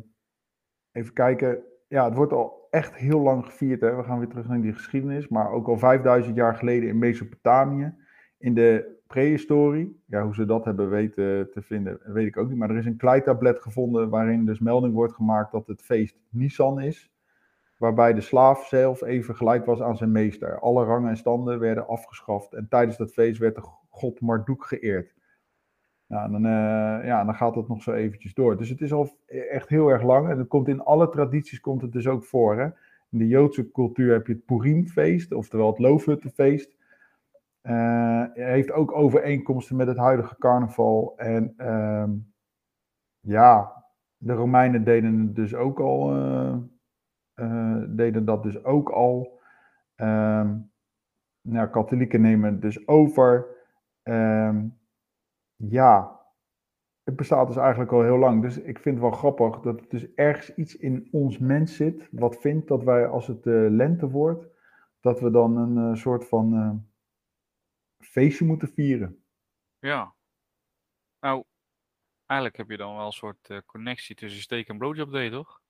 even 0.91 1.13
kijken. 1.13 1.63
Ja, 1.87 2.05
het 2.05 2.15
wordt 2.15 2.33
al 2.33 2.56
echt 2.77 2.95
heel 2.95 3.19
lang 3.19 3.45
gevierd. 3.45 3.81
Hè? 3.81 3.95
We 3.95 4.03
gaan 4.03 4.19
weer 4.19 4.27
terug 4.27 4.47
naar 4.47 4.61
die 4.61 4.73
geschiedenis. 4.73 5.27
Maar 5.27 5.51
ook 5.51 5.67
al 5.67 5.77
5000 5.77 6.35
jaar 6.35 6.55
geleden 6.55 6.89
in 6.89 6.97
Mesopotamië. 6.97 7.93
In 8.37 8.53
de 8.53 8.95
prehistorie. 9.07 10.01
Ja, 10.05 10.23
hoe 10.23 10.35
ze 10.35 10.45
dat 10.45 10.65
hebben 10.65 10.89
weten 10.89 11.51
te 11.51 11.61
vinden, 11.61 11.99
weet 12.03 12.27
ik 12.27 12.37
ook 12.37 12.49
niet. 12.49 12.57
Maar 12.57 12.69
er 12.69 12.77
is 12.77 12.85
een 12.85 12.97
kleitablet 12.97 13.59
gevonden 13.59 14.09
waarin 14.09 14.45
dus 14.45 14.59
melding 14.59 14.93
wordt 14.93 15.13
gemaakt 15.13 15.51
dat 15.51 15.67
het 15.67 15.81
feest 15.81 16.17
Nisan 16.29 16.81
is. 16.81 17.11
Waarbij 17.77 18.13
de 18.13 18.21
slaaf 18.21 18.67
zelf 18.67 19.01
even 19.01 19.35
gelijk 19.35 19.65
was 19.65 19.81
aan 19.81 19.97
zijn 19.97 20.11
meester. 20.11 20.59
Alle 20.59 20.85
rangen 20.85 21.09
en 21.09 21.17
standen 21.17 21.59
werden 21.59 21.87
afgeschaft. 21.87 22.53
En 22.53 22.67
tijdens 22.69 22.97
dat 22.97 23.13
feest 23.13 23.39
werd 23.39 23.55
de 23.55 23.61
god 23.89 24.21
Marduk 24.21 24.65
geëerd. 24.65 25.13
Ja, 26.07 26.27
dan, 26.27 26.45
uh, 26.45 27.05
ja, 27.05 27.23
dan 27.23 27.35
gaat 27.35 27.55
het 27.55 27.67
nog 27.67 27.83
zo 27.83 27.91
eventjes 27.91 28.33
door. 28.33 28.57
Dus 28.57 28.69
het 28.69 28.81
is 28.81 28.93
al 28.93 29.17
echt 29.27 29.69
heel 29.69 29.89
erg 29.89 30.03
lang. 30.03 30.29
En 30.29 30.37
het 30.37 30.47
komt 30.47 30.67
in 30.67 30.83
alle 30.83 31.09
tradities 31.09 31.59
komt 31.59 31.81
het 31.81 31.91
dus 31.91 32.07
ook 32.07 32.23
voor. 32.23 32.57
Hè? 32.57 32.65
In 33.09 33.17
de 33.17 33.27
Joodse 33.27 33.71
cultuur 33.71 34.13
heb 34.13 34.27
je 34.27 34.33
het 34.33 34.45
Purimfeest, 34.45 35.33
oftewel 35.33 35.67
het 35.67 35.79
Loofhuttenfeest. 35.79 36.75
Uh, 37.63 38.23
heeft 38.33 38.71
ook 38.71 38.91
overeenkomsten 38.91 39.75
met 39.75 39.87
het 39.87 39.97
huidige 39.97 40.37
carnaval. 40.37 41.13
En 41.17 41.53
uh, 41.57 42.09
ja, 43.19 43.83
de 44.17 44.33
Romeinen 44.33 44.83
deden 44.83 45.19
het 45.19 45.35
dus 45.35 45.55
ook 45.55 45.79
al. 45.79 46.15
Uh, 47.35 47.83
deden 47.87 48.25
dat 48.25 48.43
dus 48.43 48.63
ook 48.63 48.89
al. 48.89 49.39
Ehm, 49.95 50.55
nou, 51.41 51.67
katholieken 51.67 52.21
nemen 52.21 52.51
het 52.51 52.61
dus 52.61 52.87
over. 52.87 53.45
Um, 54.03 54.76
ja, 55.57 56.17
het 57.03 57.15
bestaat 57.15 57.47
dus 57.47 57.55
eigenlijk 57.55 57.91
al 57.91 58.03
heel 58.03 58.17
lang. 58.17 58.41
Dus 58.41 58.57
ik 58.57 58.79
vind 58.79 58.95
het 58.95 59.03
wel 59.03 59.11
grappig 59.11 59.59
dat 59.59 59.79
het 59.79 59.89
dus 59.89 60.13
ergens 60.13 60.55
iets 60.55 60.77
in 60.77 61.07
ons 61.11 61.37
mens 61.37 61.75
zit. 61.75 62.07
Wat 62.11 62.37
vindt 62.39 62.67
dat 62.67 62.83
wij 62.83 63.07
als 63.07 63.27
het 63.27 63.45
uh, 63.45 63.69
lente 63.69 64.09
wordt, 64.09 64.47
dat 64.99 65.19
we 65.19 65.31
dan 65.31 65.57
een 65.57 65.89
uh, 65.89 65.95
soort 65.95 66.27
van 66.27 66.53
uh, 66.53 66.71
feestje 68.07 68.45
moeten 68.45 68.67
vieren. 68.67 69.23
Ja. 69.79 70.15
Nou, 71.19 71.43
eigenlijk 72.25 72.59
heb 72.59 72.69
je 72.69 72.77
dan 72.77 72.95
wel 72.95 73.05
een 73.05 73.11
soort 73.11 73.63
connectie 73.65 74.15
tussen 74.15 74.41
steek 74.41 74.67
en 74.67 74.77
blowjob 74.77 75.11
day, 75.11 75.29
toch? 75.29 75.61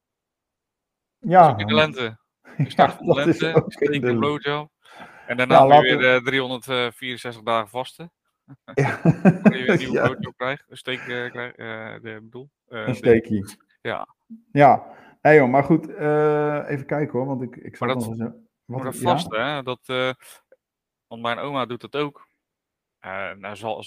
Ja. 1.17 1.51
Dus 1.51 1.61
in 1.61 1.67
de 1.67 1.73
lente. 1.73 2.17
De 2.57 2.69
start 2.69 2.99
de 2.99 3.13
lente, 3.13 3.63
steek 3.67 4.03
en 4.03 4.17
blowjob. 4.17 4.71
En 5.27 5.37
daarna 5.37 5.63
ja, 5.63 5.79
weer 5.81 6.23
364 6.23 7.43
dagen 7.43 7.69
vasten. 7.69 8.11
Ja. 8.73 8.99
Je 9.03 9.69
een 9.69 9.77
nieuwe 9.77 10.17
ja. 10.19 10.31
krijgt, 10.37 10.63
een 10.67 10.77
steek 10.77 11.05
de, 11.05 12.19
bedoel. 12.21 12.49
Een 12.67 12.95
steekie. 12.95 13.45
Ja. 13.81 14.07
Ja, 14.51 14.95
hey, 15.21 15.35
joh, 15.35 15.49
maar 15.49 15.63
goed, 15.63 15.87
even 16.67 16.85
kijken 16.85 17.11
hoor, 17.11 17.25
want 17.25 17.41
ik, 17.41 17.55
ik 17.55 17.75
zal 17.75 17.87
nog 17.87 18.07
eens... 18.07 18.17
Wat, 18.17 18.35
maar 18.65 18.83
dat 18.83 18.97
vast, 18.97 19.33
ja? 19.33 19.55
hè, 19.55 19.63
dat, 19.63 20.15
want 21.07 21.21
mijn 21.21 21.37
oma 21.37 21.65
doet 21.65 21.81
dat 21.81 21.95
ook. 21.95 22.27
nou, 23.35 23.55
zal 23.55 23.83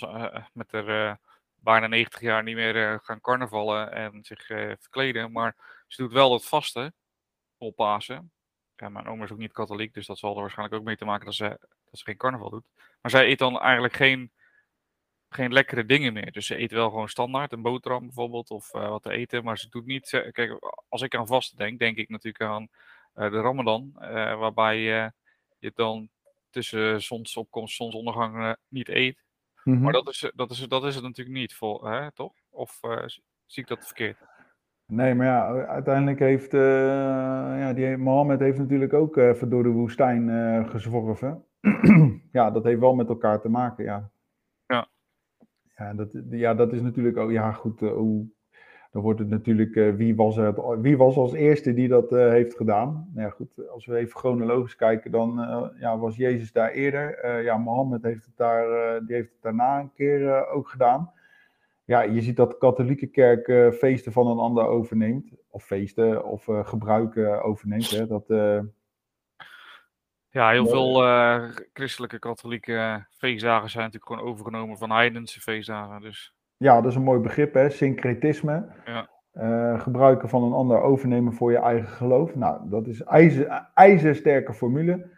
met 0.53 0.73
haar 0.73 1.19
bijna 1.55 1.87
90 1.87 2.21
jaar 2.21 2.43
niet 2.43 2.55
meer 2.55 3.01
gaan 3.03 3.21
carnavallen 3.21 3.93
en 3.93 4.25
zich 4.25 4.47
verkleden, 4.79 5.33
maar 5.33 5.85
ze 5.87 6.03
doet 6.03 6.13
wel 6.13 6.31
dat 6.31 6.45
vaste 6.45 6.93
op 7.59 7.77
Pasen. 7.77 8.33
Ja, 8.77 8.89
mijn 8.89 9.07
oma 9.07 9.25
is 9.25 9.33
ook 9.33 9.39
niet 9.39 9.53
katholiek, 9.53 9.95
dus 9.95 10.07
dat 10.07 10.19
zal 10.19 10.35
er 10.35 10.41
waarschijnlijk 10.41 10.79
ook 10.79 10.87
mee 10.87 10.97
te 10.97 11.05
maken 11.05 11.25
dat 11.25 11.35
ze, 11.35 11.49
dat 11.59 11.99
ze 11.99 12.05
geen 12.05 12.17
carnaval 12.17 12.51
doet. 12.51 12.65
Maar 13.01 13.11
zij 13.11 13.27
eet 13.27 13.39
dan 13.39 13.61
eigenlijk 13.61 13.95
geen 13.95 14.33
geen 15.33 15.53
lekkere 15.53 15.85
dingen 15.85 16.13
meer. 16.13 16.33
Dus 16.33 16.47
ze 16.47 16.61
eet 16.61 16.73
wel 16.73 16.91
gewoon 16.91 17.09
standaard, 17.09 17.53
een 17.53 17.63
boterham 17.63 18.01
bijvoorbeeld, 18.01 18.51
of 18.51 18.75
uh, 18.75 18.89
wat 18.89 19.03
te 19.03 19.11
eten. 19.11 19.45
Maar 19.45 19.59
ze 19.59 19.69
doet 19.69 19.87
niet. 19.87 20.29
Kijk, 20.33 20.59
als 20.89 21.03
ik 21.03 21.15
aan 21.15 21.27
vasten 21.27 21.59
denk, 21.59 21.79
denk 21.79 21.97
ik 21.97 22.09
natuurlijk 22.09 22.45
aan 22.45 22.69
uh, 23.15 23.31
de 23.31 23.41
Ramadan. 23.41 23.93
Uh, 24.01 24.39
waarbij 24.39 24.81
je 25.59 25.73
dan 25.75 26.09
tussen 26.51 27.03
zonsopkomst, 27.03 27.77
zonsondergang 27.77 28.57
niet 28.69 28.89
eet. 28.89 29.25
Mm 29.65 29.75
-hmm. 29.75 29.83
Maar 29.83 29.93
dat 29.93 30.09
is, 30.09 30.33
dat, 30.35 30.51
is, 30.51 30.59
dat 30.59 30.85
is 30.85 30.95
het 30.95 31.05
natuurlijk 31.05 31.37
niet, 31.37 31.55
vol, 31.55 31.85
hè, 31.85 32.13
toch? 32.13 32.33
Of 32.51 32.81
zie 33.47 33.63
ik 33.63 33.69
dat 33.69 33.87
verkeerd? 33.87 34.19
Nee, 34.87 35.15
maar 35.15 35.27
ja, 35.27 35.67
uiteindelijk 35.67 36.19
heeft 36.19 36.53
ja, 36.53 37.73
die 37.73 37.97
Mohammed 37.97 38.41
heeft 38.41 38.59
natuurlijk 38.59 38.93
ook 38.93 39.17
even 39.17 39.51
door 39.51 39.63
de 39.63 39.69
woestijn 39.69 40.29
gezworven. 40.69 41.45
ja, 42.33 42.51
dat 42.51 42.65
heeft 42.65 42.81
wel 42.81 42.95
met 42.95 43.09
elkaar 43.09 43.41
te 43.41 43.49
maken, 43.49 43.85
ja. 43.85 44.11
Ja, 45.81 45.95
dat, 45.95 46.09
ja, 46.31 46.55
dat 46.55 46.73
is 46.73 46.81
natuurlijk 46.81 47.17
ook, 47.17 47.31
ja 47.31 47.53
goed, 47.53 47.83
uh, 47.83 47.93
hoe, 47.93 48.27
dan 48.91 49.03
wordt 49.03 49.19
het 49.19 49.29
natuurlijk, 49.29 49.75
uh, 49.75 49.95
wie, 49.95 50.17
was 50.17 50.37
het, 50.37 50.57
wie 50.81 50.97
was 50.97 51.17
als 51.17 51.33
eerste 51.33 51.75
die 51.75 51.89
dat 51.89 52.13
uh, 52.13 52.29
heeft 52.29 52.57
gedaan? 52.57 53.11
Nou 53.15 53.27
ja, 53.27 53.33
goed, 53.33 53.69
als 53.69 53.87
we 53.87 53.97
even 53.97 54.19
chronologisch 54.19 54.77
kijken, 54.77 55.11
dan 55.11 55.49
ja, 55.79 55.99
was 55.99 56.17
Jezus 56.17 56.53
daar 56.53 56.71
eerder. 56.71 57.43
ja, 57.43 57.57
Mohammed 57.57 58.03
heeft 58.03 58.25
het, 58.25 58.37
daar, 58.37 59.01
die 59.07 59.15
heeft 59.17 59.33
daarna 59.41 59.81
een 59.81 59.93
keer 59.93 60.49
ook 60.49 60.69
gedaan. 60.69 61.13
Ja, 61.85 62.01
je 62.01 62.21
ziet 62.21 62.37
dat 62.37 62.51
de 62.51 62.59
katholieke 62.59 63.07
kerk 63.07 63.75
feesten 63.75 64.13
van 64.13 64.27
een 64.27 64.39
ander 64.39 64.67
overneemt. 64.67 65.33
Of 65.51 65.65
feesten 65.65 66.25
of 66.25 66.49
gebruiken 66.63 67.43
overneemt. 67.43 67.91
Hè, 67.91 68.07
dat, 68.07 68.25
ja, 70.31 70.51
heel 70.51 70.67
veel 70.67 71.05
uh, 71.05 71.45
christelijke 71.73 72.19
katholieke 72.19 73.07
feestdagen 73.11 73.71
zijn 73.71 73.85
natuurlijk 73.85 74.13
gewoon 74.13 74.33
overgenomen 74.33 74.79
van 74.79 74.91
heidense 74.91 75.41
feestdagen. 75.41 76.01
Dus. 76.01 76.35
Ja, 76.57 76.81
dat 76.81 76.91
is 76.91 76.97
een 76.97 77.03
mooi 77.03 77.21
begrip, 77.21 77.55
hè? 77.55 77.71
Syncretisme. 77.71 78.67
Ja. 78.85 79.09
Uh, 79.35 79.81
gebruiken 79.81 80.29
van 80.29 80.43
een 80.43 80.53
ander 80.53 80.81
overnemen 80.81 81.33
voor 81.33 81.51
je 81.51 81.59
eigen 81.59 81.89
geloof. 81.89 82.35
Nou, 82.35 82.71
dat 82.71 82.87
is 82.87 83.05
ijzer, 83.05 83.69
ijzersterke 83.75 84.55
formule. 84.55 85.09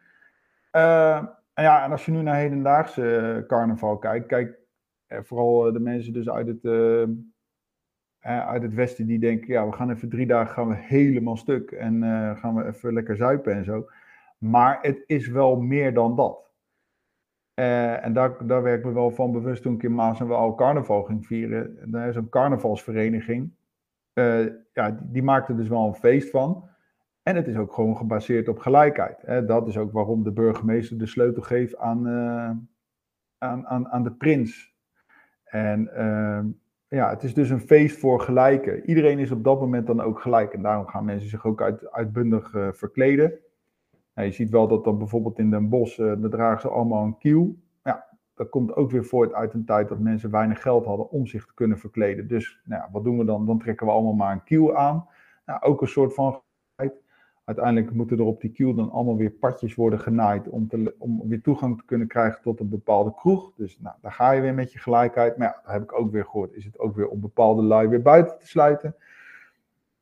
Uh, 0.72 1.16
en 1.54 1.62
ja, 1.64 1.84
en 1.84 1.90
als 1.90 2.04
je 2.04 2.12
nu 2.12 2.22
naar 2.22 2.36
hedendaagse 2.36 3.44
carnaval 3.46 3.98
kijkt, 3.98 4.26
kijk, 4.26 4.58
vooral 5.08 5.72
de 5.72 5.80
mensen 5.80 6.12
dus 6.12 6.28
uit 6.28 6.46
het, 6.46 6.64
uit 8.20 8.62
het 8.62 8.74
westen 8.74 9.06
die 9.06 9.18
denken, 9.18 9.52
ja, 9.52 9.66
we 9.66 9.72
gaan 9.72 9.90
even 9.90 10.08
drie 10.08 10.26
dagen 10.26 10.54
gaan 10.54 10.68
we 10.68 10.74
helemaal 10.74 11.36
stuk 11.36 11.70
en 11.70 12.02
gaan 12.36 12.54
we 12.54 12.66
even 12.66 12.92
lekker 12.92 13.16
zuipen 13.16 13.52
en 13.52 13.64
zo. 13.64 13.86
Maar 14.42 14.78
het 14.80 15.04
is 15.06 15.28
wel 15.28 15.60
meer 15.60 15.94
dan 15.94 16.16
dat. 16.16 16.50
Uh, 17.54 18.04
en 18.04 18.12
daar, 18.12 18.46
daar 18.46 18.62
werd 18.62 18.78
ik 18.78 18.84
me 18.84 18.92
wel 18.92 19.10
van 19.10 19.32
bewust 19.32 19.62
toen 19.62 19.74
ik 19.74 19.82
in 19.82 19.94
Maas 19.94 20.20
en 20.20 20.26
Waal 20.26 20.54
carnaval 20.54 21.02
ging 21.02 21.26
vieren. 21.26 21.90
Daar 21.90 22.08
is 22.08 22.16
een 22.16 22.28
carnavalsvereniging. 22.28 23.52
Uh, 24.14 24.46
ja, 24.72 24.90
die, 24.90 25.10
die, 25.10 25.22
maakte 25.22 25.54
dus 25.54 25.68
wel 25.68 25.86
een 25.86 25.94
feest 25.94 26.30
van. 26.30 26.68
En 27.22 27.36
het 27.36 27.46
is 27.46 27.56
ook 27.56 27.72
gewoon 27.72 27.96
gebaseerd 27.96 28.48
op 28.48 28.58
gelijkheid. 28.58 29.48
Dat 29.48 29.68
is 29.68 29.78
ook 29.78 29.92
waarom 29.92 30.22
de 30.22 30.32
burgemeester 30.32 30.98
de 30.98 31.06
sleutel 31.06 31.42
geeft 31.42 31.76
aan, 31.76 32.06
uh, 32.06 32.50
aan, 33.38 33.66
aan, 33.66 33.88
aan 33.88 34.02
de 34.02 34.12
prins. 34.12 34.76
En 35.44 35.90
uh, 35.96 36.40
ja, 36.88 37.10
het 37.10 37.22
is 37.22 37.34
dus 37.34 37.50
een 37.50 37.60
feest 37.60 37.98
voor 37.98 38.20
gelijken. 38.20 38.88
Iedereen 38.88 39.18
is 39.18 39.30
op 39.30 39.44
dat 39.44 39.60
moment 39.60 39.86
dan 39.86 40.00
ook 40.00 40.20
gelijk. 40.20 40.52
En 40.52 40.62
daarom 40.62 40.86
gaan 40.86 41.04
mensen 41.04 41.28
zich 41.28 41.46
ook 41.46 41.62
uit, 41.62 41.90
uitbundig 41.90 42.50
verkleden. 42.72 43.41
Nou, 44.14 44.28
je 44.28 44.34
ziet 44.34 44.50
wel 44.50 44.68
dat 44.68 44.84
dan 44.84 44.98
bijvoorbeeld 44.98 45.38
in 45.38 45.50
Den 45.50 45.68
Bosch, 45.68 45.98
uh, 45.98 46.12
dragen 46.12 46.60
ze 46.60 46.68
allemaal 46.68 47.04
een 47.04 47.18
kiel. 47.18 47.56
Ja, 47.84 48.06
dat 48.34 48.48
komt 48.48 48.76
ook 48.76 48.90
weer 48.90 49.04
voort 49.04 49.32
uit 49.32 49.54
een 49.54 49.64
tijd 49.64 49.88
dat 49.88 49.98
mensen 49.98 50.30
weinig 50.30 50.62
geld 50.62 50.84
hadden 50.84 51.10
om 51.10 51.26
zich 51.26 51.46
te 51.46 51.54
kunnen 51.54 51.78
verkleden. 51.78 52.28
Dus 52.28 52.60
nou 52.64 52.82
wat 52.92 53.04
doen 53.04 53.18
we 53.18 53.24
dan? 53.24 53.46
Dan 53.46 53.58
trekken 53.58 53.86
we 53.86 53.92
allemaal 53.92 54.12
maar 54.12 54.32
een 54.32 54.44
kiel 54.44 54.76
aan. 54.76 55.06
Nou, 55.46 55.62
ook 55.62 55.80
een 55.80 55.88
soort 55.88 56.14
van 56.14 56.42
Uiteindelijk 57.44 57.94
moeten 57.94 58.18
er 58.18 58.24
op 58.24 58.40
die 58.40 58.50
kiel 58.50 58.74
dan 58.74 58.90
allemaal 58.90 59.16
weer 59.16 59.30
padjes 59.30 59.74
worden 59.74 59.98
genaaid 59.98 60.48
om, 60.48 60.68
te, 60.68 60.94
om 60.98 61.28
weer 61.28 61.42
toegang 61.42 61.78
te 61.78 61.84
kunnen 61.84 62.06
krijgen 62.06 62.42
tot 62.42 62.60
een 62.60 62.68
bepaalde 62.68 63.14
kroeg. 63.14 63.52
Dus 63.56 63.78
nou, 63.80 63.96
daar 64.00 64.12
ga 64.12 64.30
je 64.30 64.40
weer 64.40 64.54
met 64.54 64.72
je 64.72 64.78
gelijkheid. 64.78 65.36
Maar 65.36 65.48
ja, 65.48 65.60
dat 65.62 65.72
heb 65.72 65.82
ik 65.82 65.92
ook 65.92 66.10
weer 66.10 66.24
gehoord. 66.24 66.52
Is 66.52 66.64
het 66.64 66.78
ook 66.78 66.96
weer 66.96 67.08
om 67.08 67.20
bepaalde 67.20 67.62
lui 67.62 67.88
weer 67.88 68.02
buiten 68.02 68.38
te 68.38 68.46
sluiten. 68.46 68.94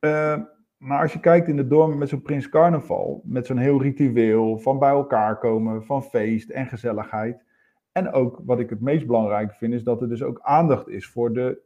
Uh, 0.00 0.40
maar 0.80 1.00
als 1.00 1.12
je 1.12 1.20
kijkt 1.20 1.48
in 1.48 1.56
de 1.56 1.66
dorpen 1.66 1.98
met 1.98 2.08
zo'n 2.08 2.22
Prins 2.22 2.48
Carnaval, 2.48 3.20
met 3.24 3.46
zo'n 3.46 3.56
heel 3.56 3.82
ritueel 3.82 4.58
van 4.58 4.78
bij 4.78 4.90
elkaar 4.90 5.38
komen, 5.38 5.84
van 5.84 6.02
feest 6.02 6.50
en 6.50 6.66
gezelligheid. 6.66 7.44
En 7.92 8.12
ook 8.12 8.40
wat 8.44 8.58
ik 8.58 8.70
het 8.70 8.80
meest 8.80 9.06
belangrijk 9.06 9.54
vind, 9.54 9.72
is 9.72 9.82
dat 9.82 10.00
er 10.00 10.08
dus 10.08 10.22
ook 10.22 10.38
aandacht 10.42 10.88
is 10.88 11.06
voor 11.08 11.32
de, 11.32 11.60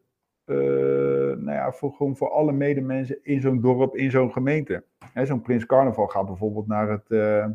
uh, 0.45 0.57
nou 1.45 1.57
ja, 1.57 1.73
voor, 1.73 1.93
gewoon 1.93 2.17
voor 2.17 2.31
alle 2.31 2.53
medemensen 2.53 3.19
in 3.23 3.41
zo'n 3.41 3.61
dorp, 3.61 3.97
in 3.97 4.11
zo'n 4.11 4.33
gemeente. 4.33 4.85
Zo'n 5.23 5.43
Prins 5.43 5.67
Carnaval 5.67 6.07
gaat 6.07 6.27
bijvoorbeeld 6.27 6.67
naar 6.67 6.91
het, 6.91 7.05
uh, 7.09 7.47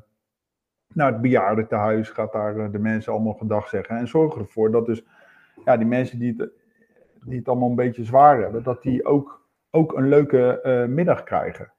het 0.93 1.22
bejaardentehuis, 1.22 2.10
gaat 2.10 2.32
daar 2.32 2.57
uh, 2.57 2.72
de 2.72 2.80
mensen 2.80 3.14
allemaal 3.14 3.34
gedag 3.34 3.70
zeggen. 3.70 3.97
En 3.97 4.07
zorgen 4.07 4.41
ervoor 4.41 4.72
dat 4.72 4.86
dus 4.86 5.03
ja, 5.66 5.78
die 5.78 5.88
mensen 5.88 6.20
die 6.20 6.36
het, 6.38 6.51
die 7.24 7.38
het 7.38 7.47
allemaal 7.47 7.70
een 7.70 7.76
beetje 7.76 8.03
zwaar 8.03 8.41
hebben, 8.41 8.64
dat 8.64 8.82
die 8.82 9.05
ook, 9.05 9.47
ook 9.70 9.93
een 9.93 10.07
leuke 10.07 10.59
uh, 10.63 10.93
middag 10.95 11.24
krijgen. 11.24 11.74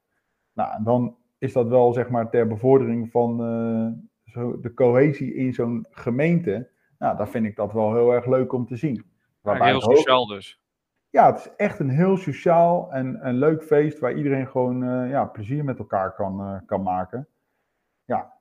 Nou, 0.53 0.73
en 0.73 0.83
dan 0.83 1.17
is 1.37 1.53
dat 1.53 1.67
wel 1.67 1.93
zeg 1.93 2.09
maar 2.09 2.29
ter 2.29 2.47
bevordering 2.47 3.11
van 3.11 3.37
zo 4.25 4.59
de 4.59 4.73
cohesie 4.73 5.35
in 5.35 5.53
zo'n 5.53 5.85
gemeente. 5.89 6.69
Nou, 6.97 7.17
dan 7.17 7.27
vind 7.27 7.45
ik 7.45 7.55
dat 7.55 7.73
wel 7.73 7.93
heel 7.93 8.13
erg 8.13 8.25
leuk 8.25 8.53
om 8.53 8.65
te 8.65 8.75
zien. 8.75 9.05
Heel 9.41 9.81
sociaal 9.81 10.25
dus 10.25 10.59
ja, 11.09 11.31
het 11.31 11.39
is 11.39 11.55
echt 11.55 11.79
een 11.79 11.89
heel 11.89 12.17
sociaal 12.17 12.91
en 12.91 13.27
een 13.27 13.37
leuk 13.37 13.63
feest 13.63 13.99
waar 13.99 14.13
iedereen 14.13 14.47
gewoon 14.47 14.83
uh, 14.83 15.09
ja, 15.09 15.25
plezier 15.25 15.63
met 15.63 15.79
elkaar 15.79 16.13
kan, 16.13 16.61
kan 16.65 16.83
maken. 16.83 17.27
Ja, 18.05 18.33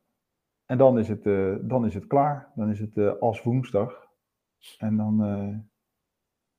en 0.67 0.79
dan 0.79 0.99
is 0.99 1.09
het, 1.09 1.25
dan 1.69 1.87
is 1.87 1.95
het 1.95 2.07
klaar. 2.07 2.53
Dan 2.55 2.71
is 2.71 2.81
het 2.81 3.21
als 3.21 3.43
woensdag. 3.43 4.09
En 4.79 4.97
dan. 4.97 5.23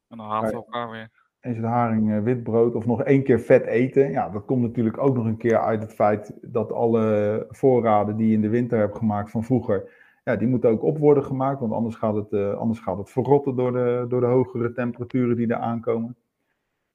en 0.07 0.17
dan 0.17 0.19
haven 0.19 0.49
we 0.49 0.55
elkaar 0.55 0.89
weer. 0.89 1.20
Is 1.41 1.55
het 1.55 1.65
haring 1.65 2.23
wit 2.23 2.43
brood 2.43 2.75
of 2.75 2.85
nog 2.85 3.03
één 3.03 3.23
keer 3.23 3.39
vet 3.39 3.65
eten? 3.65 4.11
Ja, 4.11 4.29
dat 4.29 4.45
komt 4.45 4.61
natuurlijk 4.61 4.97
ook 4.97 5.15
nog 5.15 5.25
een 5.25 5.37
keer 5.37 5.59
uit 5.59 5.81
het 5.81 5.93
feit 5.93 6.33
dat 6.41 6.71
alle 6.71 7.45
voorraden 7.49 8.17
die 8.17 8.27
je 8.27 8.33
in 8.33 8.41
de 8.41 8.49
winter 8.49 8.79
hebt 8.79 8.97
gemaakt 8.97 9.31
van 9.31 9.43
vroeger 9.43 9.89
ja, 10.23 10.35
die 10.35 10.47
moeten 10.47 10.69
ook 10.69 10.83
op 10.83 10.97
worden 10.97 11.23
gemaakt, 11.23 11.59
want 11.59 11.73
anders 11.73 11.95
gaat 11.95 12.15
het, 12.15 12.31
uh, 12.31 12.53
anders 12.53 12.79
gaat 12.79 12.97
het 12.97 13.09
verrotten 13.09 13.55
door 13.55 13.71
de, 13.71 14.05
door 14.09 14.21
de 14.21 14.27
hogere 14.27 14.73
temperaturen 14.73 15.35
die 15.35 15.47
er 15.47 15.59
aankomen. 15.59 16.15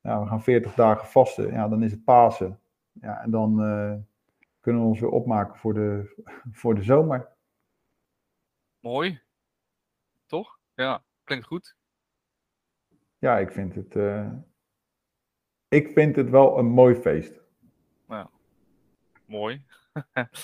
Ja, 0.01 0.20
we 0.20 0.26
gaan 0.26 0.42
40 0.42 0.74
dagen 0.74 1.09
vasten, 1.09 1.53
ja, 1.53 1.68
dan 1.68 1.82
is 1.82 1.90
het 1.90 2.05
Pasen. 2.05 2.61
Ja, 2.92 3.22
en 3.22 3.30
dan 3.30 3.51
uh, 3.61 3.94
kunnen 4.61 4.82
we 4.82 4.88
ons 4.88 5.01
weer 5.01 5.11
opmaken 5.11 5.57
voor 5.57 5.74
de, 5.74 6.14
voor 6.53 6.74
de 6.74 6.82
zomer. 6.82 7.28
Mooi. 8.80 9.20
Toch? 10.26 10.59
Ja, 10.74 11.03
klinkt 11.24 11.47
goed. 11.47 11.75
Ja, 13.26 13.38
ik 13.38 13.50
vind 13.50 13.74
het, 13.74 13.94
uh, 13.94 14.32
ik 15.68 15.88
vind 15.88 16.16
het 16.16 16.30
wel 16.30 16.58
een 16.58 16.66
mooi 16.66 16.94
feest. 16.94 17.40
Nou, 18.06 18.28
mooi. 19.24 19.62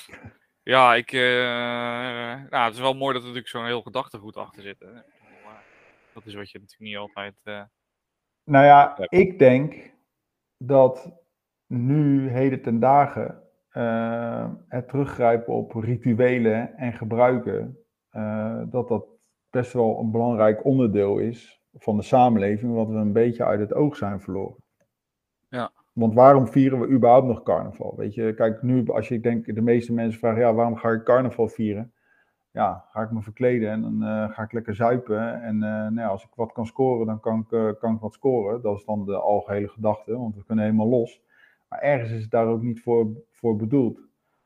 Ja, 0.64 0.94
ik, 0.94 1.12
uh, 1.12 1.20
nou, 2.50 2.64
het 2.64 2.74
is 2.74 2.80
wel 2.80 2.94
mooi 2.94 3.12
dat 3.12 3.22
er 3.22 3.28
natuurlijk 3.28 3.48
zo'n 3.48 3.64
heel 3.64 3.82
gedachtegoed 3.82 4.36
achter 4.36 4.62
zit. 4.62 4.80
Hè? 4.80 4.92
Dat 6.14 6.26
is 6.26 6.34
wat 6.34 6.50
je 6.50 6.58
natuurlijk 6.58 6.90
niet 6.90 6.96
altijd. 6.96 7.34
Uh, 7.44 7.62
nou 8.44 8.64
ja, 8.64 8.94
hebt. 8.96 9.12
ik 9.12 9.38
denk 9.38 9.94
dat 10.56 11.12
nu, 11.66 12.28
heden 12.28 12.62
ten 12.62 12.80
dagen, 12.80 13.42
het 14.68 14.88
teruggrijpen 14.88 15.54
op 15.54 15.72
rituelen 15.72 16.76
en 16.76 16.92
gebruiken, 16.92 17.78
dat 18.70 18.88
dat 18.88 19.06
best 19.50 19.72
wel 19.72 19.98
een 19.98 20.10
belangrijk 20.10 20.64
onderdeel 20.64 21.18
is 21.18 21.61
van 21.74 21.96
de 21.96 22.02
samenleving, 22.02 22.74
wat 22.74 22.88
we 22.88 22.94
een 22.94 23.12
beetje 23.12 23.44
uit 23.44 23.60
het 23.60 23.74
oog 23.74 23.96
zijn 23.96 24.20
verloren. 24.20 24.56
Ja. 25.48 25.70
Want 25.92 26.14
waarom 26.14 26.48
vieren 26.48 26.80
we 26.80 26.88
überhaupt 26.88 27.26
nog 27.26 27.42
carnaval? 27.42 27.94
Weet 27.96 28.14
je, 28.14 28.34
kijk, 28.34 28.62
nu 28.62 28.88
als 28.88 29.08
je 29.08 29.20
denkt, 29.20 29.54
de 29.54 29.60
meeste 29.60 29.92
mensen 29.92 30.18
vragen, 30.18 30.40
ja, 30.40 30.54
waarom 30.54 30.76
ga 30.76 30.88
ik 30.88 31.04
carnaval 31.04 31.48
vieren? 31.48 31.92
Ja, 32.50 32.84
ga 32.90 33.02
ik 33.02 33.10
me 33.10 33.22
verkleden 33.22 33.70
en 33.70 33.82
dan 33.82 34.02
uh, 34.02 34.30
ga 34.30 34.42
ik 34.42 34.52
lekker 34.52 34.74
zuipen. 34.74 35.42
En 35.42 35.54
uh, 35.54 35.60
nou 35.60 35.94
ja, 35.94 36.06
als 36.06 36.24
ik 36.24 36.30
wat 36.34 36.52
kan 36.52 36.66
scoren, 36.66 37.06
dan 37.06 37.20
kan 37.20 37.40
ik, 37.40 37.50
uh, 37.50 37.72
kan 37.78 37.94
ik 37.94 38.00
wat 38.00 38.12
scoren. 38.12 38.62
Dat 38.62 38.78
is 38.78 38.84
dan 38.84 39.04
de 39.04 39.16
algehele 39.16 39.68
gedachte, 39.68 40.18
want 40.18 40.36
we 40.36 40.44
kunnen 40.44 40.64
helemaal 40.64 40.88
los. 40.88 41.22
Maar 41.68 41.80
ergens 41.80 42.10
is 42.10 42.22
het 42.22 42.30
daar 42.30 42.46
ook 42.46 42.62
niet 42.62 42.82
voor, 42.82 43.06
voor 43.30 43.56
bedoeld. 43.56 44.00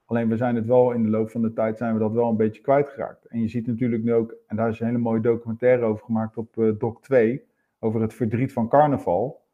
Alleen 0.07 0.29
we 0.29 0.37
zijn 0.37 0.55
het 0.55 0.67
wel 0.67 0.93
in 0.93 1.03
de 1.03 1.09
loop 1.09 1.31
van 1.31 1.43
de 1.43 1.53
tijd 1.53 1.79
zijn 1.79 1.93
we 1.93 1.99
dat 1.99 2.13
wel 2.13 2.29
een 2.29 2.37
beetje 2.37 2.63
kwijtgeraakt. 2.63 3.25
En 3.25 3.41
je 3.41 3.49
ziet 3.49 3.67
natuurlijk 3.67 4.03
nu 4.03 4.15
ook, 4.15 4.35
en 4.47 4.57
daar 4.57 4.69
is 4.69 4.81
een 4.81 4.87
hele 4.87 4.99
mooie 4.99 5.21
documentaire 5.21 5.85
over 5.85 6.05
gemaakt 6.05 6.37
op 6.37 6.75
Doc 6.79 7.01
2, 7.01 7.45
over 7.79 8.01
het 8.01 8.15
verdriet 8.15 8.53
van 8.53 8.69
carnaval 8.69 9.45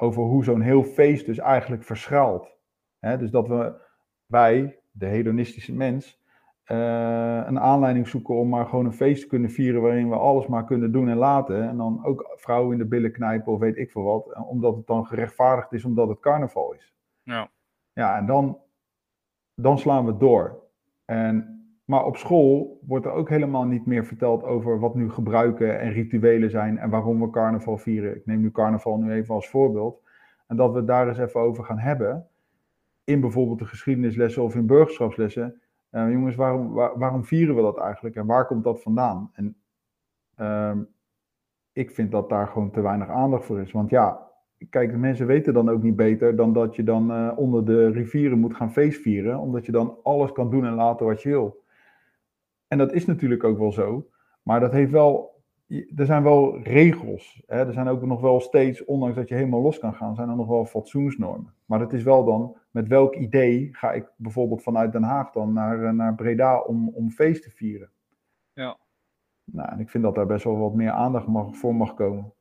over 0.00 0.22
hoe 0.22 0.44
zo'n 0.44 0.60
heel 0.60 0.82
feest 0.82 1.26
dus 1.26 1.38
eigenlijk 1.38 1.84
verschuilt. 1.84 2.56
dus 3.00 3.30
dat 3.30 3.48
we, 3.48 3.74
wij, 4.26 4.78
de 4.90 5.06
hedonistische 5.06 5.74
mens, 5.74 6.22
uh, 6.66 7.42
een 7.46 7.60
aanleiding 7.60 8.08
zoeken 8.08 8.34
om 8.34 8.48
maar 8.48 8.66
gewoon 8.66 8.84
een 8.84 8.92
feest 8.92 9.20
te 9.20 9.28
kunnen 9.28 9.50
vieren 9.50 9.82
waarin 9.82 10.08
we 10.08 10.16
alles 10.16 10.46
maar 10.46 10.64
kunnen 10.64 10.92
doen 10.92 11.08
en 11.08 11.16
laten. 11.16 11.68
En 11.68 11.76
dan 11.76 12.04
ook 12.04 12.32
vrouwen 12.36 12.72
in 12.72 12.78
de 12.78 12.86
billen 12.86 13.12
knijpen 13.12 13.52
of 13.52 13.58
weet 13.58 13.76
ik 13.76 13.90
veel 13.90 14.02
wat, 14.02 14.36
omdat 14.48 14.76
het 14.76 14.86
dan 14.86 15.06
gerechtvaardigd 15.06 15.72
is 15.72 15.84
omdat 15.84 16.08
het 16.08 16.20
carnaval 16.20 16.74
is. 16.74 16.94
Ja. 17.22 17.50
Ja, 17.92 18.16
en 18.16 18.26
dan, 18.26 18.58
dan 19.60 19.78
slaan 19.78 20.06
we 20.06 20.16
door. 20.16 20.62
En 21.04 21.58
maar 21.84 22.04
op 22.04 22.16
school 22.16 22.80
wordt 22.86 23.06
er 23.06 23.12
ook 23.12 23.28
helemaal 23.28 23.64
niet 23.64 23.86
meer 23.86 24.04
verteld 24.04 24.44
over 24.44 24.78
wat 24.78 24.94
nu 24.94 25.10
gebruiken 25.10 25.80
en 25.80 25.92
rituelen 25.92 26.50
zijn 26.50 26.78
en 26.78 26.90
waarom 26.90 27.20
we 27.20 27.30
carnaval 27.30 27.78
vieren. 27.78 28.16
Ik 28.16 28.26
neem 28.26 28.40
nu 28.40 28.50
carnaval 28.50 28.98
nu 28.98 29.12
even 29.12 29.34
als 29.34 29.48
voorbeeld. 29.48 30.02
En 30.46 30.56
dat 30.56 30.70
we 30.72 30.76
het 30.76 30.86
daar 30.86 31.08
eens 31.08 31.18
even 31.18 31.40
over 31.40 31.64
gaan 31.64 31.78
hebben. 31.78 32.26
In 33.04 33.20
bijvoorbeeld 33.20 33.58
de 33.58 33.64
geschiedenislessen 33.64 34.42
of 34.42 34.54
in 34.54 34.66
burgerschapslessen. 34.66 35.60
Uh, 35.90 36.10
jongens, 36.10 36.36
waarom, 36.36 36.72
waar, 36.72 36.98
waarom 36.98 37.24
vieren 37.24 37.54
we 37.54 37.62
dat 37.62 37.78
eigenlijk 37.78 38.16
en 38.16 38.26
waar 38.26 38.46
komt 38.46 38.64
dat 38.64 38.82
vandaan? 38.82 39.30
En 39.32 39.56
uh, 40.36 40.76
ik 41.72 41.90
vind 41.90 42.10
dat 42.10 42.28
daar 42.28 42.46
gewoon 42.46 42.70
te 42.70 42.80
weinig 42.80 43.08
aandacht 43.08 43.44
voor 43.44 43.60
is. 43.60 43.72
Want 43.72 43.90
ja, 43.90 44.27
kijk, 44.70 44.90
de 44.90 44.96
mensen 44.96 45.26
weten 45.26 45.54
dan 45.54 45.68
ook 45.68 45.82
niet 45.82 45.96
beter 45.96 46.36
dan 46.36 46.52
dat 46.52 46.76
je 46.76 46.82
dan 46.82 47.10
uh, 47.10 47.32
onder 47.36 47.64
de 47.64 47.90
rivieren 47.90 48.38
moet 48.38 48.54
gaan 48.54 48.72
feestvieren. 48.72 49.38
Omdat 49.38 49.66
je 49.66 49.72
dan 49.72 49.98
alles 50.02 50.32
kan 50.32 50.50
doen 50.50 50.64
en 50.64 50.74
laten 50.74 51.06
wat 51.06 51.22
je 51.22 51.28
wil. 51.28 51.62
En 52.68 52.78
dat 52.78 52.92
is 52.92 53.06
natuurlijk 53.06 53.44
ook 53.44 53.58
wel 53.58 53.72
zo. 53.72 54.08
Maar 54.42 54.60
dat 54.60 54.72
heeft 54.72 54.90
wel. 54.90 55.36
Er 55.96 56.06
zijn 56.06 56.22
wel 56.22 56.62
regels. 56.62 57.42
Hè? 57.46 57.66
Er 57.66 57.72
zijn 57.72 57.88
ook 57.88 58.02
nog 58.02 58.20
wel 58.20 58.40
steeds, 58.40 58.84
ondanks 58.84 59.16
dat 59.16 59.28
je 59.28 59.34
helemaal 59.34 59.60
los 59.60 59.78
kan 59.78 59.94
gaan, 59.94 60.14
zijn 60.14 60.28
er 60.28 60.36
nog 60.36 60.46
wel 60.46 60.64
fatsoensnormen. 60.64 61.54
Maar 61.64 61.80
het 61.80 61.92
is 61.92 62.02
wel 62.02 62.24
dan, 62.24 62.56
met 62.70 62.88
welk 62.88 63.14
idee 63.14 63.68
ga 63.72 63.92
ik 63.92 64.10
bijvoorbeeld 64.16 64.62
vanuit 64.62 64.92
Den 64.92 65.02
Haag 65.02 65.30
dan 65.30 65.52
naar, 65.52 65.84
eh, 65.84 65.90
naar 65.90 66.14
Breda 66.14 66.58
om, 66.58 66.88
om 66.88 67.10
feest 67.10 67.42
te 67.42 67.50
vieren? 67.50 67.90
Ja. 68.52 68.76
Nou, 69.44 69.68
en 69.68 69.80
ik 69.80 69.90
vind 69.90 70.04
dat 70.04 70.14
daar 70.14 70.26
best 70.26 70.44
wel 70.44 70.58
wat 70.58 70.74
meer 70.74 70.90
aandacht 70.90 71.26
mag, 71.26 71.56
voor 71.56 71.74
mag 71.74 71.94
komen. 71.94 72.32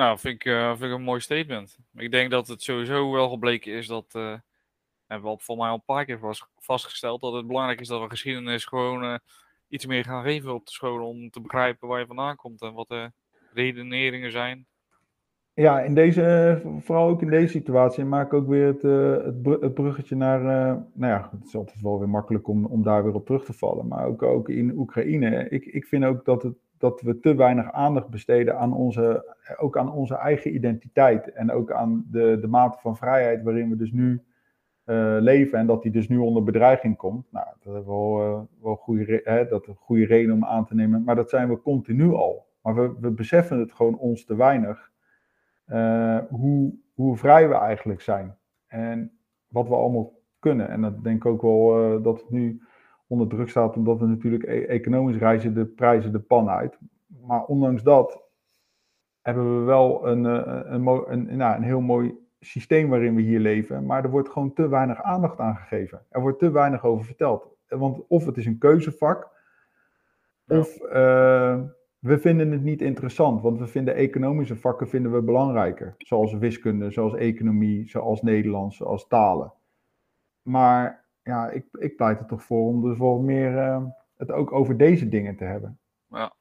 Nou, 0.00 0.18
vind 0.18 0.34
ik, 0.34 0.44
uh, 0.44 0.68
vind 0.68 0.82
ik 0.82 0.98
een 0.98 1.02
mooi 1.02 1.20
statement. 1.20 1.78
Ik 1.94 2.10
denk 2.10 2.30
dat 2.30 2.48
het 2.48 2.62
sowieso 2.62 3.12
wel 3.12 3.28
gebleken 3.28 3.72
is 3.72 3.86
dat. 3.86 4.04
Uh, 4.16 4.34
hebben 5.06 5.30
we 5.30 5.38
voor 5.38 5.56
mij 5.56 5.68
al 5.68 5.74
een 5.74 5.82
paar 5.84 6.04
keer 6.04 6.18
vast, 6.18 6.46
vastgesteld 6.56 7.20
dat 7.20 7.32
het 7.32 7.46
belangrijk 7.46 7.80
is 7.80 7.88
dat 7.88 8.00
we 8.02 8.08
geschiedenis 8.08 8.64
gewoon 8.64 9.04
uh, 9.04 9.14
iets 9.68 9.86
meer 9.86 10.04
gaan 10.04 10.22
geven 10.22 10.54
op 10.54 10.66
de 10.66 10.72
scholen 10.72 11.06
om 11.06 11.30
te 11.30 11.40
begrijpen 11.40 11.88
waar 11.88 12.00
je 12.00 12.06
vandaan 12.06 12.36
komt 12.36 12.62
en 12.62 12.72
wat 12.72 12.88
de 12.88 13.12
redeneringen 13.52 14.30
zijn. 14.30 14.66
Ja, 15.54 15.80
in 15.80 15.94
deze, 15.94 16.60
vooral 16.80 17.08
ook 17.08 17.22
in 17.22 17.30
deze 17.30 17.52
situatie, 17.52 18.04
maak 18.04 18.26
ik 18.26 18.32
ook 18.32 18.48
weer 18.48 18.66
het, 18.66 18.84
uh, 18.84 19.60
het, 19.60 19.74
bruggetje 19.74 20.16
naar. 20.16 20.42
Nou 20.94 21.12
ja, 21.12 21.30
het 21.32 21.46
is 21.46 21.56
altijd 21.56 21.80
wel 21.80 21.98
weer 21.98 22.08
makkelijk 22.08 22.48
om, 22.48 22.64
om 22.64 22.82
daar 22.82 23.04
weer 23.04 23.14
op 23.14 23.26
terug 23.26 23.44
te 23.44 23.52
vallen. 23.52 23.88
Maar 23.88 24.06
ook, 24.06 24.22
ook 24.22 24.48
in 24.48 24.78
Oekraïne. 24.78 25.48
Ik, 25.48 25.64
ik 25.64 25.86
vind 25.86 26.04
ook 26.04 26.24
dat, 26.24 26.42
het, 26.42 26.56
dat 26.80 27.00
we 27.00 27.20
te 27.20 27.34
weinig 27.34 27.72
aandacht 27.72 28.08
besteden 28.08 28.58
aan 28.58 28.72
onze, 28.72 29.36
ook 29.56 29.78
aan 29.78 29.92
onze 29.92 30.14
eigen 30.14 30.54
identiteit. 30.54 31.32
En 31.32 31.52
ook 31.52 31.72
aan 31.72 32.06
de, 32.10 32.38
de 32.40 32.46
mate 32.46 32.78
van 32.80 32.96
vrijheid 32.96 33.42
waarin 33.42 33.68
we 33.70 33.76
dus 33.76 33.92
nu 33.92 34.22
eh, 34.84 35.16
leven 35.18 35.58
en 35.58 35.66
dat 35.66 35.82
die 35.82 35.92
dus 35.92 36.08
nu 36.08 36.18
onder 36.18 36.42
bedreiging 36.42 36.96
komt. 36.96 37.32
Nou, 37.32 37.46
dat 37.46 37.74
hebben 37.74 37.82
we 37.82 37.88
wel, 37.90 38.48
wel 38.60 38.76
goede, 38.76 39.20
hè, 39.24 39.48
dat 39.48 39.66
een 39.66 39.74
goede 39.74 40.06
reden 40.06 40.34
om 40.34 40.44
aan 40.44 40.66
te 40.66 40.74
nemen, 40.74 41.04
maar 41.04 41.16
dat 41.16 41.30
zijn 41.30 41.48
we 41.48 41.62
continu 41.62 42.12
al. 42.12 42.46
Maar 42.62 42.74
we, 42.74 42.94
we 43.00 43.10
beseffen 43.10 43.58
het 43.58 43.72
gewoon 43.72 43.98
ons 43.98 44.24
te 44.24 44.36
weinig 44.36 44.90
uh, 45.66 46.18
hoe, 46.28 46.74
hoe 46.94 47.16
vrij 47.16 47.48
we 47.48 47.54
eigenlijk 47.54 48.00
zijn 48.00 48.36
en 48.66 49.12
wat 49.48 49.68
we 49.68 49.74
allemaal 49.74 50.12
kunnen. 50.38 50.68
En 50.68 50.80
dat 50.80 51.04
denk 51.04 51.16
ik 51.16 51.26
ook 51.26 51.42
wel 51.42 52.02
dat 52.02 52.20
het 52.20 52.30
nu 52.30 52.62
onder 53.10 53.28
druk 53.28 53.48
staat, 53.48 53.76
omdat 53.76 53.98
we 53.98 54.06
natuurlijk 54.06 54.42
e 54.42 54.66
economisch 54.66 55.16
reizen 55.16 55.54
de 55.54 55.64
prijzen 55.64 56.12
de 56.12 56.20
pan 56.20 56.48
uit. 56.48 56.78
Maar 57.26 57.44
ondanks 57.44 57.82
dat 57.82 58.22
hebben 59.20 59.58
we 59.58 59.64
wel 59.64 60.06
een, 60.08 60.24
een, 60.24 60.86
een, 60.86 61.12
een, 61.12 61.36
nou, 61.36 61.56
een 61.56 61.62
heel 61.62 61.80
mooi 61.80 62.14
systeem 62.40 62.88
waarin 62.88 63.14
we 63.14 63.22
hier 63.22 63.40
leven, 63.40 63.86
maar 63.86 64.04
er 64.04 64.10
wordt 64.10 64.28
gewoon 64.28 64.52
te 64.52 64.68
weinig 64.68 65.02
aandacht 65.02 65.38
aan 65.38 65.56
gegeven. 65.56 66.02
Er 66.08 66.20
wordt 66.20 66.38
te 66.38 66.50
weinig 66.50 66.84
over 66.84 67.04
verteld. 67.04 67.48
Want 67.68 68.06
of 68.08 68.26
het 68.26 68.36
is 68.36 68.46
een 68.46 68.58
keuzevak, 68.58 69.30
of 70.46 70.82
uh, 70.82 71.60
we 71.98 72.18
vinden 72.18 72.50
het 72.50 72.62
niet 72.62 72.82
interessant, 72.82 73.42
want 73.42 73.58
we 73.58 73.66
vinden 73.66 73.94
economische 73.94 74.56
vakken 74.56 74.88
vinden 74.88 75.12
we 75.12 75.22
belangrijker. 75.22 75.94
Zoals 75.98 76.34
wiskunde, 76.34 76.90
zoals 76.90 77.14
economie, 77.14 77.88
zoals 77.88 78.22
Nederlands, 78.22 78.76
zoals 78.76 79.06
talen. 79.06 79.52
Maar 80.42 81.04
ja, 81.22 81.48
ik, 81.50 81.66
ik 81.78 81.96
pleit 81.96 82.18
er 82.18 82.26
toch 82.26 82.42
voor 82.42 82.66
om 82.66 82.82
dus 82.82 82.98
wel 82.98 83.18
meer 83.18 83.52
uh, 83.52 83.84
het 84.16 84.30
ook 84.30 84.52
over 84.52 84.76
deze 84.76 85.08
dingen 85.08 85.36
te 85.36 85.44
hebben. 85.44 85.78
Ja. 86.08 86.34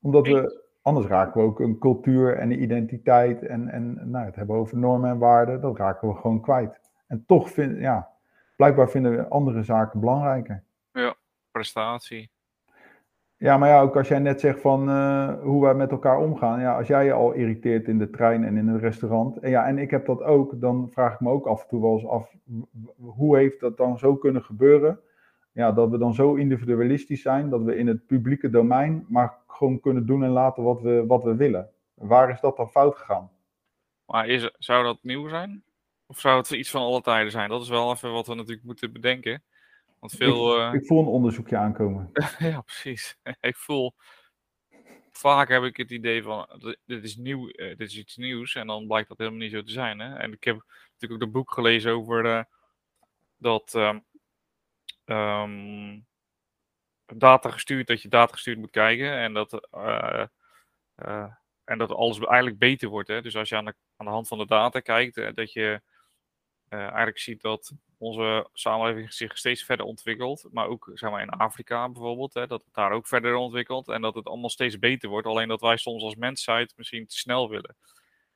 Omdat 0.00 0.26
we 0.26 0.62
Anders 0.84 1.06
raken 1.06 1.40
we 1.40 1.46
ook 1.46 1.60
een 1.60 1.78
cultuur 1.78 2.36
en 2.36 2.50
een 2.50 2.62
identiteit 2.62 3.42
en, 3.42 3.68
en 3.68 4.10
nou, 4.10 4.24
het 4.24 4.36
hebben 4.36 4.56
over 4.56 4.78
normen 4.78 5.10
en 5.10 5.18
waarden, 5.18 5.60
dat 5.60 5.76
raken 5.76 6.08
we 6.08 6.14
gewoon 6.14 6.40
kwijt. 6.40 6.80
En 7.06 7.24
toch 7.26 7.50
vind, 7.50 7.78
ja, 7.78 8.10
blijkbaar 8.56 8.90
vinden 8.90 9.16
we 9.16 9.28
andere 9.28 9.62
zaken 9.62 10.00
belangrijker. 10.00 10.64
Ja, 10.92 11.14
prestatie. 11.50 12.30
Ja, 13.44 13.58
maar 13.58 13.68
ja, 13.68 13.80
ook 13.80 13.96
als 13.96 14.08
jij 14.08 14.18
net 14.18 14.40
zegt 14.40 14.60
van 14.60 14.88
uh, 14.88 15.42
hoe 15.42 15.62
wij 15.62 15.74
met 15.74 15.90
elkaar 15.90 16.18
omgaan. 16.18 16.60
Ja, 16.60 16.76
als 16.76 16.86
jij 16.86 17.04
je 17.04 17.12
al 17.12 17.32
irriteert 17.32 17.88
in 17.88 17.98
de 17.98 18.10
trein 18.10 18.44
en 18.44 18.56
in 18.56 18.68
het 18.68 18.80
restaurant. 18.80 19.38
En 19.38 19.50
ja, 19.50 19.66
en 19.66 19.78
ik 19.78 19.90
heb 19.90 20.06
dat 20.06 20.22
ook, 20.22 20.60
dan 20.60 20.90
vraag 20.90 21.14
ik 21.14 21.20
me 21.20 21.30
ook 21.30 21.46
af 21.46 21.62
en 21.62 21.68
toe 21.68 21.82
wel 21.82 21.92
eens 21.92 22.06
af, 22.06 22.34
hoe 22.96 23.36
heeft 23.36 23.60
dat 23.60 23.76
dan 23.76 23.98
zo 23.98 24.16
kunnen 24.16 24.42
gebeuren? 24.42 25.00
Ja, 25.52 25.72
dat 25.72 25.90
we 25.90 25.98
dan 25.98 26.14
zo 26.14 26.34
individualistisch 26.34 27.22
zijn, 27.22 27.50
dat 27.50 27.62
we 27.62 27.76
in 27.76 27.86
het 27.86 28.06
publieke 28.06 28.50
domein 28.50 29.04
maar 29.08 29.38
gewoon 29.46 29.80
kunnen 29.80 30.06
doen 30.06 30.24
en 30.24 30.30
laten 30.30 30.62
wat 30.62 30.80
we, 30.80 31.04
wat 31.06 31.22
we 31.22 31.36
willen. 31.36 31.70
Waar 31.94 32.30
is 32.30 32.40
dat 32.40 32.56
dan 32.56 32.70
fout 32.70 32.96
gegaan? 32.96 33.30
Maar 34.06 34.26
is, 34.26 34.50
zou 34.58 34.84
dat 34.84 34.98
nieuw 35.02 35.28
zijn? 35.28 35.62
Of 36.06 36.20
zou 36.20 36.36
het 36.36 36.50
iets 36.50 36.70
van 36.70 36.82
alle 36.82 37.00
tijden 37.00 37.32
zijn? 37.32 37.48
Dat 37.48 37.62
is 37.62 37.68
wel 37.68 37.92
even 37.92 38.12
wat 38.12 38.26
we 38.26 38.34
natuurlijk 38.34 38.66
moeten 38.66 38.92
bedenken. 38.92 39.42
Want 40.04 40.16
veel, 40.16 40.56
ik, 40.56 40.72
uh... 40.72 40.80
ik 40.80 40.86
voel 40.86 41.00
een 41.00 41.06
onderzoekje 41.06 41.56
aankomen. 41.56 42.10
ja, 42.38 42.60
precies. 42.60 43.16
ik 43.40 43.56
voel. 43.56 43.94
Vaak 45.12 45.48
heb 45.48 45.62
ik 45.62 45.76
het 45.76 45.90
idee 45.90 46.22
van: 46.22 46.48
dit 46.84 47.04
is 47.04 47.16
nieuw, 47.16 47.48
uh, 47.48 47.76
dit 47.76 47.80
is 47.80 47.96
iets 47.96 48.16
nieuws. 48.16 48.54
En 48.54 48.66
dan 48.66 48.86
blijkt 48.86 49.08
dat 49.08 49.18
helemaal 49.18 49.40
niet 49.40 49.52
zo 49.52 49.62
te 49.62 49.72
zijn. 49.72 49.98
Hè? 49.98 50.14
En 50.14 50.32
ik 50.32 50.44
heb 50.44 50.54
natuurlijk 50.92 51.22
ook 51.22 51.26
een 51.28 51.32
boek 51.32 51.52
gelezen 51.52 51.92
over 51.92 52.24
uh, 52.24 52.42
dat. 53.36 53.74
Um, 55.04 56.06
data 57.06 57.50
gestuurd, 57.50 57.86
dat 57.86 58.02
je 58.02 58.08
data 58.08 58.32
gestuurd 58.32 58.58
moet 58.58 58.70
kijken. 58.70 59.12
En 59.12 59.32
dat, 59.32 59.68
uh, 59.74 60.24
uh, 61.04 61.32
en 61.64 61.78
dat 61.78 61.90
alles 61.90 62.18
eigenlijk 62.18 62.58
beter 62.58 62.88
wordt. 62.88 63.08
Hè? 63.08 63.22
Dus 63.22 63.36
als 63.36 63.48
je 63.48 63.56
aan 63.56 63.64
de, 63.64 63.74
aan 63.96 64.06
de 64.06 64.12
hand 64.12 64.28
van 64.28 64.38
de 64.38 64.46
data 64.46 64.80
kijkt, 64.80 65.36
dat 65.36 65.52
je 65.52 65.82
eigenlijk 66.78 67.18
ziet 67.18 67.40
dat 67.40 67.72
onze 67.98 68.48
samenleving 68.52 69.12
zich 69.12 69.38
steeds 69.38 69.64
verder 69.64 69.86
ontwikkelt. 69.86 70.48
Maar 70.52 70.66
ook 70.66 70.90
zeg 70.94 71.10
maar, 71.10 71.22
in 71.22 71.30
Afrika 71.30 71.88
bijvoorbeeld, 71.88 72.34
hè, 72.34 72.46
dat 72.46 72.64
het 72.64 72.74
daar 72.74 72.92
ook 72.92 73.06
verder 73.06 73.34
ontwikkelt. 73.34 73.88
En 73.88 74.00
dat 74.00 74.14
het 74.14 74.26
allemaal 74.26 74.50
steeds 74.50 74.78
beter 74.78 75.08
wordt. 75.08 75.26
Alleen 75.26 75.48
dat 75.48 75.60
wij 75.60 75.76
soms 75.76 76.02
als 76.02 76.16
mensheid 76.16 76.72
misschien 76.76 77.06
te 77.06 77.18
snel 77.18 77.48
willen. 77.48 77.76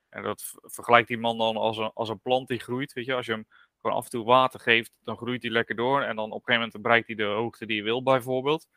En 0.09 0.23
dat 0.23 0.55
vergelijkt 0.63 1.09
die 1.09 1.19
man 1.19 1.39
dan 1.39 1.57
als 1.57 1.77
een, 1.77 1.91
als 1.95 2.09
een 2.09 2.21
plant 2.21 2.49
die 2.49 2.59
groeit. 2.59 2.93
Weet 2.93 3.05
je, 3.05 3.15
als 3.15 3.27
je 3.27 3.33
hem 3.33 3.47
gewoon 3.77 3.97
af 3.97 4.05
en 4.05 4.11
toe 4.11 4.25
water 4.25 4.61
geeft, 4.61 4.93
dan 5.03 5.17
groeit 5.17 5.43
hij 5.43 5.51
lekker 5.51 5.77
door. 5.77 6.03
En 6.03 6.17
dan 6.17 6.25
op 6.25 6.39
een 6.39 6.45
gegeven 6.45 6.61
moment 6.61 6.83
bereikt 6.83 7.07
hij 7.07 7.17
de 7.17 7.25
hoogte 7.25 7.67
die 7.67 7.77
je 7.77 7.83
wil, 7.83 8.03
bijvoorbeeld. 8.03 8.69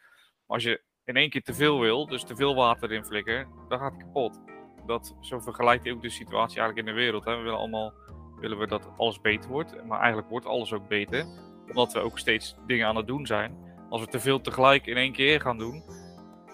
Maar 0.46 0.58
als 0.58 0.64
je 0.64 0.84
in 1.04 1.16
één 1.16 1.30
keer 1.30 1.44
te 1.44 1.54
veel 1.54 1.80
wil, 1.80 2.08
dus 2.08 2.24
te 2.24 2.36
veel 2.36 2.56
water 2.56 2.92
erin 2.92 3.06
flikkeren, 3.06 3.48
dan 3.70 3.80
gaat 3.80 3.94
het 3.94 4.02
kapot. 4.02 4.40
Dat, 4.86 5.16
zo 5.22 5.40
vergelijkt 5.40 5.84
hij 5.84 5.94
ook 5.94 6.02
de 6.02 6.10
situatie 6.10 6.60
eigenlijk 6.60 6.88
in 6.88 6.94
de 6.94 7.02
wereld. 7.02 7.26
Hè. 7.26 7.38
We 7.38 7.42
willen 7.42 7.60
allemaal 7.60 7.94
willen 8.42 8.58
we 8.58 8.68
dat 8.68 8.90
alles 8.98 9.22
beter 9.22 9.50
wordt. 9.50 9.86
Maar 9.86 10.00
eigenlijk 10.00 10.30
wordt 10.30 10.46
alles 10.46 10.74
ook 10.74 10.88
beter. 10.88 11.26
Omdat 11.68 11.94
we 11.94 12.00
ook 12.00 12.20
steeds 12.20 12.56
dingen 12.66 12.88
aan 12.88 12.96
het 12.96 13.08
doen 13.08 13.26
zijn. 13.26 13.56
Als 13.90 14.02
we 14.02 14.08
te 14.08 14.20
veel 14.20 14.42
tegelijk 14.42 14.86
in 14.86 14.98
één 14.98 15.12
keer 15.12 15.42
gaan 15.42 15.58
doen, 15.58 15.84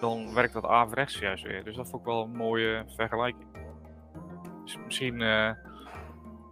dan 0.00 0.34
werkt 0.34 0.52
dat 0.52 0.64
averechts 0.64 1.18
juist 1.18 1.44
weer. 1.44 1.64
Dus 1.64 1.76
dat 1.76 1.88
vond 1.88 2.02
ik 2.02 2.08
wel 2.08 2.22
een 2.22 2.36
mooie 2.36 2.84
vergelijking. 2.96 3.46
Dus 4.64 4.78
misschien 4.84 5.20
uh, 5.20 5.50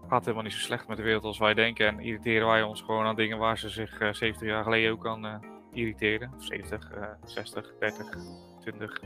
gaat 0.08 0.20
helemaal 0.20 0.42
niet 0.42 0.52
zo 0.52 0.58
slecht 0.58 0.88
met 0.88 0.96
de 0.96 1.02
wereld 1.02 1.24
als 1.24 1.38
wij 1.38 1.54
denken. 1.54 1.86
En 1.86 2.00
irriteren 2.00 2.48
wij 2.48 2.62
ons 2.62 2.82
gewoon 2.82 3.04
aan 3.04 3.16
dingen 3.16 3.38
waar 3.38 3.58
ze 3.58 3.68
zich 3.68 4.00
uh, 4.00 4.12
70 4.12 4.48
jaar 4.48 4.62
geleden 4.62 4.92
ook 4.92 5.06
aan 5.06 5.24
uh, 5.24 5.34
irriteren. 5.72 6.30
70, 6.38 6.92
60, 7.24 7.72
30, 7.78 8.16
20. 8.60 9.00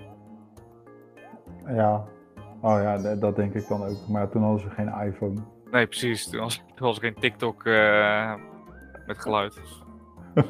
Ja, 1.66 2.04
oh 2.60 2.80
ja, 2.82 3.14
dat 3.14 3.36
denk 3.36 3.54
ik 3.54 3.68
dan 3.68 3.84
ook. 3.84 4.08
Maar 4.08 4.28
toen 4.28 4.42
hadden 4.42 4.60
ze 4.60 4.70
geen 4.70 4.92
iPhone. 5.06 5.40
Nee, 5.70 5.86
precies. 5.86 6.28
Toen 6.28 6.40
was, 6.40 6.56
toen 6.56 6.86
was 6.86 6.96
er 6.96 7.02
geen 7.02 7.14
TikTok 7.14 7.64
uh, 7.64 8.34
met 9.06 9.18
geluid. 9.18 9.60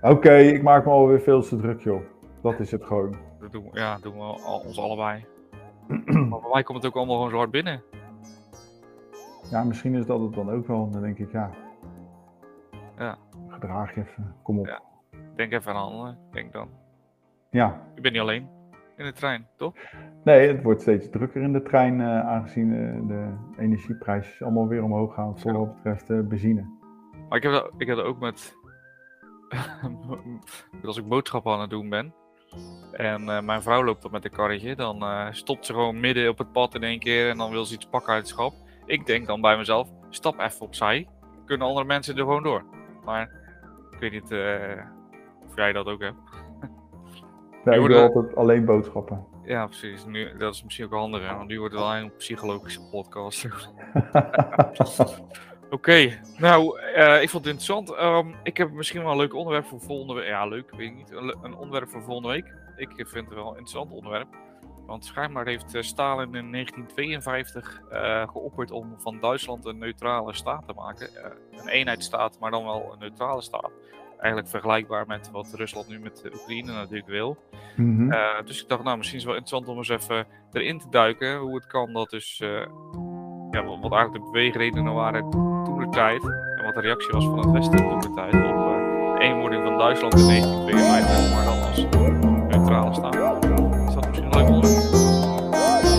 Oké, 0.00 0.14
okay, 0.14 0.48
ik 0.48 0.62
maak 0.62 0.84
me 0.84 0.90
alweer 0.90 1.20
veel 1.20 1.42
te 1.42 1.56
druk, 1.56 1.80
joh. 1.80 2.02
Dat 2.42 2.60
is 2.60 2.70
het 2.70 2.84
gewoon. 2.84 3.16
Dat 3.40 3.52
doen, 3.52 3.68
ja, 3.72 3.98
doen 3.98 4.14
we 4.14 4.20
al, 4.20 4.62
ons 4.66 4.78
allebei. 4.78 5.24
maar 6.30 6.40
bij 6.40 6.50
mij 6.52 6.62
komt 6.62 6.78
het 6.78 6.86
ook 6.86 6.96
allemaal 6.96 7.16
gewoon 7.16 7.30
zo 7.30 7.36
hard 7.36 7.50
binnen. 7.50 7.82
Ja, 9.50 9.64
misschien 9.64 9.94
is 9.94 10.06
dat 10.06 10.20
het 10.20 10.34
dan 10.34 10.50
ook 10.50 10.66
wel. 10.66 10.90
Dan 10.90 11.02
denk 11.02 11.18
ik, 11.18 11.32
ja. 11.32 11.50
Ja. 12.98 13.18
Gedraag 13.48 13.94
je 13.94 14.00
even. 14.00 14.34
Kom 14.42 14.58
op. 14.58 14.66
Ja. 14.66 14.82
Denk 15.34 15.52
even 15.52 15.74
aan 15.74 15.90
anderen. 15.90 16.18
Denk 16.30 16.52
dan. 16.52 16.68
Ja. 17.50 17.82
Je 17.94 18.00
bent 18.00 18.14
niet 18.14 18.22
alleen 18.22 18.55
in 18.96 19.04
de 19.04 19.12
trein, 19.12 19.46
toch? 19.56 19.74
Nee, 20.24 20.48
het 20.48 20.62
wordt 20.62 20.80
steeds 20.80 21.10
drukker 21.10 21.42
in 21.42 21.52
de 21.52 21.62
trein, 21.62 22.00
uh, 22.00 22.26
aangezien 22.26 22.72
uh, 22.72 23.08
de 23.08 23.36
energieprijs 23.62 24.42
allemaal 24.42 24.68
weer 24.68 24.82
omhoog 24.82 25.14
gaan 25.14 25.38
voor 25.38 25.52
wat 25.52 25.74
betreft 25.74 26.10
uh, 26.10 26.20
benzine. 26.20 26.74
Maar 27.28 27.38
ik 27.38 27.42
heb, 27.42 27.52
dat, 27.52 27.70
ik 27.78 27.86
heb 27.86 27.96
dat 27.96 28.06
ook 28.06 28.20
met. 28.20 28.54
als 30.84 30.96
ik 30.96 31.08
boodschappen 31.08 31.52
aan 31.52 31.60
het 31.60 31.70
doen 31.70 31.88
ben. 31.88 32.14
En 32.92 33.44
mijn 33.44 33.62
vrouw 33.62 33.84
loopt 33.84 34.04
op 34.04 34.10
met 34.10 34.24
een 34.24 34.30
karretje. 34.30 34.76
Dan 34.76 35.04
stopt 35.34 35.66
ze 35.66 35.72
gewoon 35.72 36.00
midden 36.00 36.28
op 36.28 36.38
het 36.38 36.52
pad 36.52 36.74
in 36.74 36.82
één 36.82 36.98
keer. 36.98 37.30
En 37.30 37.36
dan 37.38 37.50
wil 37.50 37.64
ze 37.64 37.74
iets 37.74 37.88
pakken 37.88 38.12
uit 38.12 38.22
het 38.22 38.30
schap. 38.30 38.52
Ik 38.86 39.06
denk 39.06 39.26
dan 39.26 39.40
bij 39.40 39.56
mezelf: 39.56 39.88
stap 40.08 40.38
even 40.38 40.60
opzij. 40.60 41.08
Kunnen 41.46 41.66
andere 41.66 41.86
mensen 41.86 42.14
er 42.14 42.20
gewoon 42.20 42.42
door. 42.42 42.64
Maar 43.04 43.30
ik 43.90 43.98
weet 43.98 44.12
niet 44.12 44.32
of 45.46 45.56
jij 45.56 45.72
dat 45.72 45.86
ook 45.86 46.02
hebt. 46.02 46.18
Nee, 47.66 47.80
ik 47.80 47.86
doe 47.86 48.00
altijd 48.00 48.36
alleen 48.36 48.64
boodschappen. 48.64 49.24
Ja, 49.44 49.66
precies. 49.66 50.04
Nu, 50.04 50.36
dat 50.38 50.54
is 50.54 50.64
misschien 50.64 50.84
ook 50.84 50.92
handiger, 50.92 51.36
want 51.36 51.48
nu 51.48 51.58
wordt 51.58 51.74
het 51.74 51.82
wel 51.82 51.94
een 51.94 52.16
psychologische 52.16 52.80
podcast. 52.90 53.44
Oké, 55.00 55.10
okay. 55.70 56.20
nou, 56.36 56.80
uh, 56.80 57.22
ik 57.22 57.30
vond 57.30 57.44
het 57.44 57.54
interessant. 57.54 57.90
Um, 58.00 58.34
ik 58.42 58.56
heb 58.56 58.70
misschien 58.70 59.02
wel 59.02 59.10
een 59.10 59.16
leuk 59.16 59.34
onderwerp 59.34 59.66
voor 59.66 59.80
volgende 59.80 60.14
week. 60.14 60.26
Ja, 60.26 60.46
leuk, 60.46 60.70
weet 60.70 60.90
ik 60.90 60.96
niet. 60.96 61.10
Een, 61.10 61.36
een, 61.42 61.54
onderwerp 61.54 61.88
voor 61.88 62.02
volgende 62.02 62.28
week. 62.28 62.54
Ik 62.76 63.08
vind 63.08 63.26
het 63.26 63.34
wel 63.34 63.44
een 63.44 63.58
interessant 63.58 63.92
onderwerp. 63.92 64.28
Want 64.86 65.04
schijnbaar 65.04 65.46
heeft 65.46 65.74
uh, 65.74 65.82
Stalin 65.82 66.34
in 66.34 66.52
1952 66.52 67.82
uh, 67.92 68.28
geopperd 68.28 68.70
om 68.70 68.94
van 68.98 69.20
Duitsland 69.20 69.64
een 69.64 69.78
neutrale 69.78 70.34
staat 70.34 70.66
te 70.66 70.72
maken. 70.72 71.08
een 71.50 71.68
eenheidsstaat, 71.68 72.38
maar 72.38 72.50
dan 72.50 72.64
wel 72.64 72.92
een 72.92 72.98
neutrale 72.98 73.42
staat 73.42 73.70
eigenlijk 74.18 74.48
vergelijkbaar 74.48 75.06
met 75.06 75.30
wat 75.32 75.52
Rusland 75.54 75.88
nu 75.88 75.98
met 75.98 76.30
Oekraïne 76.34 76.72
natuurlijk 76.72 77.08
wil. 77.08 77.36
Mm 77.76 77.96
-hmm. 77.96 78.12
uh, 78.12 78.42
dus 78.44 78.62
ik 78.62 78.68
dacht, 78.68 78.84
nou, 78.84 78.96
misschien 78.96 79.18
is 79.18 79.24
het 79.24 79.32
wel 79.32 79.42
interessant 79.42 79.68
om 79.68 79.76
eens 79.76 79.88
even 79.88 80.26
erin 80.52 80.78
te 80.78 80.86
duiken. 80.90 81.38
Hoe 81.38 81.54
het 81.54 81.66
kan 81.66 81.92
dat 81.92 82.10
dus, 82.10 82.40
uh, 82.40 82.50
ja, 83.50 83.64
wat 83.64 83.92
eigenlijk 83.92 84.12
de 84.12 84.30
beweegredenen 84.32 84.94
waren 84.94 85.30
toen 85.30 85.78
de 85.78 85.88
tijd. 85.90 86.22
En 86.22 86.64
wat 86.64 86.74
de 86.74 86.80
reactie 86.80 87.12
was 87.12 87.24
van 87.24 87.38
het 87.38 87.50
Westen 87.50 87.76
toen 87.76 88.00
de 88.00 88.12
tijd 88.14 88.34
op 88.34 88.40
uh, 88.40 89.14
de 89.14 89.20
eenwording 89.20 89.62
van 89.62 89.78
Duitsland 89.78 90.14
in 90.14 90.26
1952, 90.26 91.34
maar 91.34 91.44
dan 91.44 91.62
als 91.62 91.86
neutrale 92.56 92.94
staat. 92.94 93.14
Is 93.88 93.94
dat 93.94 94.08
misschien 94.08 94.30
leuk 94.30 94.48
onderwerp? 94.48 95.14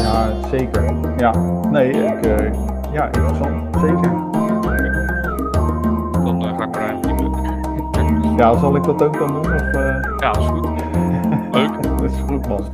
Ja, 0.02 0.48
zeker. 0.50 1.16
Ja, 1.18 1.32
nee, 1.70 1.90
ik, 1.90 2.24
ja, 2.92 3.06
interessant. 3.06 3.80
Zeker. 3.80 4.37
Ja, 8.38 8.58
zal 8.58 8.76
ik 8.76 8.84
dat 8.84 9.02
ook 9.02 9.18
dan 9.18 9.28
doen? 9.28 9.54
Of, 9.54 9.62
uh... 9.62 10.18
Ja, 10.18 10.32
is 10.32 10.46
goed. 10.46 10.66
Leuk. 11.52 11.84
dat 11.84 12.02
is 12.02 12.20
goed, 12.20 12.48
man. 12.48 12.66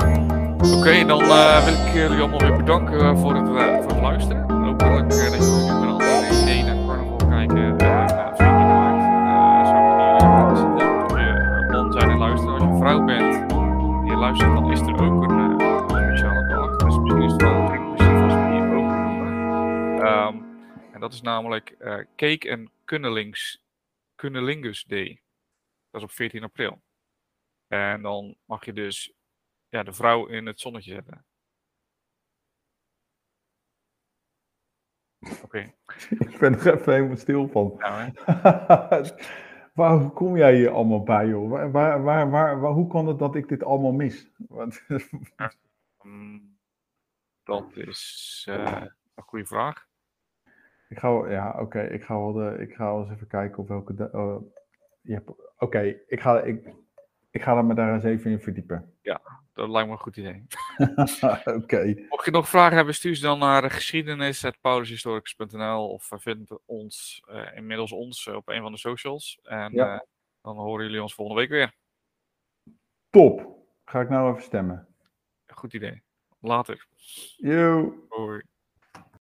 Oké, 0.77 1.05
dan 1.05 1.21
eh, 1.21 1.65
wil 1.65 1.73
ik 1.73 1.93
jullie 1.93 2.19
allemaal 2.19 2.39
weer 2.39 2.57
bedanken 2.57 2.99
eh, 2.99 3.17
voor 3.17 3.35
het, 3.35 3.47
voor 3.47 3.91
het 3.91 4.01
luisteren. 4.01 4.51
Hopelijk 4.51 5.09
dat 5.09 5.21
jullie 5.21 5.39
nu 5.39 5.71
met 5.71 5.85
andere 5.85 6.41
ideeën 6.41 6.65
naar 6.65 6.75
carnaval 6.75 7.17
kijken. 7.17 7.57
Luisteren. 12.17 12.51
Als 12.51 12.61
je 12.61 12.75
vrouw 12.79 13.05
bent 13.05 13.49
die 13.49 14.11
je 14.11 14.17
luistert, 14.17 14.53
dan 14.53 14.71
is 14.71 14.79
er 14.79 14.93
ook 14.93 15.23
een 15.23 15.59
speciale 15.89 16.47
dag. 16.47 16.75
Dus 16.75 16.97
misschien 16.97 17.21
is 17.21 17.31
het 17.31 17.41
wel 17.41 17.51
een 17.51 18.51
hier 18.51 18.75
ook. 18.75 18.91
Ehm, 20.01 20.35
en 20.93 20.99
dat 20.99 21.13
is 21.13 21.21
namelijk 21.21 21.75
Cake 22.15 22.49
en 22.49 22.69
Kunnelings 22.85 23.61
Kunnelingus 24.15 24.83
Day. 24.87 25.21
Dat 25.93 26.01
is 26.01 26.07
op 26.07 26.13
14 26.13 26.43
april. 26.43 26.81
En 27.67 28.01
dan 28.01 28.35
mag 28.45 28.65
je 28.65 28.73
dus 28.73 29.13
ja, 29.69 29.83
de 29.83 29.93
vrouw 29.93 30.25
in 30.25 30.45
het 30.45 30.59
zonnetje 30.59 30.93
zetten. 30.93 31.25
Oké. 35.19 35.43
Okay. 35.43 35.75
Ik 36.31 36.37
ben 36.39 36.53
er 36.53 36.73
even 36.73 36.93
helemaal 36.93 37.17
stil 37.17 37.47
van. 37.47 37.75
Nou, 37.77 38.11
waar, 39.73 39.97
hoe 39.97 40.11
kom 40.11 40.37
jij 40.37 40.55
hier 40.55 40.69
allemaal 40.69 41.03
bij, 41.03 41.27
joh? 41.27 41.49
Waar, 41.49 41.71
waar, 41.71 42.03
waar, 42.03 42.59
waar, 42.59 42.71
hoe 42.71 42.87
kan 42.87 43.07
het 43.07 43.19
dat 43.19 43.35
ik 43.35 43.47
dit 43.47 43.63
allemaal 43.63 43.91
mis? 43.91 44.29
um, 46.05 46.57
dat 47.43 47.75
is 47.75 48.45
uh, 48.49 48.81
een 49.15 49.23
goede 49.23 49.45
vraag. 49.45 49.87
Ik 50.89 50.99
ga, 50.99 51.29
ja, 51.29 51.51
oké, 51.51 51.61
okay, 51.61 51.87
ik 51.87 52.03
ga 52.03 52.17
wel, 52.17 52.33
de, 52.33 52.57
ik 52.59 52.75
ga 52.75 52.85
wel 52.85 53.01
eens 53.01 53.11
even 53.11 53.27
kijken 53.27 53.57
op 53.57 53.67
welke. 53.67 54.09
Uh, 54.13 54.37
Oké, 55.07 55.33
okay, 55.57 56.01
ik, 56.07 56.21
ga, 56.21 56.41
ik, 56.41 56.73
ik 57.31 57.41
ga 57.41 57.57
er 57.57 57.65
me 57.65 57.73
daar 57.73 57.93
eens 57.93 58.03
even 58.03 58.31
in 58.31 58.39
verdiepen. 58.39 58.93
Ja, 59.01 59.21
dat 59.53 59.69
lijkt 59.69 59.87
me 59.87 59.93
een 59.93 59.99
goed 59.99 60.17
idee. 60.17 60.45
Oké. 61.21 61.53
Okay. 61.53 62.05
Mocht 62.09 62.25
je 62.25 62.31
nog 62.31 62.49
vragen 62.49 62.75
hebben, 62.75 62.93
stuur 62.93 63.15
ze 63.15 63.21
dan 63.21 63.39
naar 63.39 63.71
geschiedenis.paulushistoricus.nl 63.71 65.89
of 65.89 66.11
vind 66.15 66.59
ons, 66.65 67.23
uh, 67.29 67.55
inmiddels 67.55 67.91
ons 67.91 68.27
op 68.27 68.47
een 68.47 68.61
van 68.61 68.71
de 68.71 68.77
socials. 68.77 69.39
En 69.43 69.73
ja. 69.73 69.93
uh, 69.93 69.99
dan 70.41 70.57
horen 70.57 70.85
jullie 70.85 71.01
ons 71.01 71.13
volgende 71.13 71.41
week 71.41 71.49
weer. 71.49 71.73
Top. 73.09 73.61
Ga 73.85 74.01
ik 74.01 74.09
nou 74.09 74.31
even 74.31 74.43
stemmen. 74.43 74.87
Goed 75.47 75.73
idee. 75.73 76.03
Later. 76.39 76.87
Yo. 77.37 77.95
Hoi. 78.09 78.43